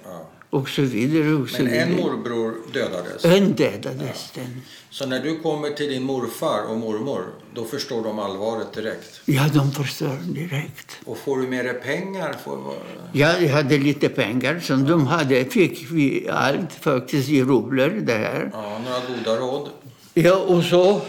Och 0.52 0.68
så 0.68 0.82
vidare. 0.82 1.34
Och 1.34 1.48
så 1.48 1.62
Men 1.62 1.72
en 1.72 1.88
vidare. 1.88 2.02
morbror 2.02 2.54
dödades. 2.72 3.24
En 3.24 3.52
dödades 3.52 4.30
den. 4.34 4.62
Så 4.90 5.06
när 5.06 5.20
du 5.22 5.38
kommer 5.40 5.70
till 5.70 5.88
din 5.88 6.02
morfar 6.02 6.62
och 6.70 6.76
mormor, 6.76 7.24
då 7.54 7.64
förstår 7.64 8.04
de 8.04 8.18
allvaret 8.18 8.72
direkt. 8.72 9.20
Ja, 9.24 9.48
de 9.54 9.72
förstår 9.72 10.16
direkt. 10.34 10.96
Och 11.04 11.18
får 11.18 11.36
du 11.40 11.46
med 11.48 11.64
dig 11.64 11.74
pengar? 11.74 12.36
Får... 12.44 12.74
Ja, 13.12 13.38
jag 13.38 13.48
hade 13.48 13.78
lite 13.78 14.08
pengar 14.08 14.60
som 14.60 14.84
de 14.84 15.06
hade. 15.06 15.44
Fick 15.44 15.90
vi 15.90 16.28
allt 16.28 16.72
faktiskt 16.72 17.28
i 17.28 17.42
rubler 17.42 17.90
det 17.90 18.12
här. 18.12 18.50
Ja, 18.52 18.80
några 18.84 19.00
goda 19.16 19.36
råd? 19.40 19.68
Ja, 20.14 20.36
och 20.36 20.64
så 20.64 21.00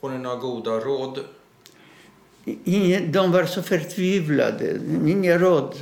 Får 0.00 0.10
ni 0.10 0.18
några 0.18 0.36
goda 0.36 0.70
råd? 0.70 1.18
Ingen, 2.64 3.12
de 3.12 3.32
var 3.32 3.44
så 3.44 3.62
förtvivlade. 3.62 4.80
Inga 5.06 5.38
råd. 5.38 5.74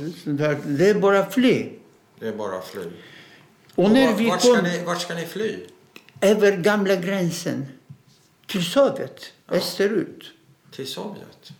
Det 0.65 0.89
är 0.89 0.99
bara 0.99 1.29
fly. 1.29 1.65
Det 2.19 2.27
är 2.27 2.33
bara 2.33 2.61
fly. 2.61 2.81
Och 3.75 3.91
när 3.91 4.15
vi 4.15 4.29
vart, 4.29 4.41
ska 4.41 4.55
kom 4.55 4.63
ni, 4.63 4.83
vart 4.83 5.01
ska 5.01 5.13
ni 5.13 5.25
fly? 5.25 5.59
över 6.21 6.57
gamla 6.57 6.95
gränsen 6.95 7.65
till 8.47 8.65
Sovjet, 8.65 9.33
österut. 9.49 10.31
Till 10.71 10.87
Sovjet? 10.87 11.51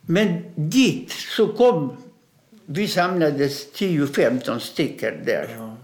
Men 0.00 0.42
dit 0.54 1.10
så 1.10 1.52
kom... 1.52 1.96
Vi 2.68 2.88
samlades 2.88 3.72
10-15 3.72 4.58
stycken 4.58 5.24
där. 5.24 5.56
Ja. 5.58 5.76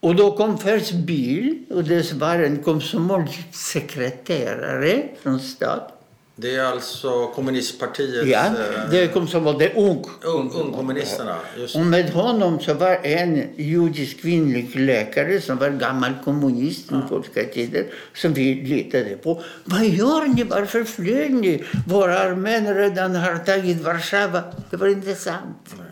Och 0.00 0.16
då 0.16 0.36
kom 0.36 0.58
först 0.58 0.92
bil 0.92 1.64
och 1.70 1.84
det 1.84 2.12
var 2.12 2.38
en 2.38 2.62
komsomolsekreterare 2.62 5.08
från 5.22 5.40
stad. 5.40 5.92
Det 6.36 6.56
är 6.56 6.64
alltså 6.64 7.26
kommunistpartiets... 7.26 8.26
Ja, 8.26 8.46
eh, 8.46 8.90
det 8.90 9.08
kom 9.08 9.28
som 9.28 9.44
var 9.44 9.58
det 9.58 9.74
ung. 9.74 10.04
ung, 10.22 10.50
ungkommunisterna. 10.50 11.36
Just 11.56 11.76
Och 11.76 11.86
med 11.86 12.10
honom 12.10 12.60
så 12.60 12.74
var 12.74 12.98
en 13.02 13.48
judisk 13.56 14.20
kvinnlig 14.20 14.76
läkare 14.76 15.40
som 15.40 15.58
var 15.58 15.70
gammal 15.70 16.12
kommunist 16.24 16.92
i 16.92 17.08
polska 17.08 17.44
tider 17.44 17.86
som 18.14 18.34
vi 18.34 18.54
litade 18.54 19.16
på. 19.16 19.42
Vad 19.64 19.84
gör 19.84 20.34
ni? 20.34 20.42
Varför 20.42 20.84
flyr 20.84 21.28
ni? 21.28 21.64
Våra 21.86 22.18
armén 22.18 22.74
redan 22.74 23.14
har 23.14 23.38
tagit 23.38 23.80
Warszawa. 23.82 24.42
Det 24.70 24.76
var 24.76 24.88
inte 24.88 25.14
sant. 25.14 25.74
Nej. 25.78 25.86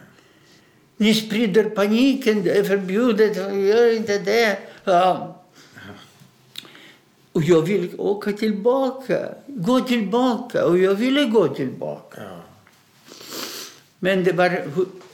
Ni 0.97 1.15
sprider 1.15 1.65
paniken, 1.65 2.43
det 2.43 2.59
är 2.59 2.65
förbjudet, 2.65 3.37
gör 3.37 3.97
inte 3.97 4.19
det. 4.19 4.59
Ja. 4.85 5.39
Och 7.33 7.43
jag 7.43 7.63
vill 7.63 7.91
åka 7.99 8.33
tillbaka, 8.33 9.35
gå 9.55 9.81
tillbaka. 9.81 10.65
Och 10.65 10.79
jag 10.79 10.95
ville 10.95 11.25
gå 11.25 11.49
tillbaka. 11.49 12.21
Ja. 12.23 12.43
Men 13.99 14.25
det 14.25 14.33
var, 14.33 14.65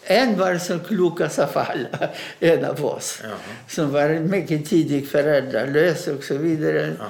en 0.02 0.38
var 0.38 0.58
så 0.58 0.78
klokast 0.78 1.38
av 1.38 1.48
alla, 1.54 2.08
en 2.40 2.64
av 2.64 2.84
oss. 2.84 3.20
Jaha. 3.22 3.32
Som 3.68 3.92
var 3.92 4.08
mycket 4.08 4.66
tidigt 4.66 5.10
föräldralös 5.10 6.06
och 6.06 6.24
så 6.24 6.36
vidare. 6.36 6.94
Jaha. 6.98 7.08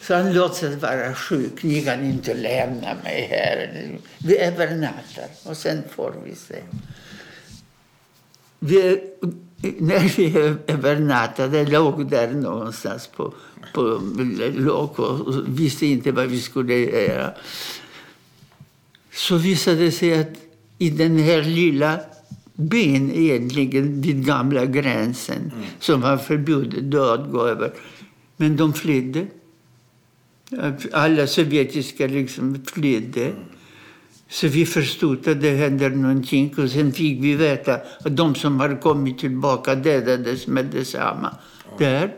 Så 0.00 0.14
han 0.14 0.32
låtsades 0.32 0.82
vara 0.82 1.14
sjuk. 1.14 1.62
Ni 1.62 1.84
kan 1.84 2.04
inte 2.04 2.34
lämna 2.34 2.94
mig 3.04 3.28
här. 3.30 3.88
Vi 4.18 4.38
övernattar 4.38 5.24
och 5.44 5.56
sen 5.56 5.82
får 5.90 6.14
vi 6.24 6.34
se. 6.34 6.62
Vi, 8.58 9.00
när 9.60 10.16
vi 10.16 10.36
övernattade 10.66 11.66
låg 11.66 12.10
där 12.10 12.32
någonstans 12.32 13.10
på, 13.16 13.34
på 13.74 14.00
låg 14.54 15.00
och 15.00 15.34
visste 15.46 15.86
inte 15.86 16.12
vad 16.12 16.26
vi 16.26 16.40
skulle 16.40 16.74
göra. 16.74 17.32
Så 19.12 19.36
visade 19.36 19.76
det 19.76 19.92
sig 19.92 20.20
att 20.20 20.32
i 20.78 20.90
den 20.90 21.18
här 21.18 21.42
lilla 21.42 22.00
byn 22.54 23.10
egentligen 23.14 24.00
vid 24.00 24.26
gamla 24.26 24.66
gränsen 24.66 25.52
som 25.80 26.00
var 26.00 26.16
förbjudet 26.16 27.00
att 27.00 27.30
gå 27.30 27.46
över. 27.46 27.72
Men 28.36 28.56
de 28.56 28.72
flydde. 28.72 29.26
Alla 30.92 31.26
sovjetiska 31.26 32.06
liksom 32.06 32.64
flydde. 32.66 33.32
Så 34.28 34.48
vi 34.48 34.66
förstod 34.66 35.28
att 35.28 35.40
det 35.40 35.50
hände 35.50 35.88
någonting 35.88 36.54
och 36.58 36.70
sen 36.70 36.92
fick 36.92 37.24
vi 37.24 37.34
veta 37.34 37.74
att 37.74 38.16
de 38.16 38.34
som 38.34 38.60
har 38.60 38.80
kommit 38.80 39.18
tillbaka 39.18 39.74
dödades 39.74 40.46
med 40.46 40.64
detsamma. 40.64 41.36
Där. 41.78 42.14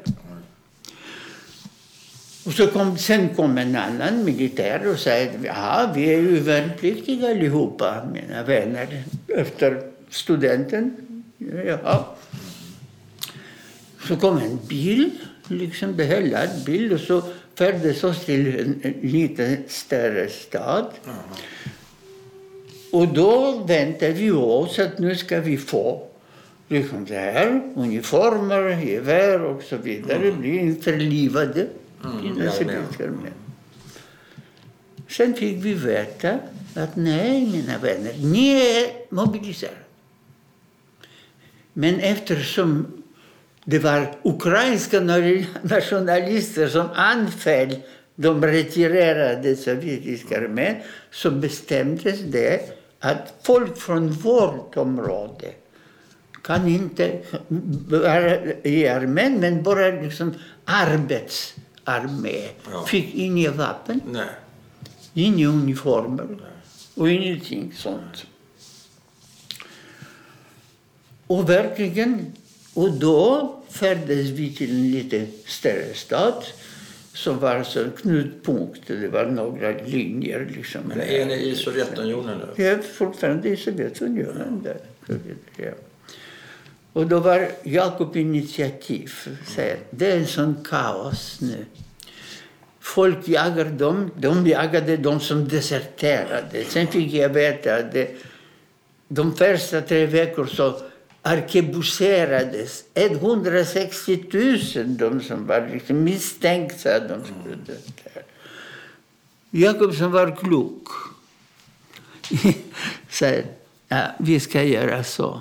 Och 2.47 2.53
så 2.53 2.67
kom, 2.67 2.99
sen 2.99 3.35
kom 3.35 3.59
en 3.59 3.77
annan 3.77 4.25
militär 4.25 4.89
och 4.91 4.99
sa 4.99 5.11
att 5.11 5.45
ja, 5.45 5.93
vi 5.95 6.15
är 6.15 6.19
ju 6.19 6.41
värnpliktiga 6.41 7.31
allihopa, 7.31 8.09
mina 8.13 8.43
vänner, 8.43 9.05
efter 9.29 9.83
studenten. 10.11 10.97
Ja. 11.67 12.17
Så 14.09 14.17
kom 14.17 14.39
en 14.39 14.59
bil, 14.69 15.11
liksom 15.49 15.97
behällad 15.97 16.49
bil, 16.67 16.93
och 16.93 17.01
så 17.01 17.23
färdades 17.59 18.05
oss 18.05 18.25
till 18.25 18.61
en, 18.61 18.81
en 18.83 19.11
lite 19.11 19.59
större 19.69 20.29
stad. 20.29 20.87
Och 22.93 23.09
då 23.09 23.65
väntade 23.67 24.13
vi 24.13 24.31
oss 24.31 24.79
att 24.79 24.99
nu 24.99 25.17
ska 25.17 25.41
vi 25.41 25.59
få 25.59 26.07
liksom 26.69 27.05
det 27.05 27.15
här, 27.15 27.63
uniformer, 27.77 28.83
gevär 28.83 29.43
och 29.43 29.63
så 29.63 29.77
vidare, 29.77 30.33
bli 30.33 30.59
införlivade 30.59 31.67
Mm, 32.05 32.27
i 32.27 32.41
den 32.41 32.53
sovjetiska 32.53 33.05
armén. 33.05 33.33
Sen 35.09 35.35
fick 35.35 35.65
vi 35.65 35.75
veta 35.75 36.39
att 36.75 36.97
nej, 36.97 37.47
mina 37.47 37.79
vänner, 37.79 38.13
ni 38.19 38.51
är 38.51 39.15
mobiliserade. 39.15 39.77
Men 41.73 42.01
eftersom 42.01 43.03
det 43.65 43.79
var 43.79 44.15
ukrainska 44.23 45.01
nationalister 45.63 46.69
som 46.69 46.89
anföll 46.95 47.77
de 48.15 48.45
retirerade 48.45 49.57
sovjetiska 49.57 50.39
armén 50.39 50.77
så 51.11 51.31
bestämdes 51.31 52.21
det 52.21 52.78
att 53.01 53.35
folk 53.43 53.77
från 53.77 54.11
vårt 54.11 54.77
område 54.77 55.53
kan 56.43 56.69
inte 56.69 57.21
vara 57.89 58.53
i 58.63 58.89
armén, 58.89 59.41
men 59.41 59.63
bara 59.63 59.89
liksom 59.89 60.35
arbetsarmé. 60.65 62.49
Ja. 62.71 62.85
Fick 62.87 63.15
inga 63.15 63.51
vapen, 63.51 64.01
Nej. 64.13 64.29
inga 65.15 65.49
uniformer 65.49 66.39
och 66.95 67.11
ingenting 67.11 67.73
sånt. 67.77 68.27
Och 71.27 71.51
verkligen, 71.51 72.33
och 72.75 72.93
då 72.93 73.55
färdades 73.69 74.29
vi 74.29 74.55
till 74.55 74.71
en 74.71 74.91
lite 74.91 75.27
större 75.47 75.95
stad 75.95 76.45
som 77.19 77.39
var 77.39 77.63
så 77.63 77.81
en 77.81 77.93
knutpunkt. 77.93 78.81
Det 78.87 79.09
var 79.09 79.27
några 79.27 79.71
linjer. 79.71 80.49
Liksom 80.57 80.81
Men 80.87 81.01
är 81.01 81.27
ni 81.27 81.35
i 81.35 81.55
Sovjetunionen 81.55 82.39
nu? 82.39 82.65
Jag 82.65 82.73
är 82.73 82.83
fortfarande 82.83 83.49
i 83.49 83.57
Sovjetunionen. 83.57 84.63
Där. 84.63 84.79
Ja. 85.57 85.71
Och 86.93 87.07
då 87.07 87.19
var 87.21 87.49
Jakob 87.63 88.17
initiativ. 88.17 89.13
Säger, 89.47 89.77
det 89.91 90.13
är 90.13 90.17
en 90.17 90.27
sån 90.27 90.65
kaos 90.65 91.39
nu. 91.41 91.65
Folk 92.81 93.29
jagar 93.29 93.65
dem. 93.65 94.11
De 94.17 94.47
jagade 94.47 94.97
de 94.97 95.21
som 95.21 95.49
deserterade. 95.49 96.65
Sen 96.65 96.87
fick 96.87 97.13
jag 97.13 97.29
veta 97.29 97.77
att 97.77 97.97
de 99.09 99.37
första 99.37 99.81
tre 99.81 100.07
veckorna 100.07 100.49
så 100.49 100.81
arkebuserades 101.29 102.85
160 102.95 104.25
000 104.77 104.97
de 104.97 105.21
som 105.21 105.47
var 105.47 105.71
liksom 105.73 106.05
misstänkta 106.05 107.01
de 107.01 107.25
skulle 107.25 107.57
dö 107.67 107.75
där. 108.05 108.23
Jakob 109.51 109.95
som 109.95 110.13
var 110.13 110.37
klok 110.37 110.89
säger 113.11 113.47
ja, 113.89 114.03
vi 114.19 114.41
ska 114.41 114.63
göra 114.63 115.05
så. 115.05 115.41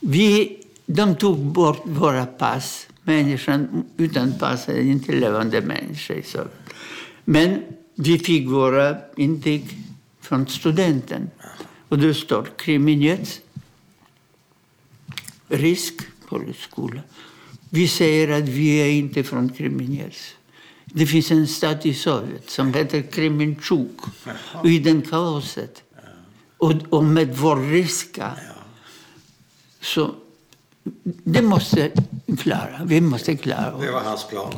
Vi, 0.00 0.58
de 0.86 1.16
tog 1.16 1.38
bort 1.38 1.82
våra 1.84 2.26
pass. 2.26 2.88
Människan 3.02 3.84
utan 3.96 4.38
pass 4.38 4.68
är 4.68 4.80
inte 4.80 5.12
levande 5.12 5.60
människa 5.60 6.14
Sovjet. 6.24 6.50
Men 7.24 7.62
vi 7.94 8.18
fick 8.18 8.48
våra 8.48 8.96
intyg 9.16 9.64
från 10.20 10.46
studenten. 10.46 11.30
Och 11.88 11.98
det 11.98 12.14
står 12.14 12.48
kriminellt, 12.56 13.40
risk 15.48 15.94
på 16.28 16.42
skola. 16.58 17.00
Vi 17.70 17.88
säger 17.88 18.42
att 18.42 18.48
vi 18.48 18.76
är 18.76 18.90
inte 18.90 19.24
från 19.24 19.48
Kremenets. 19.48 20.34
Det 20.84 21.06
finns 21.06 21.30
en 21.30 21.46
stad 21.46 21.86
i 21.86 21.94
Sovjet 21.94 22.50
som 22.50 22.74
heter 22.74 23.02
Kremenchuk. 23.02 24.00
Och 24.54 24.68
i 24.68 24.78
den 24.78 25.02
kaoset, 25.02 25.82
och, 26.56 26.72
och 26.90 27.04
med 27.04 27.36
vår 27.36 27.70
ryska, 27.70 28.32
så 29.80 30.14
det 31.04 31.42
måste 31.42 31.90
klara. 32.38 32.84
Vi 32.84 33.00
måste 33.00 33.36
klara 33.36 33.78
Det 33.80 33.90
var 33.90 34.00
hans 34.00 34.28
plan. 34.28 34.54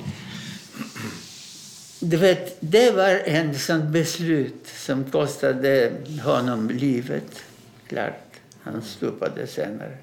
Du 2.01 2.17
vet, 2.17 2.57
det 2.61 2.91
var 2.91 3.09
en 3.09 3.59
sån 3.59 3.93
beslut 3.93 4.67
som 4.77 5.05
kostade 5.05 5.93
honom 6.25 6.71
livet. 6.71 7.43
Klart, 7.89 8.33
han 8.63 8.83
stupade 8.83 9.47
senare. 9.47 9.99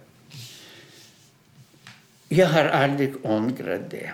Jag 2.29 2.47
har 2.47 2.65
aldrig 2.65 3.25
ångrat 3.25 3.91
det. 3.91 4.11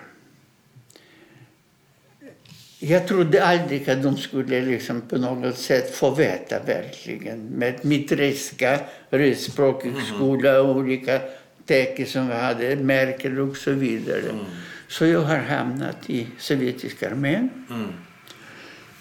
Jag 2.78 3.08
trodde 3.08 3.44
aldrig 3.44 3.90
att 3.90 4.02
de 4.02 4.16
skulle 4.16 4.60
liksom 4.60 5.00
på 5.00 5.18
något 5.18 5.58
sätt 5.58 5.94
få 5.94 6.10
veta 6.10 6.60
verkligen. 6.60 7.38
Med 7.38 7.84
mitt 7.84 8.12
ryska, 8.12 8.80
ryskspråkig 9.10 9.92
skola 10.14 10.60
och 10.60 10.76
olika 10.76 11.20
tecken 11.66 12.06
som 12.06 12.28
vi 12.28 12.34
hade, 12.34 12.76
märken 12.76 13.38
och 13.38 13.56
så 13.56 13.70
vidare. 13.70 14.30
Mm. 14.30 14.44
Så 14.88 15.06
jag 15.06 15.20
har 15.20 15.36
hamnat 15.36 16.10
i 16.10 16.26
sovjetiska 16.38 17.10
armén. 17.10 17.50
Mm. 17.70 17.92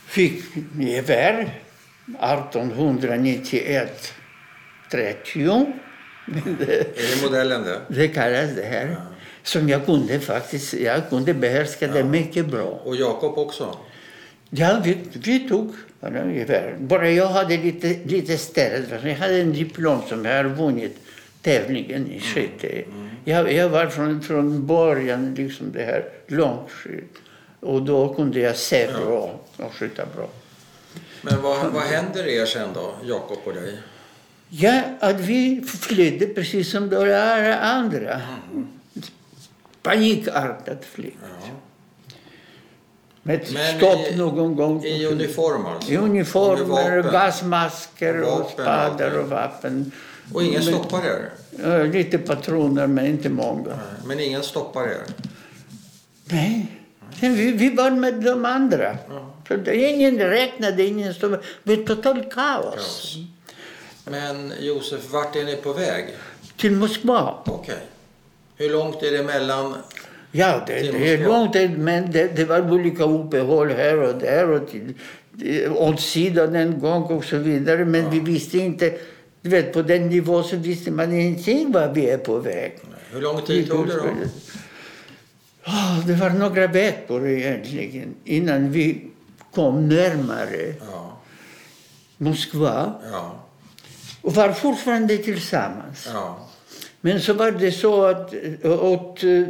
Fick 0.08 0.44
gevär 0.80 1.54
1891 2.08 4.14
30. 4.92 5.66
Det, 6.60 6.74
Är 6.80 7.16
det 7.16 7.24
modellen 7.24 7.64
det? 7.64 7.82
det 7.88 8.08
kallas 8.08 8.56
det 8.56 8.66
här. 8.66 8.96
Som 9.44 9.70
jag 9.70 9.86
kunde 9.86 10.20
faktiskt, 10.20 10.74
jag 10.74 11.10
kunde 11.10 11.34
behärska 11.34 11.88
det 11.88 12.04
mycket 12.04 12.46
bra. 12.46 12.82
Och 12.86 12.96
Jakob 12.96 13.38
också? 13.38 13.78
Ja, 14.50 14.82
vi, 14.84 14.98
vi 15.14 15.50
tog 15.50 15.74
gevär. 16.34 16.76
Bara 16.80 17.10
jag 17.10 17.28
hade 17.28 17.58
lite, 17.58 18.00
lite 18.06 18.38
ställt. 18.38 18.90
Jag 19.04 19.16
hade 19.16 19.42
en 19.42 19.54
diplom 19.54 20.02
som 20.10 20.26
jag 20.26 20.36
har 20.36 20.44
vunnit 20.44 20.98
tävlingen 21.42 22.12
i 22.12 22.20
skytte. 22.20 22.84
Jag, 23.26 23.54
jag 23.54 23.70
var 23.70 23.88
från, 23.88 24.22
från 24.22 24.68
början 24.68 25.36
liksom 25.36 25.72
det 25.72 25.84
här 25.84 26.06
långskytt. 26.28 27.16
Och 27.60 27.82
då 27.82 28.14
kunde 28.14 28.40
jag 28.40 28.56
se 28.56 28.88
bra 28.88 29.40
och 29.58 29.74
skjuta 29.74 30.04
bra. 30.16 30.30
Men 31.22 31.42
vad, 31.42 31.72
vad 31.72 31.84
händer 31.84 32.28
er 32.28 32.46
sen 32.46 32.70
då, 32.74 32.96
Jakob 33.04 33.38
och 33.46 33.54
dig? 33.54 33.78
Ja, 34.54 34.82
att 35.00 35.20
vi 35.20 35.62
flydde 35.68 36.26
precis 36.28 36.72
som 36.72 36.90
de 36.90 36.96
alla 36.98 37.60
andra. 37.60 38.22
Panikartat 39.84 40.86
flykt. 40.86 41.18
Ja. 41.22 41.56
Med 43.24 43.48
Men 43.54 43.78
stopp 43.78 44.08
i- 44.12 44.16
någon 44.16 44.56
gång. 44.56 44.84
I 44.86 45.06
uniform 45.06 45.66
alltså? 45.66 45.92
I 45.92 45.98
Och 45.98 46.04
uniformer, 46.04 46.98
vapen? 46.98 47.12
gasmasker 47.12 48.22
och 48.22 48.28
Vapen, 48.40 48.52
spadar 48.54 49.10
vapen. 49.10 49.20
och 49.24 49.30
vapen. 49.30 49.92
Och 50.34 50.44
ingen 50.44 50.62
stoppar 50.64 51.02
er? 51.06 51.88
Lite 51.94 52.18
patroner, 52.18 52.88
men 52.88 53.06
inte 53.06 53.30
många. 53.30 53.80
Men 54.06 54.20
ingen 54.20 54.44
stoppar 54.44 54.84
er? 54.88 55.02
Nej. 56.26 56.66
Vi, 57.20 57.52
vi 57.52 57.70
var 57.76 57.92
med 57.92 58.14
de 58.14 58.46
andra. 58.46 58.98
Ja. 59.10 59.72
Ingen 59.74 60.18
räknade, 60.18 60.84
ingen 60.84 61.14
stod... 61.14 61.32
Det 61.64 61.76
var 61.76 61.84
totalt 61.86 62.34
kaos. 62.34 62.74
Kaos. 62.76 63.18
Men 64.06 64.54
Josef, 64.60 65.12
vart 65.12 65.36
är 65.36 65.44
ni 65.44 65.56
på 65.56 65.74
väg? 65.74 66.06
Till 66.58 66.72
Moskva. 66.72 67.36
Okej. 67.46 67.76
Hur 68.56 68.70
långt 68.70 69.04
är 69.04 69.12
det 69.12 69.24
mellan... 69.24 69.76
Ja, 70.32 70.64
det, 70.68 70.80
Till 70.80 70.94
det 70.94 71.14
är 71.14 71.26
långt, 71.28 71.78
men 71.78 72.12
det, 72.12 72.36
det 72.36 72.46
var 72.46 72.72
olika 72.72 73.04
uppehåll 73.04 73.70
här 73.70 73.98
och 74.02 74.16
där 74.16 74.50
och 74.50 74.70
till, 74.70 74.94
till, 75.40 75.72
åt 75.72 76.02
sidan 76.02 76.56
en 76.56 76.80
gång 76.80 77.04
och 77.04 77.26
så 77.26 77.38
vidare. 77.38 77.86
Men 77.86 78.10
vi 78.12 78.20
visste 78.20 78.58
inte, 78.58 78.98
du 79.42 79.50
vet 79.50 79.74
på 79.74 79.82
den 79.82 80.10
nivån 80.10 80.44
så 80.44 80.56
visste 80.56 80.92
man 80.92 81.14
ingenting 81.14 81.72
var 81.72 81.88
vi 81.88 82.10
är 82.10 82.18
på 82.18 82.38
väg. 82.38 82.80
Hur 83.12 83.22
lång 83.22 83.42
tid 83.42 83.70
tog 83.70 83.88
det 83.88 83.94
då? 83.94 84.04
Ja, 85.66 86.04
det 86.08 86.14
var 86.14 86.30
några 86.30 86.68
veckor 86.68 87.28
egentligen 87.28 88.16
innan 88.24 88.72
vi 88.72 89.08
kom 89.54 89.90
närmare 89.90 90.74
Ja, 90.92 91.18
Moskva 92.18 92.94
ja, 93.12 93.46
och 94.22 94.34
var 94.36 94.52
fortfarande 94.52 95.18
tillsammans. 95.18 96.10
ja. 96.14 96.48
Men 97.02 97.22
så 97.22 97.34
var 97.34 97.52
det 97.52 97.72
så 97.72 98.06
att 98.06 98.34
åt, 98.64 99.24
uh, 99.24 99.48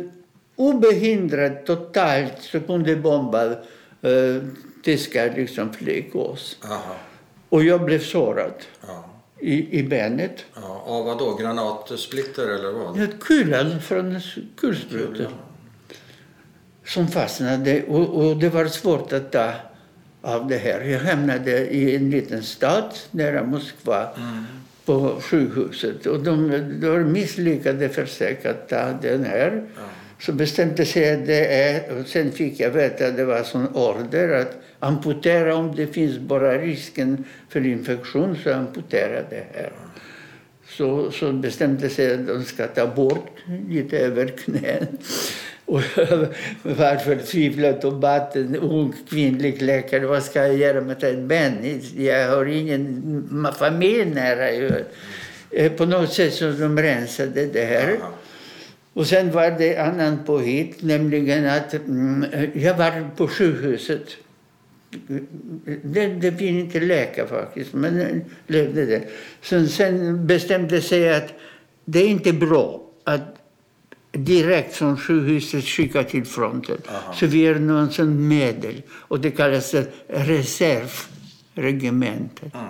obehindrat 0.55 1.65
totalt 1.65 2.33
så 2.41 2.59
kunde 2.59 2.95
bomba 2.95 3.45
uh, 3.45 4.43
tyska 4.83 5.25
liksom 5.25 5.73
flyg 5.73 6.15
oss. 6.15 6.57
Aha. 6.63 6.95
Och 7.49 7.63
jag 7.63 7.85
blev 7.85 7.99
sårad 7.99 8.53
Ja. 8.87 9.05
i, 9.39 9.79
i 9.79 9.83
benet. 9.83 10.45
Ja, 10.55 10.83
av 10.87 11.05
vad 11.05 11.17
då? 11.17 11.35
Granatsplitter 11.35 12.47
eller 12.47 12.71
vad? 12.71 12.99
Ett 12.99 13.19
kulan 13.19 13.81
från 13.81 14.15
en 14.15 14.21
kulspruta 14.57 15.23
som 16.85 17.07
fastnade 17.07 17.83
och, 17.87 18.09
och 18.09 18.37
det 18.37 18.49
var 18.49 18.65
svårt 18.65 19.13
att 19.13 19.31
ta 19.31 19.51
av 20.21 20.47
det 20.47 20.57
här. 20.57 20.81
Jag 20.81 20.99
hamnade 20.99 21.67
i 21.69 21.95
en 21.95 22.09
liten 22.09 22.43
stad 22.43 22.93
nära 23.11 23.43
Moskva 23.43 24.07
Mm. 24.17 24.45
På 24.85 25.19
sjukhuset 25.21 26.05
och 26.05 26.23
de, 26.23 26.51
de 26.81 27.11
misslyckade 27.11 27.89
försök 27.89 28.45
att 28.45 28.69
ta 28.69 28.91
den 29.01 29.23
här. 29.23 29.63
Ja. 29.75 29.81
Så 30.19 30.33
bestämde 30.33 30.85
sig 30.85 31.13
att 31.13 31.25
det 31.25 31.45
är, 31.45 31.99
och 31.99 32.07
sen 32.07 32.31
fick 32.31 32.59
jag 32.59 32.69
veta 32.69 33.07
att 33.07 33.17
det 33.17 33.25
var 33.25 33.43
sån 33.43 33.67
order 33.67 34.41
att 34.41 34.57
amputera 34.79 35.55
om 35.55 35.75
det 35.75 35.87
finns 35.87 36.17
bara 36.17 36.57
risken 36.57 37.25
för 37.49 37.65
infektion 37.65 38.37
så 38.43 38.53
amputera 38.53 39.21
det 39.29 39.43
här. 39.53 39.71
Så, 40.67 41.11
så 41.11 41.31
bestämde 41.31 41.89
sig 41.89 42.13
att 42.13 42.27
de 42.27 42.43
ska 42.43 42.67
ta 42.67 42.87
bort 42.87 43.37
lite 43.69 43.99
över 43.99 44.27
knän. 44.27 44.87
Och 45.71 45.81
var 46.63 46.97
förtvivlad 46.97 47.85
och 47.85 47.93
bad 47.93 48.35
en 48.35 48.55
ung 48.55 48.93
kvinnlig 49.09 49.61
läkare, 49.61 50.05
vad 50.05 50.23
ska 50.23 50.39
jag 50.39 50.57
göra 50.57 50.81
med 50.81 51.03
ett 51.03 51.19
ben? 51.19 51.81
Jag 51.95 52.29
har 52.29 52.45
ingen 52.45 53.47
familj 53.59 54.05
nära. 54.05 54.49
Eh, 55.51 55.71
På 55.71 55.85
något 55.85 56.13
sätt 56.13 56.33
så 56.33 56.51
de 56.51 56.77
rensade 56.77 57.45
det 57.45 57.65
här. 57.65 57.97
Och 58.93 59.07
sen 59.07 59.31
var 59.31 59.51
det 59.51 59.77
annan 59.77 60.23
påhitt, 60.25 60.83
nämligen 60.83 61.45
att 61.45 61.73
mm, 61.73 62.25
jag 62.53 62.77
var 62.77 63.09
på 63.15 63.27
sjukhuset. 63.27 64.07
Det, 65.83 66.07
det 66.07 66.31
vill 66.31 66.59
inte 66.59 66.79
läka 66.79 67.27
faktiskt, 67.27 67.73
men 67.73 68.21
levde. 68.47 69.01
Sen, 69.41 69.67
sen 69.67 70.27
bestämde 70.27 70.81
sig 70.81 71.13
att 71.13 71.33
det 71.85 71.99
är 71.99 72.07
inte 72.07 72.33
bra 72.33 72.81
att 73.03 73.40
direkt 74.11 74.75
från 74.75 74.97
sjukhuset 74.97 75.65
skicka 75.65 76.03
till 76.03 76.25
fronten. 76.25 76.77
Aha. 76.89 77.13
Så 77.13 77.25
vi 77.25 77.47
är 77.47 77.55
någon 77.55 77.91
sån 77.91 78.27
medel 78.27 78.81
och 78.91 79.19
det 79.19 79.31
kallas 79.31 79.75
reservregementet. 80.07 82.53
Mm. 82.53 82.67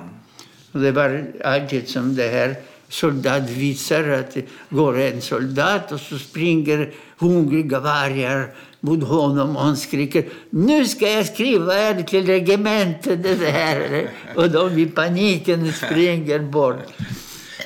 Och 0.72 0.80
det 0.80 0.92
var 0.92 1.26
alltid 1.44 1.90
som 1.90 2.16
det 2.16 2.28
här 2.28 2.56
soldat 2.90 3.50
visar 3.50 4.10
att 4.10 4.34
det 4.34 4.46
går 4.70 5.00
en 5.00 5.22
soldat 5.22 5.92
och 5.92 6.00
så 6.00 6.18
springer 6.18 6.94
hungriga 7.18 7.80
vargar 7.80 8.54
mot 8.80 9.04
honom 9.04 9.56
och 9.56 9.64
han 9.64 9.78
skriker 9.78 10.26
nu 10.50 10.86
ska 10.86 11.10
jag 11.10 11.26
skriva 11.26 11.90
er 11.90 12.04
till 12.04 12.26
regementet. 12.26 13.24
Det 13.24 13.52
här. 13.52 14.10
Och 14.36 14.50
de 14.50 14.78
i 14.78 14.86
paniken 14.86 15.74
springer 15.74 16.40
bort. 16.40 16.88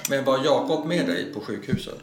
Men 0.09 0.25
var 0.25 0.45
Jakob 0.45 0.87
med 0.87 1.05
dig 1.05 1.33
på 1.33 1.39
sjukhuset? 1.39 1.99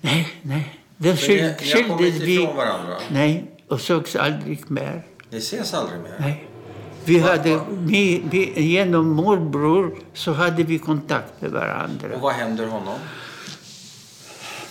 Nej, 0.00 0.28
nej. 0.42 0.83
Det 0.96 1.16
Så 1.16 1.28
ni, 1.32 1.36
ni 1.36 1.42
har 1.42 1.88
kommit 1.88 2.14
vi. 2.14 2.42
ifrån 2.42 2.56
varandra? 2.56 2.94
Nej, 3.10 3.44
och 3.68 3.80
sågs 3.80 4.16
aldrig 4.16 4.70
mer. 4.70 5.02
Ni 5.30 5.38
ses 5.38 5.74
aldrig 5.74 6.00
mer? 6.00 6.14
Nej. 6.18 6.48
Vi 7.04 7.18
hade, 7.18 7.60
vi, 7.70 8.22
vi, 8.30 8.62
genom 8.62 9.08
morbror 9.08 9.98
så 10.12 10.32
hade 10.32 10.62
vi 10.62 10.78
kontakt 10.78 11.40
med 11.40 11.50
varandra. 11.50 12.08
Och 12.14 12.20
vad 12.20 12.32
händer 12.32 12.66
honom? 12.66 12.98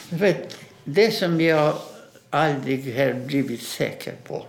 Vet, 0.09 0.57
det 0.83 1.11
som 1.11 1.41
jag 1.41 1.73
aldrig 2.29 2.97
har 2.97 3.13
blivit 3.13 3.61
säker 3.63 4.13
på. 4.27 4.45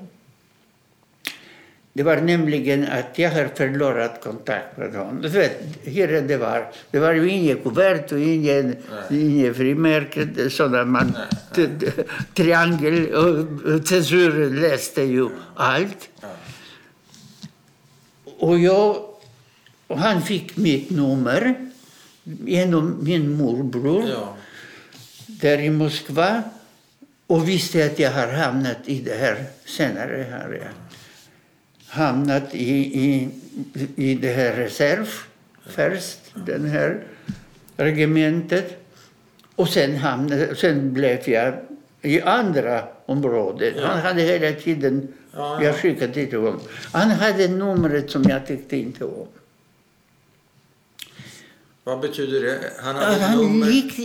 Det 1.96 2.02
var 2.02 2.16
nämligen 2.16 2.88
att 2.88 3.18
jag 3.18 3.30
har 3.30 3.48
förlorat 3.54 4.20
kontakt 4.22 4.76
med 4.78 4.94
honom. 4.94 5.22
Du 5.22 5.28
vet, 5.28 5.60
hur 5.82 6.22
det 6.22 6.36
var. 6.36 6.70
Det 6.90 6.98
var 6.98 7.12
ju 7.12 7.30
inget 7.30 7.62
kuvert 7.62 8.12
och 8.12 8.18
ingen, 8.20 8.76
inget 9.10 9.56
frimärke. 9.56 10.50
Sådana 10.50 10.84
man, 10.84 11.16
triangel 12.34 13.14
och 13.14 13.88
censuren 13.88 14.60
läste 14.60 15.02
ju 15.02 15.28
allt. 15.56 16.08
Och 18.38 18.58
jag, 18.58 18.96
och 19.86 19.98
han 19.98 20.22
fick 20.22 20.56
mitt 20.56 20.90
nummer 20.90 21.54
genom 22.44 22.98
min 23.02 23.36
morbror 23.36 24.04
Ja. 24.08 24.36
där 25.26 25.58
i 25.58 25.70
Moskva 25.70 26.42
och 27.26 27.48
visste 27.48 27.86
att 27.86 27.98
jag 27.98 28.10
har 28.10 28.28
hamnat 28.28 28.78
i 28.84 29.00
det 29.00 29.14
här 29.14 29.44
senare. 29.64 30.26
Har 30.42 30.52
jag 30.54 30.68
hamnat 31.94 32.54
i, 32.54 32.70
i, 33.04 33.28
i 33.96 34.14
det 34.14 34.32
här 34.32 34.52
reserv 34.52 35.06
först, 35.66 36.18
den 36.46 36.64
här 36.64 37.04
regementet. 37.76 38.80
Och 39.56 39.68
sen, 39.68 39.96
hamnade, 39.96 40.56
sen 40.56 40.92
blev 40.92 41.28
jag 41.28 41.54
i 42.02 42.20
andra 42.20 42.84
områden. 43.06 43.74
Han 43.78 43.98
hade 44.00 44.22
hela 44.22 44.52
tiden, 44.60 45.08
Ja, 45.36 45.38
ja. 45.60 45.64
jag 45.64 45.76
skickade 45.76 46.12
till 46.12 46.38
honom. 46.38 46.60
Han 46.92 47.10
hade 47.10 47.48
numret 47.48 48.10
som 48.10 48.22
jag 48.22 48.46
tyckte 48.46 48.76
inte 48.76 49.04
om. 49.04 49.26
Vad 51.84 52.00
betyder 52.00 52.40
det? 52.40 52.58
Han 52.82 52.96
hade 52.96 53.12
Ja, 53.18 53.26
han 53.26 53.38
nummer, 53.38 53.66
gick 53.66 53.98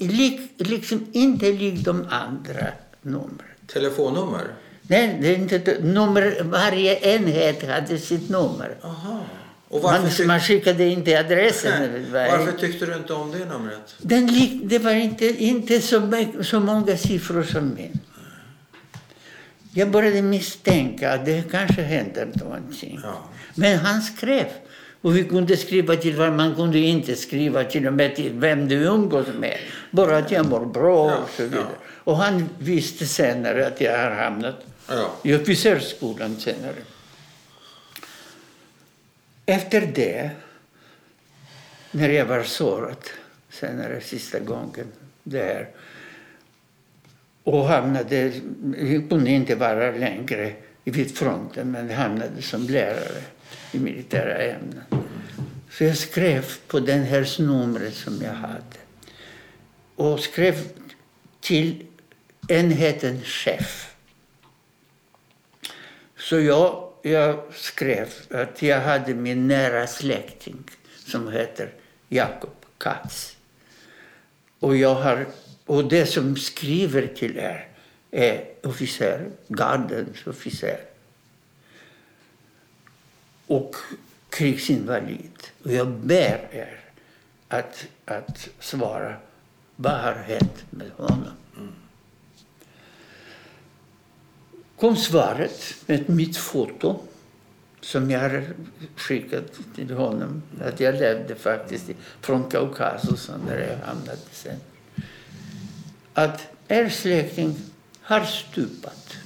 lik, 0.00 0.40
liksom 0.56 1.06
inte 1.12 1.52
lik 1.52 1.84
de 1.84 2.06
andra 2.10 2.66
numren. 3.02 3.42
telefonnummer. 3.66 4.44
Nej, 4.90 5.18
det 5.20 5.28
är 5.28 5.36
inte 5.36 5.76
nummer. 5.82 6.36
Varje 6.42 7.14
enhet 7.14 7.68
hade 7.68 7.98
sitt 7.98 8.28
nummer. 8.28 8.76
Aha. 8.82 9.20
Och 9.68 9.82
Man, 9.82 10.06
tyck- 10.06 10.26
man 10.26 10.40
skickade 10.40 10.84
inte 10.84 11.20
adressen. 11.20 12.06
Varför 12.12 12.52
tyckte 12.52 12.86
du 12.86 12.94
inte 12.96 13.12
om 13.12 13.30
det 13.32 13.44
numret? 13.44 13.94
Den 13.98 14.26
lik, 14.26 14.52
det 14.64 14.78
var 14.78 14.90
inte, 14.92 15.26
inte 15.44 15.80
så, 15.80 16.10
så 16.42 16.60
många 16.60 16.96
siffror 16.96 17.42
som 17.42 17.74
min. 17.74 17.98
Jag 19.72 19.90
började 19.90 20.22
misstänka 20.22 21.12
att 21.12 21.24
det 21.26 21.50
kanske 21.50 21.82
händer 21.82 22.28
någonting. 22.34 23.00
Ja. 23.02 23.14
Men 23.54 23.78
han 23.78 24.02
skrev. 24.02 24.46
Och 25.00 25.16
vi 25.16 25.24
kunde 25.24 25.56
skriva 25.56 25.96
till 25.96 26.16
varandra. 26.16 26.36
Man 26.46 26.54
kunde 26.56 26.78
inte 26.78 27.16
skriva 27.16 27.64
till 27.64 27.86
och 27.86 27.92
med 27.92 28.16
till 28.16 28.32
vem 28.34 28.68
du 28.68 28.74
umgås 28.76 29.26
med. 29.40 29.56
Bara 29.90 30.16
att 30.18 30.30
jag 30.30 30.46
mår 30.46 30.66
bra 30.66 31.10
Ja, 31.10 31.16
och 31.16 31.30
så 31.36 31.42
vidare. 31.42 31.60
ja. 31.60 31.84
Och 32.04 32.16
han 32.16 32.48
visste 32.58 33.06
senare 33.06 33.66
att 33.66 33.80
jag 33.80 33.98
har 33.98 34.10
hamnat 34.10 34.64
Ja. 34.88 35.16
i 35.22 35.34
officersskolan 35.34 36.36
senare. 36.36 36.82
Efter 39.46 39.80
det, 39.94 40.30
när 41.90 42.08
jag 42.08 42.26
var 42.26 42.42
sårad 42.42 43.04
senare, 43.50 44.00
sista 44.00 44.38
gången 44.38 44.86
där 45.22 45.68
och 47.42 47.64
hamnade, 47.64 48.32
jag 48.78 49.08
kunde 49.08 49.30
inte 49.30 49.54
vara 49.54 49.90
längre 49.90 50.52
vid 50.84 51.16
fronten 51.16 51.70
men 51.70 51.90
hamnade 51.90 52.42
som 52.42 52.62
lärare 52.62 53.22
i 53.72 53.78
militära 53.78 54.38
ämnen. 54.38 54.82
Så 55.70 55.84
jag 55.84 55.96
skrev 55.96 56.44
på 56.66 56.80
den 56.80 57.02
här 57.02 57.42
numret 57.42 57.94
som 57.94 58.22
jag 58.22 58.32
hade 58.32 58.78
och 59.94 60.20
skrev 60.20 60.68
till 61.40 61.86
enheten 62.48 63.22
chef. 63.22 63.87
Så 66.28 66.40
jag, 66.40 66.92
jag 67.02 67.54
skrev 67.54 68.08
att 68.30 68.62
jag 68.62 68.80
hade 68.80 69.14
min 69.14 69.48
nära 69.48 69.86
släkting 69.86 70.64
som 70.96 71.32
heter 71.32 71.72
Jakob 72.08 72.64
Katz. 72.78 73.36
Och, 74.60 74.76
jag 74.76 74.94
har, 74.94 75.26
och 75.66 75.84
det 75.84 76.06
som 76.06 76.36
skriver 76.36 77.06
till 77.06 77.38
er 77.38 77.68
är 78.10 78.44
officer, 78.62 79.30
gardens 79.48 80.26
officer. 80.26 80.80
Och 83.46 83.76
krigsinvalid. 84.28 85.38
Och 85.62 85.72
jag 85.72 85.88
ber 85.88 86.48
er 86.52 86.80
att, 87.48 87.86
att 88.04 88.48
svara 88.58 89.16
vad 89.76 90.00
har 90.00 90.14
hänt 90.14 90.64
med 90.70 90.90
honom. 90.96 91.32
Kom 94.80 94.96
svaret 94.96 95.74
med 95.86 96.08
mitt 96.10 96.36
foto 96.36 97.00
som 97.80 98.10
jag 98.10 98.20
har 98.20 98.44
skickat 98.96 99.44
till 99.74 99.90
honom. 99.90 100.42
Att 100.60 100.80
jag 100.80 100.94
levde 100.94 101.34
faktiskt 101.34 101.90
från 102.20 102.50
Kaukasus 102.50 103.30
där 103.48 103.58
jag 103.58 103.86
hamnade 103.86 104.18
sen. 104.32 104.56
Att 106.14 106.40
er 106.68 106.88
släkting 106.88 107.56
har 108.00 108.24
stupat. 108.24 109.16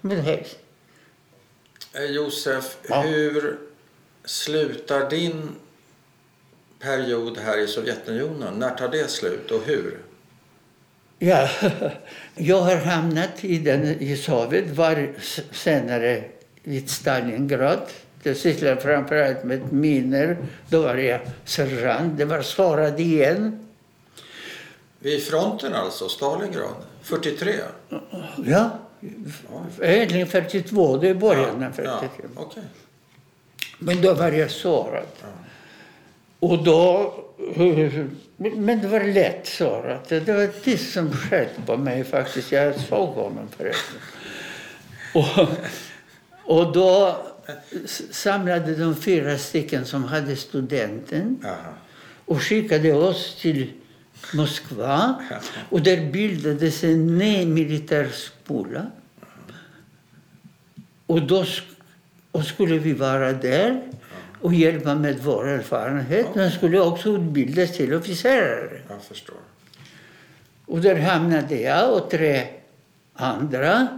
Med 0.00 0.18
hälsning. 0.24 0.60
Eh, 1.92 2.04
Josef, 2.04 2.76
Ja. 2.88 3.02
hur 3.02 3.58
slutar 4.24 5.10
din 5.10 5.48
period 6.78 7.38
här 7.38 7.58
i 7.58 7.66
Sovjetunionen? 7.68 8.54
När 8.54 8.74
tar 8.74 8.88
det 8.88 9.10
slut 9.10 9.50
och 9.50 9.62
hur? 9.62 9.98
Ja, 11.22 11.48
jag 12.34 12.60
har 12.60 12.76
hamnat 12.76 13.44
i, 13.44 13.58
den, 13.58 13.84
i 13.84 14.16
Sovjet, 14.16 14.70
var 14.76 15.12
senare 15.52 16.24
i 16.64 16.80
Stalingrad. 16.80 17.78
Jag 18.22 18.36
sysslade 18.36 18.80
framförallt 18.80 19.44
med 19.44 19.72
miner. 19.72 20.36
Då 20.68 20.82
var 20.82 20.96
jag 20.96 21.20
sergeant. 21.44 22.18
Det 22.18 22.24
var 22.24 22.42
sårad 22.42 23.00
igen. 23.00 23.68
Vid 24.98 25.22
fronten 25.22 25.74
alltså, 25.74 26.08
Stalingrad, 26.08 26.74
43? 27.02 27.54
Ja, 28.44 28.70
egentligen 29.80 30.26
42. 30.26 30.96
Det 30.96 31.08
är 31.08 31.14
början 31.14 31.62
av 31.64 31.70
43. 31.70 32.08
ja, 32.22 32.28
okej. 32.36 32.62
Men 33.78 34.02
då 34.02 34.14
var 34.14 34.32
jag 34.32 34.50
sårad. 34.50 35.06
Och 36.40 36.64
då... 36.64 37.14
Men 38.36 38.80
det 38.80 38.88
var 38.88 39.12
lätt 39.12 39.46
sårat. 39.46 40.08
Det 40.08 40.28
var 40.28 40.48
det 40.64 40.78
som 40.78 41.12
sköt 41.12 41.66
på 41.66 41.76
mig 41.76 42.04
faktiskt. 42.04 42.52
Jag 42.52 42.80
såg 42.80 43.08
honom 43.08 43.48
förresten. 43.56 44.00
Och, 45.14 45.48
och 46.44 46.72
då 46.72 47.16
samlade 48.10 48.74
de 48.74 48.96
fyra 48.96 49.38
stycken 49.38 49.84
som 49.84 50.04
hade 50.04 50.36
studenten 50.36 51.44
och 52.24 52.42
skickade 52.42 52.92
oss 52.92 53.36
till 53.40 53.72
Moskva. 54.34 55.14
Och 55.68 55.82
där 55.82 56.10
bildades 56.10 56.84
en 56.84 57.18
ny 57.18 57.46
militärskola. 57.46 58.86
Och 61.06 61.22
då 61.22 61.44
och 62.32 62.44
skulle 62.44 62.78
vi 62.78 62.92
vara 62.92 63.32
där 63.32 63.82
och 64.40 64.54
hjälpa 64.54 64.94
med 64.94 65.18
vår 65.18 65.48
erfarenhet. 65.48 66.26
Men 66.34 66.50
skulle 66.50 66.80
också 66.80 67.08
utbildas 67.08 67.76
till 67.76 67.94
officerare. 67.94 68.80
Jag 68.88 69.02
förstår. 69.02 69.36
Och 70.66 70.80
där 70.80 70.96
hamnade 70.96 71.60
jag 71.60 71.92
och 71.92 72.10
tre 72.10 72.46
andra. 73.14 73.88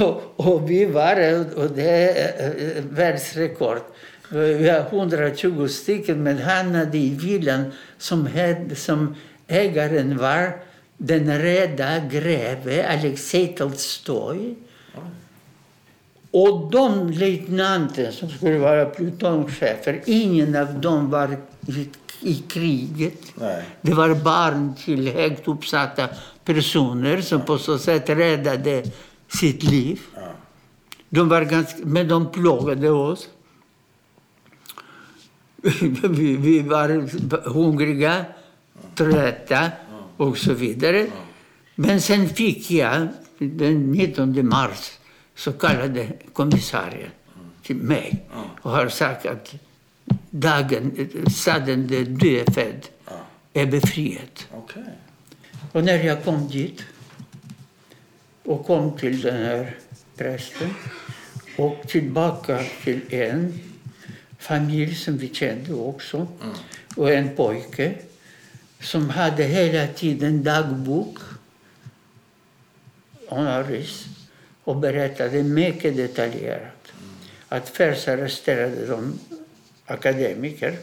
Och, 0.00 0.22
och 0.36 0.70
vi 0.70 0.84
var, 0.84 1.16
och 1.58 1.70
det 1.70 1.90
är 1.90 2.76
eh, 2.76 2.82
världsrekord. 2.82 3.80
Vi 4.28 4.68
har 4.68 4.80
120 4.80 5.68
stycken, 5.68 6.22
men 6.22 6.38
han 6.38 6.74
hade 6.74 6.98
i 6.98 7.14
villan 7.14 7.72
som, 7.98 8.26
hade, 8.26 8.74
som 8.76 9.14
ägaren 9.46 10.16
var 10.16 10.52
den 10.96 11.38
rädda 11.38 11.98
greve 11.98 12.88
Alexej 12.88 13.54
Tolstoj. 13.58 14.56
Och 16.36 16.70
de 16.70 17.10
löjtnanter 17.10 18.10
som 18.10 18.30
skulle 18.30 18.58
vara 18.58 18.84
plutonchefer, 18.84 20.02
ingen 20.06 20.56
av 20.56 20.80
dem 20.80 21.10
var 21.10 21.36
i, 21.66 21.88
i 22.20 22.34
kriget. 22.34 23.32
Nej. 23.34 23.64
Det 23.80 23.94
var 23.94 24.14
barn 24.14 24.74
till 24.84 25.12
högt 25.12 25.48
uppsatta 25.48 26.08
personer 26.44 27.20
som 27.20 27.40
på 27.40 27.58
så 27.58 27.78
sätt 27.78 28.10
räddade 28.10 28.82
sitt 29.28 29.62
liv. 29.62 30.00
Ja. 30.14 30.20
De 31.08 31.28
var 31.28 31.42
ganska, 31.42 31.78
men 31.84 32.08
de 32.08 32.32
plågade 32.32 32.90
oss. 32.90 33.28
Vi, 36.02 36.36
vi 36.36 36.60
var 36.60 36.88
hungriga, 37.48 38.24
trötta 38.94 39.70
och 40.16 40.38
så 40.38 40.52
vidare. 40.52 41.06
Men 41.74 42.00
sen 42.00 42.28
fick 42.28 42.70
jag 42.70 43.08
den 43.38 43.92
19 43.92 44.48
mars 44.48 44.98
så 45.34 45.52
kallade 45.52 46.12
kommissarien 46.32 47.10
till 47.62 47.76
mig 47.76 48.24
och 48.60 48.70
har 48.70 48.88
sagt 48.88 49.26
att 49.26 49.54
dagen, 50.30 51.08
staden 51.30 51.86
där 51.86 52.04
du 52.04 52.38
är 52.40 52.52
född, 52.52 52.86
är 53.52 53.66
befriad. 53.66 54.40
Okej. 54.50 54.82
Och 55.72 55.84
när 55.84 56.04
jag 56.04 56.24
kom 56.24 56.48
dit 56.48 56.82
och 58.44 58.66
kom 58.66 58.96
till 58.96 59.20
den 59.20 59.44
här 59.44 59.76
prästen. 60.16 60.74
Och 61.56 61.88
tillbaka 61.88 62.64
till 62.84 63.00
en 63.14 63.60
familj 64.38 64.94
som 64.94 65.16
vi 65.16 65.34
kände 65.34 65.74
också. 65.74 66.16
Mm. 66.16 66.54
Och 66.96 67.10
en 67.10 67.36
pojke 67.36 67.94
som 68.80 69.10
hade 69.10 69.44
hela 69.44 69.86
tiden 69.86 70.42
dagbok. 70.44 71.18
Honoris. 73.28 74.06
Och 74.64 74.76
berättade 74.76 75.42
mycket 75.42 75.96
detaljerat. 75.96 76.92
Att 77.48 77.68
först 77.68 78.08
arresterade 78.08 78.86
de 78.86 79.18
akademiker. 79.86 80.78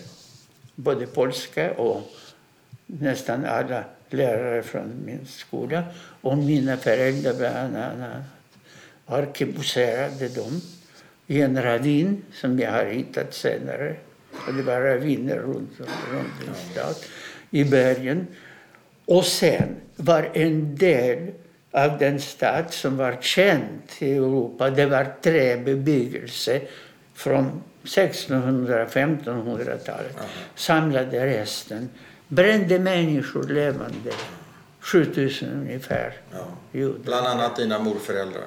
Både 0.75 1.07
polska 1.07 1.71
och 1.71 2.01
nästan 2.86 3.45
alla 3.45 3.84
lärare 4.09 4.63
från 4.63 5.01
min 5.05 5.25
skola. 5.25 5.84
Och 6.21 6.38
mina 6.38 6.77
föräldrar 6.77 7.34
bland 7.34 7.77
annat 7.77 8.23
arkebuserade 9.05 10.29
dem 10.29 10.61
i 11.27 11.41
en 11.41 11.63
ravin 11.63 12.23
som 12.34 12.59
jag 12.59 12.71
har 12.71 12.86
hittat 12.86 13.34
senare. 13.34 13.95
Och 14.47 14.53
det 14.53 14.63
var 14.63 14.82
raviner 14.82 15.36
runt, 15.36 15.79
runt 16.11 16.47
en 16.47 16.71
stad 16.71 16.95
i 17.49 17.63
bergen. 17.63 18.27
Och 19.05 19.25
sen 19.25 19.75
var 19.95 20.29
en 20.34 20.75
del 20.75 21.32
av 21.72 21.97
den 21.97 22.19
stad 22.19 22.65
som 22.69 22.97
var 22.97 23.17
känd 23.22 23.82
i 23.99 24.11
Europa, 24.11 24.69
det 24.69 24.86
var 24.86 25.13
träbebyggelse 25.22 26.61
från 27.13 27.63
1600-1500-talet. 27.84 30.17
Samlade 30.55 31.26
resten. 31.26 31.89
Brände 32.28 32.80
människor 32.80 33.43
levande. 33.43 34.11
7000 34.80 35.49
ungefär. 35.49 36.13
Ja. 36.32 36.45
judar. 36.72 36.99
Bland 36.99 37.28
annat 37.28 37.55
dina 37.55 37.80
morföräldrar. 37.80 38.43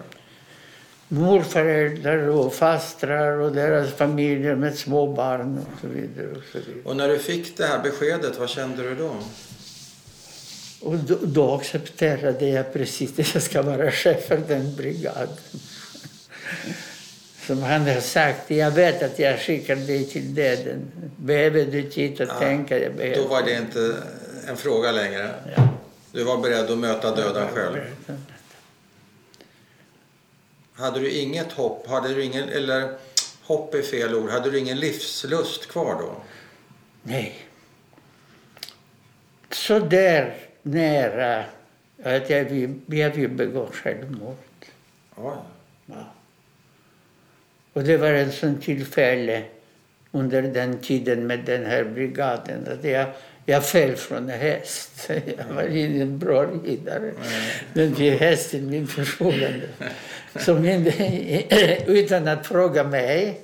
morföräldrar 1.08 2.28
och 2.28 2.54
fastrar 2.54 3.38
och 3.38 3.52
deras 3.52 3.92
familjer 3.92 4.54
med 4.54 4.78
små 4.78 5.14
barn 5.14 5.58
och 5.58 5.80
så 5.80 5.86
vidare. 5.86 6.26
Och, 6.26 6.42
så 6.52 6.58
vidare. 6.58 6.82
Och 6.84 6.96
när 6.96 7.08
du 7.08 7.18
fick 7.18 7.56
det 7.56 7.66
här 7.66 7.82
beskedet, 7.82 8.38
vad 8.38 8.48
kände 8.48 8.82
du 8.82 8.94
då? 8.94 9.16
Och 10.84 10.96
då, 10.96 11.18
då 11.22 11.54
accepterade 11.54 12.48
jag 12.48 12.72
precis 12.72 13.18
att 13.18 13.34
jag 13.34 13.42
ska 13.42 13.62
vara 13.62 13.90
chef 13.90 14.26
för 14.26 14.36
den 14.48 14.76
brigaden. 14.76 15.36
Som 17.46 17.62
han 17.62 17.80
har 17.80 18.00
sagt, 18.00 18.50
jag 18.50 18.70
vet 18.70 19.02
att 19.02 19.18
jag 19.18 19.40
skickar 19.40 19.76
dig 19.76 20.04
till 20.04 20.34
döden. 20.34 20.92
Behöver 21.16 21.64
du 21.64 21.90
tid 21.90 22.20
att 22.20 22.28
Ja, 22.28 22.38
tänka? 22.38 22.78
Jag 22.78 22.94
behöver. 22.94 23.16
Då 23.16 23.28
var 23.28 23.42
det 23.42 23.52
inte 23.56 23.96
en 24.48 24.56
fråga 24.56 24.92
längre. 24.92 25.30
Ja. 25.56 25.68
Du 26.12 26.24
var 26.24 26.38
beredd 26.38 26.70
att 26.70 26.78
möta 26.78 27.14
döden 27.14 27.48
själv. 27.48 27.76
Hade 30.72 31.00
du 31.00 31.10
inget 31.10 31.52
hopp, 31.52 31.88
hade 31.88 32.14
du 32.14 32.24
ingen, 32.24 32.48
eller 32.48 32.94
hopp 33.42 33.74
är 33.74 33.82
fel 33.82 34.14
ord, 34.14 34.30
hade 34.30 34.50
du 34.50 34.58
ingen 34.58 34.80
livslust 34.80 35.68
kvar 35.68 35.94
då? 35.94 36.14
Nej. 37.02 37.46
Så 39.50 39.78
där 39.78 40.43
nära 40.64 41.44
att 42.02 42.30
jag 42.30 42.44
vill, 42.44 42.80
jag 42.86 43.10
vill 43.10 43.28
begå 43.28 43.68
självmord. 43.72 44.36
Oj. 45.16 45.34
Ja. 45.86 46.12
Och 47.72 47.84
det 47.84 47.96
var 47.96 48.08
en 48.08 48.32
sån 48.32 48.60
tillfälle 48.60 49.42
under 50.10 50.42
den 50.42 50.78
tiden 50.78 51.26
med 51.26 51.40
den 51.44 51.66
här 51.66 51.84
brigaden 51.84 52.68
att 52.72 52.84
jag, 52.84 53.06
jag 53.46 53.66
föll 53.66 53.96
från 53.96 54.30
en 54.30 54.40
häst. 54.40 55.10
Jag 55.38 55.54
var 55.54 55.62
ingen 55.62 56.18
bra 56.18 56.46
riddare. 56.64 57.12
Men 57.72 57.94
till 57.94 58.18
hästen 58.18 58.70
min 58.70 58.86
förfogande. 58.86 59.68
Så 60.36 60.54
min, 60.54 60.86
utan 61.86 62.28
att 62.28 62.46
fråga 62.46 62.84
mig 62.84 63.40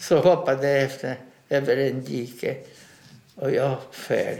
så 0.00 0.18
hoppade 0.18 0.70
jag 0.70 0.82
efter, 0.82 1.16
över 1.48 1.76
en 1.76 2.04
dike 2.04 2.56
och 3.34 3.50
jag 3.50 3.76
föll. 3.90 4.38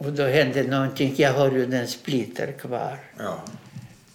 Och 0.00 0.12
då 0.12 0.22
hände 0.22 0.62
någonting. 0.62 1.14
Jag 1.16 1.32
har 1.32 1.50
ju 1.50 1.66
den 1.66 1.88
splitter 1.88 2.52
kvar. 2.52 2.98
ja. 3.18 3.44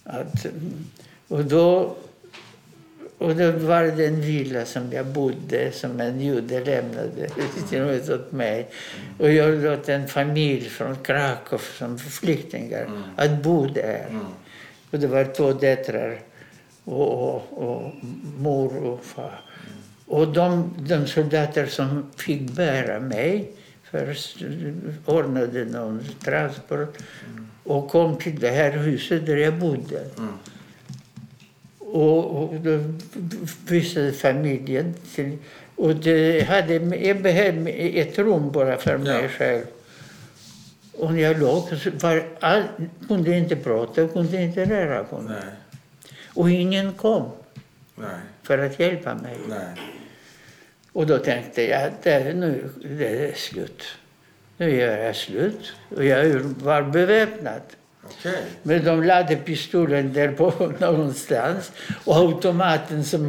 Att, 0.04 0.44
mm, 0.44 0.86
och 1.28 1.44
då 1.44 1.96
och 3.18 3.36
då 3.36 3.50
var 3.50 3.82
det 3.82 4.06
en 4.06 4.20
villa 4.20 4.64
som 4.64 4.92
jag 4.92 5.06
bodde 5.06 5.72
som 5.72 6.00
en 6.00 6.20
jude 6.20 6.64
lämnade 6.64 7.28
till 7.68 8.12
åt 8.12 8.32
mig. 8.32 8.68
Och 9.18 9.30
jag 9.30 9.62
låt 9.62 9.88
en 9.88 10.08
familj 10.08 10.68
från 10.68 10.96
Krakow 10.96 11.60
som 11.78 11.98
flyktingar 11.98 12.88
att 13.16 13.42
bo 13.42 13.66
där. 13.66 14.06
Mm. 14.10 14.26
Och 14.90 14.98
det 14.98 15.06
var 15.06 15.24
två 15.24 15.52
döttrar 15.52 16.18
och, 16.84 17.24
och, 17.24 17.42
och 17.52 17.92
mor 18.38 18.76
och 18.76 19.04
far. 19.04 19.40
Och 20.06 20.28
de, 20.28 20.74
de 20.78 21.06
soldater 21.06 21.66
som 21.66 22.10
fick 22.16 22.50
bära 22.50 23.00
mig 23.00 23.52
först 23.90 24.36
ordnade 25.04 25.64
någon 25.64 26.00
transport 26.24 26.96
och 27.64 27.88
kom 27.90 28.16
till 28.16 28.40
det 28.40 28.50
här 28.50 28.70
huset 28.70 29.26
där 29.26 29.36
jag 29.36 29.54
bodde. 29.54 30.04
Mm. 30.18 30.32
Och, 31.78 32.42
och 32.42 32.54
då 32.60 32.78
visade 33.68 34.12
familjen 34.12 34.94
till... 35.14 35.38
Och 35.76 35.96
det 35.96 36.40
hade, 36.48 36.74
jag 36.96 37.22
behövde 37.22 37.70
ett 37.70 38.18
rum 38.18 38.50
bara 38.52 38.76
för 38.76 38.98
mig 38.98 39.22
Ja. 39.22 39.28
själv. 39.28 39.64
Och 40.92 41.12
när 41.12 41.20
jag 41.22 41.40
låg 41.40 41.62
var 42.02 42.24
all, 42.40 42.62
kunde 43.08 43.38
inte 43.38 43.56
prata, 43.56 44.08
kunde 44.08 44.42
inte 44.42 44.64
röra 44.64 45.04
på 45.04 45.18
mig. 45.20 45.36
Nej. 45.44 45.54
Och 46.34 46.50
ingen 46.50 46.92
kom 46.92 47.30
Nej. 47.94 48.08
för 48.42 48.58
att 48.58 48.80
hjälpa 48.80 49.14
mig. 49.14 49.36
Nej. 49.48 49.66
Och 50.96 51.06
då 51.06 51.18
tänkte 51.18 51.62
jag 51.62 51.82
att 51.82 52.02
det, 52.02 52.34
nu 52.34 52.68
det 52.98 53.08
är 53.28 53.32
slut. 53.34 53.82
Nu 54.56 54.76
gör 54.76 54.98
jag 54.98 55.16
slut. 55.16 55.72
Och 55.96 56.04
jag 56.04 56.24
var 56.40 56.82
beväpnad. 56.82 57.60
Okej. 58.04 58.42
Men 58.62 58.84
de 58.84 59.02
lade 59.02 59.36
pistolen 59.36 60.12
där 60.12 60.28
på 60.32 60.72
någonstans 60.78 61.72
och 62.04 62.16
automaten 62.16 63.04
som 63.04 63.28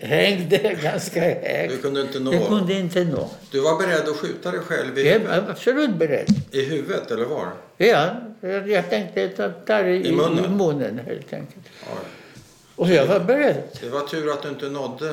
hängde 0.00 0.76
ganska 0.82 1.20
Du 1.20 1.26
högt. 1.26 1.82
kunde 1.82 2.00
inte 2.00 2.20
nå. 2.20 2.32
Jag 2.34 2.46
kunde 2.46 2.74
inte 2.74 3.04
nå. 3.04 3.30
Du 3.50 3.60
var 3.60 3.78
beredd 3.78 4.08
att 4.08 4.16
skjuta 4.16 4.50
dig 4.50 4.60
själv 4.60 4.98
i 4.98 5.06
Jag 5.06 5.12
huvudet? 5.18 5.42
var 5.44 5.50
absolut 5.50 5.94
beredd. 5.94 6.28
I 6.50 6.64
huvudet, 6.64 7.10
eller 7.10 7.24
var? 7.24 7.48
Ja, 7.76 8.16
jag 8.40 8.68
jag 8.70 8.90
tänkte 8.90 9.28
ta, 9.28 9.48
det 9.66 9.90
i, 9.96 10.08
I 10.08 10.12
munnen? 10.12 10.44
i 10.44 10.48
munnen 10.48 11.00
helt 11.06 11.32
enkelt. 11.32 11.66
Oj. 11.90 11.98
Och 12.76 12.88
jag 12.88 13.06
var 13.06 13.20
beredd. 13.20 13.62
Det 13.80 13.88
var 13.88 14.00
tur 14.00 14.32
att 14.32 14.42
du 14.42 14.48
inte 14.48 14.68
nådde. 14.68 15.12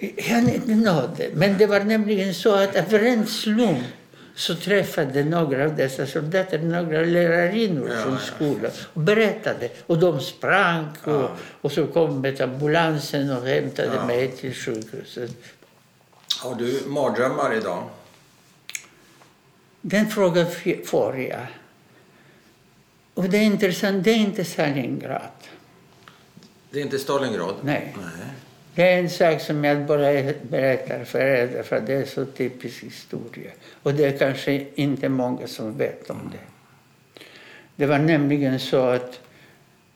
Jag 0.00 0.54
inte 0.54 0.74
nådde. 0.74 1.30
Men 1.34 1.58
det 1.58 1.66
var 1.66 1.80
nämligen 1.80 2.34
så 2.34 2.54
att 2.54 2.76
av 2.76 2.94
en 2.94 3.26
slump 3.26 3.78
så 4.34 4.54
träffade 4.54 5.24
några 5.24 5.64
av 5.64 5.76
dessa 5.76 6.06
soldater 6.06 6.58
några 6.58 7.00
lärarinnor 7.02 7.90
Ja, 7.94 8.02
från 8.02 8.18
skolan 8.18 8.70
och 8.94 9.00
berättade. 9.00 9.68
Och 9.86 9.98
de 9.98 10.20
sprang 10.20 10.86
och, 11.04 11.12
Ja. 11.12 11.30
och 11.60 11.72
så 11.72 11.86
kom 11.86 12.20
med 12.20 12.40
ambulansen 12.40 13.30
och 13.30 13.46
hämtade 13.46 13.92
Ja. 13.94 14.06
mig 14.06 14.28
till 14.30 14.54
sjukhuset. 14.54 15.30
Har 16.42 16.54
du 16.54 16.82
mardrömmar 16.86 17.54
idag? 17.54 17.82
Den 19.80 20.06
frågan 20.10 20.46
får 20.84 21.16
jag. 21.18 21.46
Och 23.14 23.24
det 23.24 23.36
är 23.38 23.42
intressant, 23.42 24.04
det 24.04 24.10
är 24.10 24.16
inte 24.16 24.44
Stalingrad. 24.44 25.20
Det 26.70 26.78
är 26.78 26.82
inte 26.82 26.98
Stalingrad? 26.98 27.54
Nej. 27.62 27.96
Nej. 27.96 28.26
Det 28.78 28.92
är 28.92 28.98
en 28.98 29.10
sak 29.10 29.40
som 29.40 29.64
jag 29.64 29.86
bara 29.86 30.32
berättar 30.42 31.04
för 31.04 31.20
er, 31.20 31.62
för 31.62 31.80
det 31.80 31.94
är 31.94 32.04
så 32.04 32.24
typisk 32.26 32.82
historia. 32.82 33.50
Och 33.82 33.94
det 33.94 34.04
är 34.04 34.18
kanske 34.18 34.66
inte 34.74 35.08
många 35.08 35.46
som 35.46 35.78
vet 35.78 36.10
om 36.10 36.32
det. 36.32 36.38
Det 37.76 37.86
var 37.86 37.98
nämligen 37.98 38.60
så 38.60 38.80
att 38.80 39.20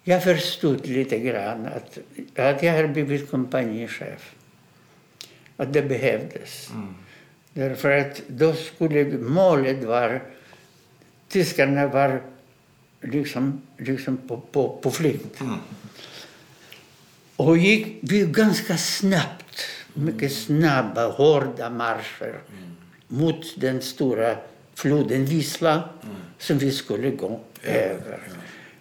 jag 0.03 0.23
förstod 0.23 0.87
lite 0.87 1.19
grann 1.19 1.67
att, 1.67 1.99
att 2.39 2.63
jag 2.63 2.73
har 2.73 2.87
blivit 2.87 3.31
kompanichef. 3.31 4.35
Att 5.57 5.73
det 5.73 5.83
behövdes. 5.83 6.71
Mm. 6.71 6.95
Därför 7.53 7.91
att 7.91 8.23
då 8.27 8.55
skulle 8.55 9.05
målet 9.19 9.85
vara... 9.85 10.21
Tyskarna 11.29 11.87
var 11.87 12.23
liksom, 13.01 13.63
liksom 13.77 14.17
på, 14.17 14.41
på, 14.53 14.79
på 14.83 14.91
flykt. 14.91 15.41
Mm. 15.41 15.59
Och 17.43 17.59
gick 17.59 17.99
vi 18.01 18.27
ganska 18.27 18.77
snabbt, 18.77 19.61
mycket 19.95 20.33
snabba, 20.33 21.09
hårda 21.09 21.71
marscher 21.71 22.41
mot 23.09 23.55
den 23.57 23.83
stora 23.83 24.37
floden 24.75 25.25
Wisla 25.25 25.89
som 26.39 26.59
vi 26.59 26.71
skulle 26.71 27.11
gå 27.11 27.41
över. 27.63 28.21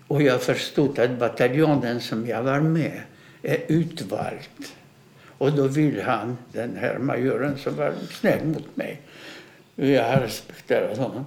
Och 0.07 0.21
jag 0.21 0.41
förstod 0.41 0.99
att 0.99 1.19
bataljonen 1.19 2.01
som 2.01 2.27
jag 2.27 2.43
var 2.43 2.59
med 2.59 3.01
är 3.41 3.59
utvald. 3.67 4.65
Och 5.37 5.51
då 5.51 5.67
vill 5.67 6.01
han, 6.01 6.37
den 6.51 6.75
här 6.75 6.97
majoren 6.97 7.57
som 7.57 7.75
var 7.75 7.93
snäll 8.19 8.45
mot 8.45 8.77
mig, 8.77 9.01
jag 9.75 10.03
har 10.03 10.21
respekterat 10.21 10.97
honom, 10.97 11.25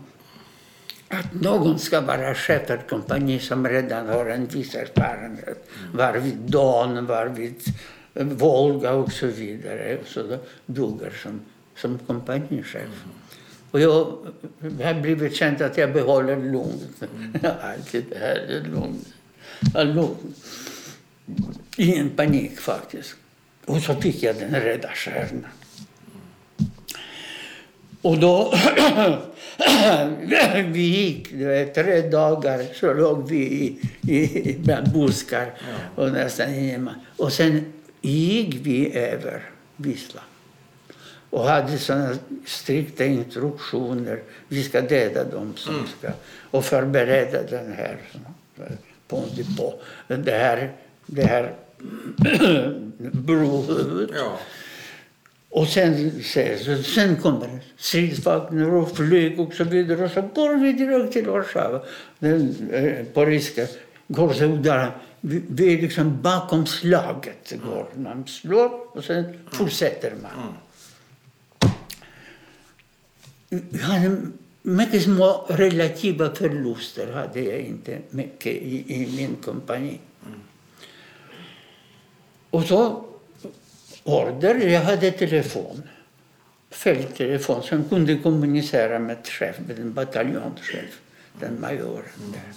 att 1.14 1.42
någon 1.42 1.78
ska 1.78 2.00
vara 2.00 2.34
chef 2.34 2.66
för 2.66 2.74
ett 2.74 2.88
kompani 2.88 3.38
som 3.38 3.68
redan 3.68 4.08
har 4.08 4.26
en 4.26 4.46
viss 4.46 4.74
erfarenhet. 4.74 5.68
Var 5.92 6.12
vid 6.12 6.54
varvid 6.54 7.04
var 7.04 7.26
vid 7.26 7.62
Volga 8.38 8.92
och 8.92 9.12
så 9.12 9.26
vidare. 9.26 9.98
Så 10.06 10.22
då 10.22 10.38
duger 10.66 11.12
som, 11.22 11.40
som 11.76 11.98
kompanichef. 11.98 13.04
Och 13.70 13.80
jag 13.80 14.16
har 14.82 15.00
blivit 15.00 15.36
känt 15.36 15.60
att 15.60 15.76
jag 15.78 15.92
behåller 15.92 16.36
lugnet. 16.36 17.02
Alltid 17.62 18.04
det 18.10 18.18
här 18.18 18.36
är 18.36 18.60
lugn. 18.60 19.04
lugn. 19.94 20.34
Ingen 21.76 22.10
panik 22.10 22.60
faktiskt. 22.60 23.14
Och 23.64 23.82
så 23.82 23.94
fick 23.94 24.22
jag 24.22 24.36
den 24.36 24.54
röda 24.60 24.88
stjärnan. 24.88 25.46
Och 28.04 28.18
då 28.18 28.54
vi 30.66 30.80
gick 30.80 31.32
vet, 31.32 31.74
tre 31.74 32.00
dagar 32.00 32.64
så 32.74 32.92
låg 32.92 33.28
vi 33.28 33.36
i, 33.36 33.78
i, 34.12 34.56
bland 34.58 34.92
buskar 34.92 35.54
ja. 35.58 36.02
och 36.02 36.12
nästan 36.12 36.54
ingen 36.54 36.90
Och 37.16 37.32
sen 37.32 37.72
gick 38.00 38.54
vi 38.54 38.96
över 38.96 39.42
Wisla 39.76 40.20
och 41.30 41.44
hade 41.44 41.78
såna 41.78 42.14
strikta 42.46 43.04
instruktioner. 43.04 44.22
Vi 44.48 44.62
ska 44.62 44.80
döda 44.80 45.24
dem 45.24 45.52
som 45.56 45.74
mm. 45.74 45.86
ska 45.98 46.08
och 46.50 46.64
förbereda 46.64 47.42
den 47.42 47.72
här 47.72 47.96
på 49.56 49.74
det 50.06 50.38
här, 50.38 50.72
det 51.06 51.22
här 51.22 51.54
brohuvudet. 52.98 54.10
Ja. 54.14 54.38
Och 55.54 55.68
sen, 55.68 56.22
sen, 56.22 56.84
sen 56.84 57.16
kommer 57.16 57.60
stridsvagnar 57.76 58.74
och 58.74 58.96
flyg 58.96 59.40
och 59.40 59.54
så 59.54 59.64
vidare. 59.64 60.04
Och 60.04 60.10
så 60.10 60.22
går 60.22 60.56
vi 60.56 60.72
direkt 60.72 61.12
till 61.12 61.26
Warszawa. 61.26 61.82
Den 62.18 62.70
eh, 62.72 63.04
på 63.04 63.24
ryska 63.24 63.66
går 64.08 64.32
så 64.32 64.46
där. 64.46 64.90
Vi, 65.20 65.42
vi 65.48 65.74
är 65.74 65.82
liksom 65.82 66.22
bakom 66.22 66.66
slaget. 66.66 67.52
Går. 67.64 67.86
Man 67.94 68.26
slår 68.26 68.96
och 68.96 69.04
sen 69.04 69.24
fortsätter 69.52 70.12
man. 70.22 70.54
Jag 73.70 73.78
hade 73.78 74.16
mycket 74.62 75.02
små 75.02 75.46
relativa 75.48 76.34
förluster 76.34 77.12
hade 77.12 77.40
jag 77.40 77.60
inte 77.60 77.98
mycket 78.10 78.52
i, 78.52 78.94
i 78.94 79.16
min 79.16 79.36
kompani. 79.44 80.00
Och 82.50 82.64
så 82.64 83.04
order. 84.04 84.54
Jag 84.54 84.80
hade 84.80 85.10
telefon. 85.10 85.82
Fälttelefon 86.70 87.62
som 87.62 87.88
kunde 87.88 88.16
kommunicera 88.16 88.98
med 88.98 89.26
chef, 89.26 89.56
med 89.66 89.78
en 89.78 89.92
bataljonschef, 89.92 91.00
den 91.40 91.60
majoren 91.60 92.32
där. 92.32 92.52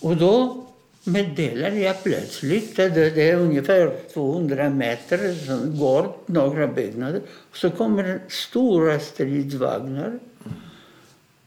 Och 0.00 0.16
då 0.16 0.66
meddelade 1.04 1.78
jag 1.78 2.02
plötsligt 2.02 2.78
att 2.78 2.94
det 2.94 3.30
är 3.30 3.36
ungefär 3.36 3.96
200 4.14 4.70
meter 4.70 5.34
som 5.46 5.78
går 5.78 6.16
några 6.26 6.66
byggnader. 6.66 7.20
Så 7.52 7.70
kommer 7.70 8.20
stora 8.28 9.00
stridsvagnar. 9.00 10.18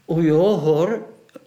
Och 0.06 0.22
jag 0.24 0.54
har 0.54 1.00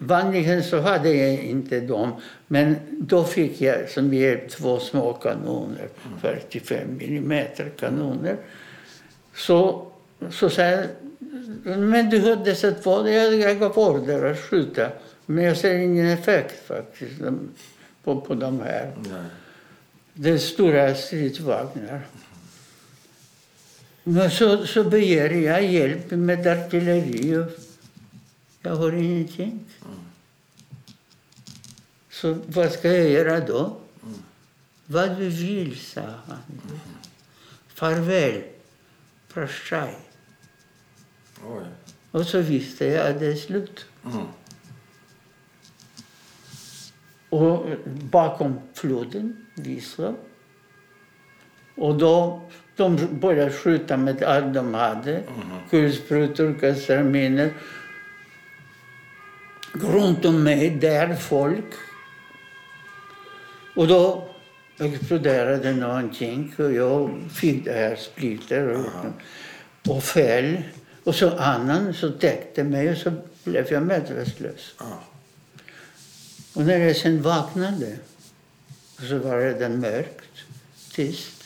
Vanligen 0.04 0.64
så 0.64 0.80
hade 0.80 1.14
jag 1.14 1.44
inte 1.44 1.80
dem, 1.80 2.12
men 2.52 2.76
då 2.90 3.24
fick 3.24 3.62
jag 3.62 3.90
som 3.90 4.14
hjälp 4.14 4.50
två 4.50 4.80
små 4.80 5.14
kanoner, 5.14 5.88
45 6.22 7.00
mm 7.02 7.48
kanoner. 7.80 8.38
Så, 9.36 9.88
så 10.30 10.50
sa 10.50 10.62
jag, 10.62 10.86
men 11.64 12.10
du 12.10 12.22
har 12.22 12.36
dessa 12.36 12.72
två, 12.72 13.08
jag, 13.08 13.36
jag 13.36 13.60
gav 13.60 13.78
order 13.78 14.32
att 14.32 14.40
skjuta. 14.40 14.92
Men 15.26 15.44
jag 15.44 15.58
ser 15.58 15.76
ingen 15.76 16.08
effekt 16.08 16.68
faktiskt 16.68 17.22
på, 18.04 18.22
på 18.22 18.36
de 18.36 18.60
här. 18.60 18.92
Nej. 18.98 19.24
Det 20.14 20.30
är 20.30 20.38
stora 20.38 20.96
stridsvagnar. 20.96 22.02
Men 24.04 24.32
så, 24.32 24.66
så 24.66 24.84
begär 24.84 25.30
jag 25.30 25.66
hjälp 25.66 26.12
med 26.12 26.48
artilleri. 26.48 27.46
Jag 28.62 28.76
har 28.76 28.92
ingenting. 28.92 29.60
Så 32.21 32.39
vad 32.47 32.73
ska 32.73 32.93
jag 32.93 33.11
göra 33.11 33.41
då? 33.41 33.81
Mm. 34.03 34.19
Vad 34.87 35.17
du 35.17 35.29
vill, 35.29 35.81
sa 35.81 36.01
han. 36.01 36.39
Mm. 36.49 36.81
Farväl. 37.69 38.43
Прощай. 39.33 39.97
Och 42.11 42.27
så 42.27 42.41
visste 42.41 42.85
jag 42.87 43.07
att 43.07 43.21
det 43.21 43.27
är 43.27 43.35
slut. 43.35 43.87
Mm. 44.05 44.27
Och 47.29 47.67
bakom 47.85 48.61
floden, 48.75 49.47
Wisla. 49.55 50.15
Och 51.75 51.99
då 51.99 52.43
de 52.77 53.09
började 53.21 53.53
skjuta 53.53 53.97
med 53.97 54.23
allt 54.23 54.55
de 54.55 54.75
hade. 54.75 55.17
Mm. 55.17 55.59
Kulsprutor, 55.71 56.59
kastarminer. 56.61 57.53
Runt 59.73 60.25
om 60.25 60.43
mig, 60.43 60.71
där 60.71 61.15
folk 61.15 61.75
och 63.76 63.88
då 63.88 64.28
exploderade 64.80 65.74
någonting 65.74 66.54
och 66.58 66.74
jag 66.74 67.20
fick 67.34 67.66
det 67.66 67.74
här 67.74 67.96
splitter 67.96 68.68
och, 68.68 68.86
och 69.88 70.04
föll. 70.04 70.62
Och 71.04 71.16
så 71.16 71.38
annan 71.38 71.94
så 71.94 72.12
täckte 72.12 72.64
mig 72.64 72.92
och 72.92 72.98
så 72.98 73.12
blev 73.44 73.74
jag 73.74 73.84
medvetslös. 73.84 74.76
Och 76.54 76.62
när 76.62 76.78
jag 76.78 76.96
sen 76.96 77.22
vaknade 77.22 77.98
så 79.10 79.18
var 79.18 79.38
det 79.38 79.54
redan 79.54 79.80
mörkt, 79.80 80.46
tyst. 80.92 81.44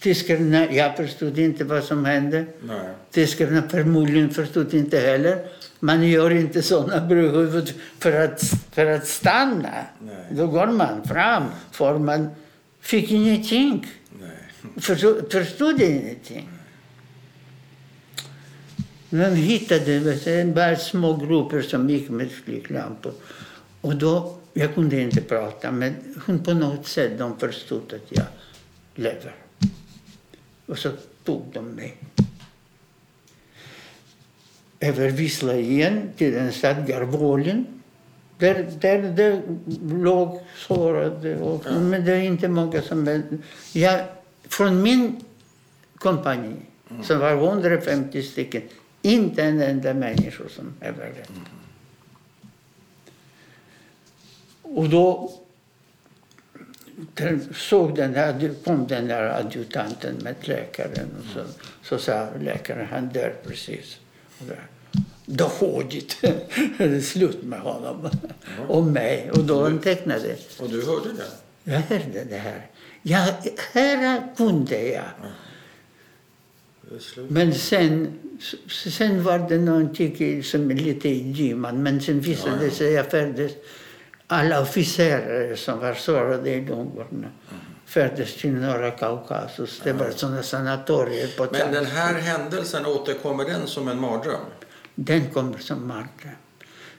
Tyskarna, 0.00 0.72
jag 0.72 0.96
förstod 0.96 1.38
inte 1.38 1.64
vad 1.64 1.84
som 1.84 2.04
hände. 2.04 2.44
Nej. 2.62 2.94
Tyskarna 3.10 3.68
förmodligen 3.68 4.30
förstod 4.30 4.74
inte 4.74 4.98
heller. 4.98 5.46
Man 5.86 6.02
gör 6.02 6.30
inte 6.30 6.62
sådana 6.62 7.06
brohuvud 7.06 7.74
för 7.98 8.24
att, 8.24 8.42
för 8.72 8.86
att 8.86 9.06
stanna. 9.06 9.86
Nej. 10.00 10.26
Då 10.30 10.46
går 10.46 10.66
man 10.66 11.04
fram, 11.04 11.44
för 11.72 11.98
man 11.98 12.28
fick 12.80 13.10
ingenting. 13.10 13.86
Förstod, 14.76 15.32
förstod 15.32 15.82
ingenting. 15.82 16.48
Man 19.10 19.34
hittade 19.34 20.44
bara 20.54 20.76
små 20.76 21.16
grupper 21.16 21.62
som 21.62 21.90
gick 21.90 22.10
med 22.10 22.30
flyklampor. 22.30 23.12
Och 23.80 23.96
då, 23.96 24.38
jag 24.52 24.74
kunde 24.74 25.00
inte 25.00 25.20
prata, 25.20 25.70
men 25.70 25.94
hon 26.26 26.44
på 26.44 26.54
något 26.54 26.86
sätt 26.86 27.18
de 27.18 27.38
förstod 27.38 27.92
att 27.94 28.06
jag 28.08 28.26
lever. 28.94 29.34
Och 30.66 30.78
så 30.78 30.90
tog 31.24 31.42
de 31.52 31.64
mig 31.64 31.96
över 34.80 35.10
Wisla 35.10 35.54
igen 35.54 36.10
till 36.16 36.36
en 36.36 36.52
stad, 36.52 36.86
Garvolen. 36.86 37.66
Där, 38.38 38.66
där 38.80 39.02
det 39.02 39.42
låg 39.94 40.40
sårade. 40.56 41.36
Och, 41.36 41.62
ja. 41.66 41.80
Men 41.80 42.04
det 42.04 42.12
är 42.12 42.22
inte 42.22 42.48
många 42.48 42.82
som... 42.82 43.08
Är, 43.08 43.22
jag, 43.72 44.00
från 44.48 44.82
min 44.82 45.24
kompani, 45.98 46.56
mm. 46.90 47.04
som 47.04 47.18
var 47.18 47.32
150 47.32 48.22
stycken, 48.22 48.62
inte 49.02 49.42
en 49.42 49.60
enda 49.60 49.94
människa 49.94 50.44
som 50.48 50.74
överlevde. 50.80 51.22
Mm. 51.28 51.42
Och 54.62 54.88
då 54.88 55.32
såg 57.54 57.96
den 57.96 58.14
här, 58.14 58.54
kom 58.64 58.86
den 58.86 59.08
där 59.08 59.22
adjutanten 59.22 60.16
med 60.22 60.34
läkaren 60.40 61.08
och 61.18 61.24
så, 61.34 61.44
så 61.82 61.98
sa 61.98 62.28
läkaren, 62.40 62.86
han 62.90 63.08
dör 63.08 63.34
precis. 63.46 63.98
Då 65.26 65.44
hårdigt. 65.44 66.20
det 66.20 66.84
är 66.84 67.00
slut 67.00 67.42
med 67.42 67.60
honom 67.60 68.10
och 68.68 68.84
mig. 68.84 69.30
Och 69.30 69.44
då 69.44 69.62
han 69.62 69.78
tecknade. 69.78 70.36
Och 70.58 70.68
du 70.68 70.86
hörde 70.86 71.12
det? 71.12 71.72
Jag 71.72 71.80
hörde 71.80 72.24
det 72.24 72.36
här. 72.36 72.66
Jag, 73.02 73.34
här 73.72 74.36
kunde 74.36 74.88
jag. 74.88 75.04
Ja. 75.22 75.28
Men 77.28 77.54
sen, 77.54 78.18
sen 78.90 79.22
var 79.22 79.38
det 79.38 79.58
någonting 79.58 80.42
som 80.42 80.70
lite 80.70 81.08
i 81.08 81.20
dimman. 81.20 81.82
Men 81.82 82.00
sen 82.00 82.20
visade 82.20 82.64
det 82.64 82.70
sig 82.70 82.98
att 82.98 83.14
alla 84.26 84.62
officerare 84.62 85.56
som 85.56 85.78
var 85.78 85.94
sårade 85.94 86.50
i 86.50 86.64
lungorna 86.64 87.04
mm. 87.10 87.75
Fördes 87.86 88.36
till 88.36 88.52
norra 88.52 88.90
Kaukasus. 88.90 89.80
Det 89.84 89.92
var 89.92 90.10
sådana 90.10 90.42
sanatorier 90.42 91.28
på 91.36 91.46
Men 91.52 91.72
den 91.72 91.86
här 91.86 92.14
händelsen, 92.14 92.86
återkommer 92.86 93.44
den 93.44 93.66
som 93.66 93.88
en 93.88 94.00
mardröm? 94.00 94.40
Den 94.94 95.30
kommer 95.30 95.58
som 95.58 95.88
mardröm. 95.88 96.36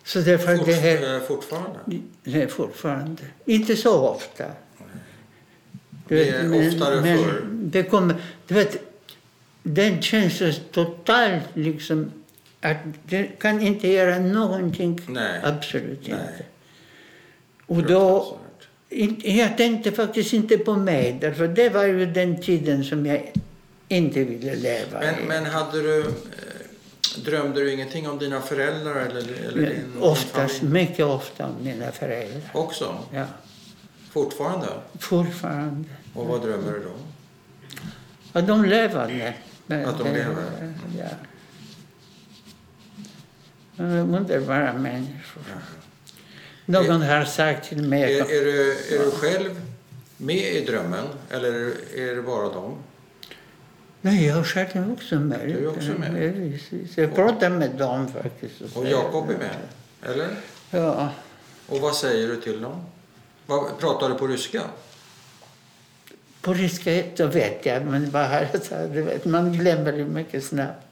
Så 0.03 0.19
därför 0.19 0.57
Fort, 0.57 0.65
det 0.65 0.73
här, 0.73 1.15
eh, 1.15 1.21
fortfarande? 1.21 1.79
Nej, 2.23 2.47
fortfarande. 2.47 3.23
Inte 3.45 3.75
så 3.75 4.07
ofta. 4.07 4.45
Du 6.07 6.15
vet, 6.15 6.51
det 6.51 6.57
är 6.57 6.67
oftare 6.67 7.01
men 7.01 7.17
förr? 7.17 7.41
Det 7.51 7.83
kommer, 7.83 8.15
du 8.47 8.53
vet, 8.53 8.77
den 9.63 10.01
känns 10.01 10.41
totalt 10.71 11.43
liksom 11.53 12.11
att 12.61 12.77
du 13.05 13.29
kan 13.39 13.61
inte 13.61 13.87
göra 13.87 14.19
någonting. 14.19 15.01
Nej. 15.07 15.41
Absolut 15.43 16.07
Nej. 16.07 16.11
inte. 16.11 16.45
Och 17.65 17.83
då, 17.83 18.37
jag 19.23 19.57
tänkte 19.57 19.91
faktiskt 19.91 20.33
inte 20.33 20.57
på 20.57 20.75
mig, 20.75 21.17
därför 21.21 21.47
det 21.47 21.69
var 21.69 21.83
ju 21.83 22.05
den 22.05 22.41
tiden 22.41 22.83
som 22.83 23.05
jag 23.05 23.31
inte 23.87 24.23
ville 24.23 24.55
leva 24.55 24.99
Men, 24.99 25.15
i. 25.15 25.27
men 25.27 25.45
hade 25.45 25.81
du... 25.81 25.99
Eh, 26.01 26.05
drömde 27.25 27.59
du 27.61 27.73
ingenting 27.73 28.09
om 28.09 28.17
dina 28.19 28.41
föräldrar 28.41 28.95
eller, 28.95 29.19
eller 29.47 29.69
din, 29.69 29.69
din 29.93 30.01
Oftast, 30.01 30.57
familj? 30.59 30.73
mycket 30.73 31.05
ofta 31.05 31.45
om 31.45 31.55
mina 31.63 31.91
föräldrar. 31.91 32.41
Också? 32.53 32.97
Ja, 33.13 33.25
Fortfarande? 34.11 34.67
fortfarande. 34.99 35.89
Och 36.13 36.27
vad 36.27 36.41
drömmer 36.41 36.71
du 36.71 36.83
då? 36.83 36.91
Och 38.39 38.43
de 38.43 38.65
levande. 38.65 39.33
Att 39.67 39.97
de 39.97 40.03
lever? 40.03 40.35
Ja. 40.99 41.05
De 43.75 43.83
är 43.83 43.99
underbara 44.17 44.73
människor. 44.73 45.43
Någon 46.69 47.01
har 47.01 47.25
sagt 47.25 47.69
till 47.69 47.83
mig... 47.83 48.19
Är, 48.19 48.21
är, 48.21 48.45
du, 48.45 48.71
är 48.71 49.05
du 49.05 49.11
själv 49.11 49.61
med 50.17 50.53
i 50.55 50.65
drömmen 50.65 51.05
eller 51.29 51.53
är 51.95 52.15
det 52.15 52.21
bara 52.21 52.49
dem? 52.49 52.75
Nej, 54.01 54.25
jag 54.25 54.45
själv 54.45 54.67
är 54.73 54.91
också 54.93 55.15
med. 55.15 55.39
Du 55.45 55.53
är 55.53 55.67
också 55.67 55.91
med? 55.91 56.59
Jag 56.95 57.15
pratar 57.15 57.49
med 57.49 57.71
dem 57.71 58.07
faktiskt. 58.07 58.75
Och 58.75 58.87
Jakob 58.87 59.29
är 59.29 59.37
med? 59.37 59.55
Eller? 60.11 60.27
Ja. 60.71 61.09
Och 61.67 61.79
vad 61.79 61.95
säger 61.95 62.27
du 62.27 62.41
till 62.41 62.61
dem? 62.61 62.85
Pratar 63.79 64.09
du 64.09 64.15
på 64.15 64.27
ryska? 64.27 64.61
På 66.41 66.53
ryska 66.53 67.03
så 67.17 67.27
vet 67.27 67.65
jag, 67.65 67.85
men 67.85 68.09
vad 68.11 68.25
har 68.25 68.47
jag 68.53 68.63
sagt? 68.63 69.25
Man 69.25 69.53
glömmer 69.53 69.91
det 69.91 70.05
mycket 70.05 70.43
snabbt. 70.43 70.85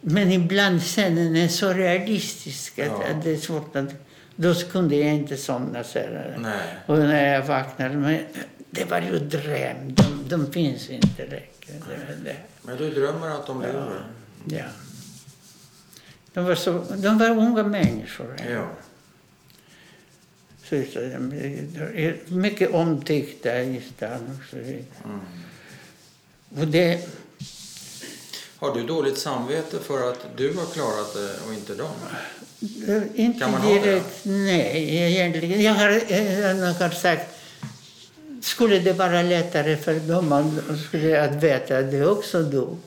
Men 0.00 0.32
ibland 0.32 0.82
scenen 0.82 1.36
är 1.36 1.48
så 1.48 1.72
realistisk 1.72 2.78
att 2.78 2.86
Ja. 2.86 3.04
att 3.10 3.24
det 3.24 3.30
är 3.30 3.36
svårt 3.36 3.76
att... 3.76 3.88
Då 4.36 4.54
kunde 4.54 4.96
jag 4.96 5.14
inte 5.14 5.36
somna. 5.36 5.84
Nej. 6.38 6.76
Och 6.86 6.98
när 6.98 7.34
jag 7.34 7.42
vaknade, 7.42 7.96
men 7.96 8.20
det 8.70 8.84
var 8.84 9.00
ju 9.00 9.18
dröm. 9.18 9.94
De, 9.94 10.28
de 10.28 10.52
finns 10.52 10.90
inte 10.90 11.26
längre. 11.26 11.46
Det. 12.24 12.36
Men 12.62 12.76
du 12.76 12.90
drömmer 12.90 13.30
att 13.30 13.46
de 13.46 13.62
lever? 13.62 14.06
Ja. 14.44 14.64
De 16.32 16.44
var, 16.44 16.54
så, 16.54 16.84
de 16.96 17.18
var 17.18 17.30
unga 17.30 17.62
människor. 17.62 18.36
Ja. 18.50 18.68
Så 20.62 20.84
mycket 22.34 22.70
omtyckta 22.70 23.60
i 23.60 23.80
stan 23.80 24.38
och 24.38 24.50
så 24.50 24.56
vidare. 24.56 24.84
Mm. 25.04 25.20
Och 26.60 26.68
det, 26.68 27.08
Har 28.58 28.74
du 28.74 28.82
dåligt 28.82 29.18
samvete 29.18 29.76
för 29.82 30.10
att 30.10 30.26
du 30.36 30.52
har 30.54 30.66
klarat 30.66 31.14
det 31.14 31.46
och 31.46 31.54
inte 31.54 31.74
dem? 31.74 31.90
det 32.86 33.08
inte 33.14 33.40
Kan 33.40 33.50
man 33.52 33.60
ha 33.60 33.74
det? 33.74 33.80
direkt, 33.80 34.20
nej 34.24 34.96
egentligen. 34.96 35.62
Jag 35.62 35.74
har, 35.74 35.88
jag 35.90 36.74
har 36.74 36.90
sagt, 36.90 37.36
skulle 38.42 38.78
det 38.78 38.92
vara 38.92 39.22
lättare 39.22 39.76
för 39.76 39.94
dem 39.94 40.32
att, 40.32 40.78
skulle 40.88 41.22
att 41.24 41.42
veta 41.42 41.78
att 41.78 41.90
de 41.90 42.04
också 42.04 42.42
dog? 42.42 42.78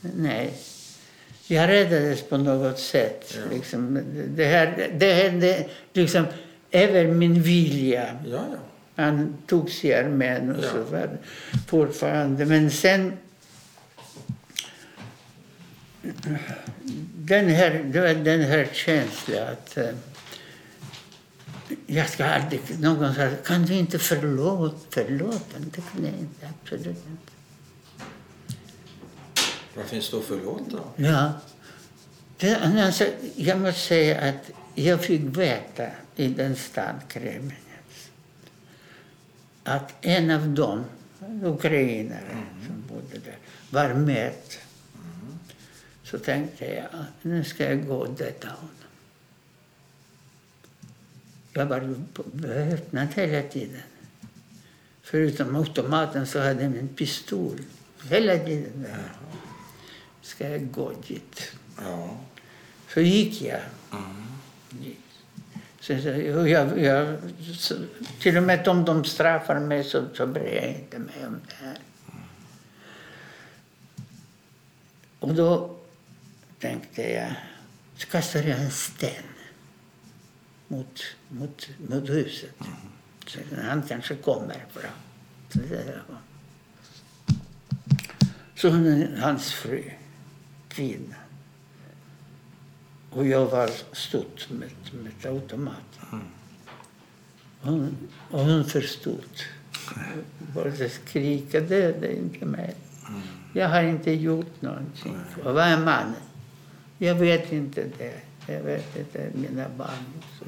Nej. 0.00 0.54
Jag 1.46 1.68
räddades 1.68 2.22
på 2.22 2.36
något 2.36 2.78
sätt. 2.78 3.34
Ja. 3.36 3.54
Liksom, 3.56 4.00
det, 4.36 4.44
här, 4.44 4.90
det 4.98 5.12
hände 5.12 5.64
liksom 5.92 6.24
över 6.70 7.06
min 7.06 7.42
vilja. 7.42 8.16
Ja, 8.26 8.44
ja. 8.52 8.58
Han 9.04 9.36
tog 9.46 9.70
sig 9.70 9.90
i 9.90 9.94
armén 9.94 10.50
och 10.56 10.64
Ja. 10.64 10.68
så 10.72 10.82
var 10.92 11.08
fortfarande. 11.68 12.44
Men 12.44 12.70
sen... 12.70 13.12
Den 17.14 17.48
här, 17.48 17.84
det 17.92 18.00
var 18.00 18.14
den 18.14 18.40
här 18.40 18.68
känslan 18.72 19.48
att 19.48 19.76
eh, 19.76 19.90
jag 21.86 22.08
ska 22.08 22.24
aldrig... 22.24 22.60
Någon 22.80 23.14
sa, 23.14 23.30
kan 23.44 23.62
du 23.62 23.74
inte 23.74 23.98
förlåta? 23.98 24.76
Förlåta? 24.90 25.58
Det 25.58 25.80
kan 25.92 26.04
jag 26.04 26.14
inte. 26.14 26.48
Absolut 26.62 26.86
inte. 26.86 27.32
Vad 29.74 29.84
finns 29.86 30.10
det 30.10 30.16
att 30.16 30.24
förlåta? 30.24 30.78
Ja. 30.96 31.32
Det, 32.36 32.56
alltså, 32.56 33.06
jag 33.36 33.60
måste 33.60 33.80
säga 33.80 34.20
att 34.28 34.50
jag 34.74 35.04
fick 35.04 35.20
veta 35.20 35.86
i 36.16 36.28
den 36.28 36.56
stad 36.56 36.94
Kremenets 37.08 37.60
att 39.64 39.94
en 40.00 40.30
av 40.30 40.48
dem, 40.48 40.84
ukrainare 41.44 42.36
som 42.66 42.84
bodde 42.88 43.18
där, 43.24 43.38
var 43.70 43.94
med. 43.94 44.32
Så 46.10 46.18
tänkte 46.18 46.66
jag, 46.66 47.04
nu 47.22 47.44
ska 47.44 47.64
jag 47.64 47.86
gå 47.86 47.96
och 47.96 48.10
döda 48.10 48.48
honom. 48.48 48.68
Jag 51.52 51.66
var 51.66 51.94
beväpnad 52.32 53.08
hela 53.14 53.48
tiden. 53.48 53.82
Förutom 55.02 55.56
automaten 55.56 56.26
så 56.26 56.38
hade 56.38 56.62
jag 56.62 56.76
en 56.76 56.88
pistol 56.88 57.58
hela 58.08 58.38
tiden. 58.38 58.82
Där. 58.82 59.12
Ska 60.22 60.48
jag 60.48 60.72
gå 60.72 60.92
dit? 61.08 61.52
Ja. 61.78 62.20
Så 62.88 63.00
gick 63.00 63.42
jag. 63.42 63.60
Gick. 64.80 65.00
Så, 65.80 66.00
så, 66.00 66.08
jag, 66.08 66.78
jag, 66.78 67.18
så, 67.58 67.74
till 68.20 68.36
och 68.36 68.42
med 68.42 68.68
om 68.68 68.84
de 68.84 69.04
straffar 69.04 69.60
mig 69.60 69.84
så, 69.84 70.04
så 70.14 70.26
bryr 70.26 70.54
jag 70.54 70.68
inte 70.68 70.98
mig 70.98 71.26
om 71.26 71.40
det 71.48 71.54
här. 71.54 71.78
Och 75.18 75.34
då 75.34 75.79
tänkte 76.60 77.02
jag, 77.02 77.34
så 77.96 78.06
kastade 78.06 78.48
jag 78.48 78.60
en 78.60 78.70
sten 78.70 79.24
mot, 80.68 81.02
mot, 81.28 81.68
mot 81.88 82.08
huset. 82.08 82.54
Så 83.26 83.38
han 83.62 83.82
kanske 83.82 84.16
kommer 84.16 84.64
fram. 84.70 84.92
Så, 88.54 88.68
det 88.68 88.74
hon, 88.74 89.16
hans 89.20 89.52
fru, 89.52 89.90
kvinna. 90.68 91.14
Och 93.10 93.26
jag 93.26 93.46
var 93.46 93.70
stått 93.92 94.50
med, 94.50 94.70
med 94.92 95.32
automaten. 95.32 96.22
Hon, 97.60 97.96
och 98.30 98.40
hon 98.40 98.64
förstod. 98.64 99.24
Började 100.54 100.88
skrika, 100.88 101.60
döda 101.60 102.10
inte 102.10 102.44
mig. 102.44 102.74
Jag 103.52 103.68
har 103.68 103.82
inte 103.82 104.10
gjort 104.10 104.62
någonting. 104.62 105.18
Och 105.44 105.54
vad 105.54 105.64
är 105.64 105.78
mannen? 105.78 106.29
Jag 107.02 107.14
vet 107.14 107.52
inte 107.52 107.90
det. 107.98 108.20
Jag 108.46 108.62
vet 108.62 108.96
inte 108.96 109.30
mina 109.34 109.68
barn. 109.68 110.22
Så. 110.38 110.44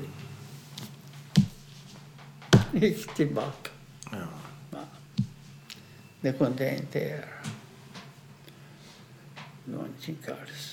Gick 2.73 3.15
tillbaka. 3.15 3.71
ja. 4.11 4.27
Det 6.21 6.33
kunde 6.39 6.65
jag 6.65 6.75
inte 6.75 6.99
göra. 6.99 7.25
Någonting 9.65 10.17
alls. 10.29 10.72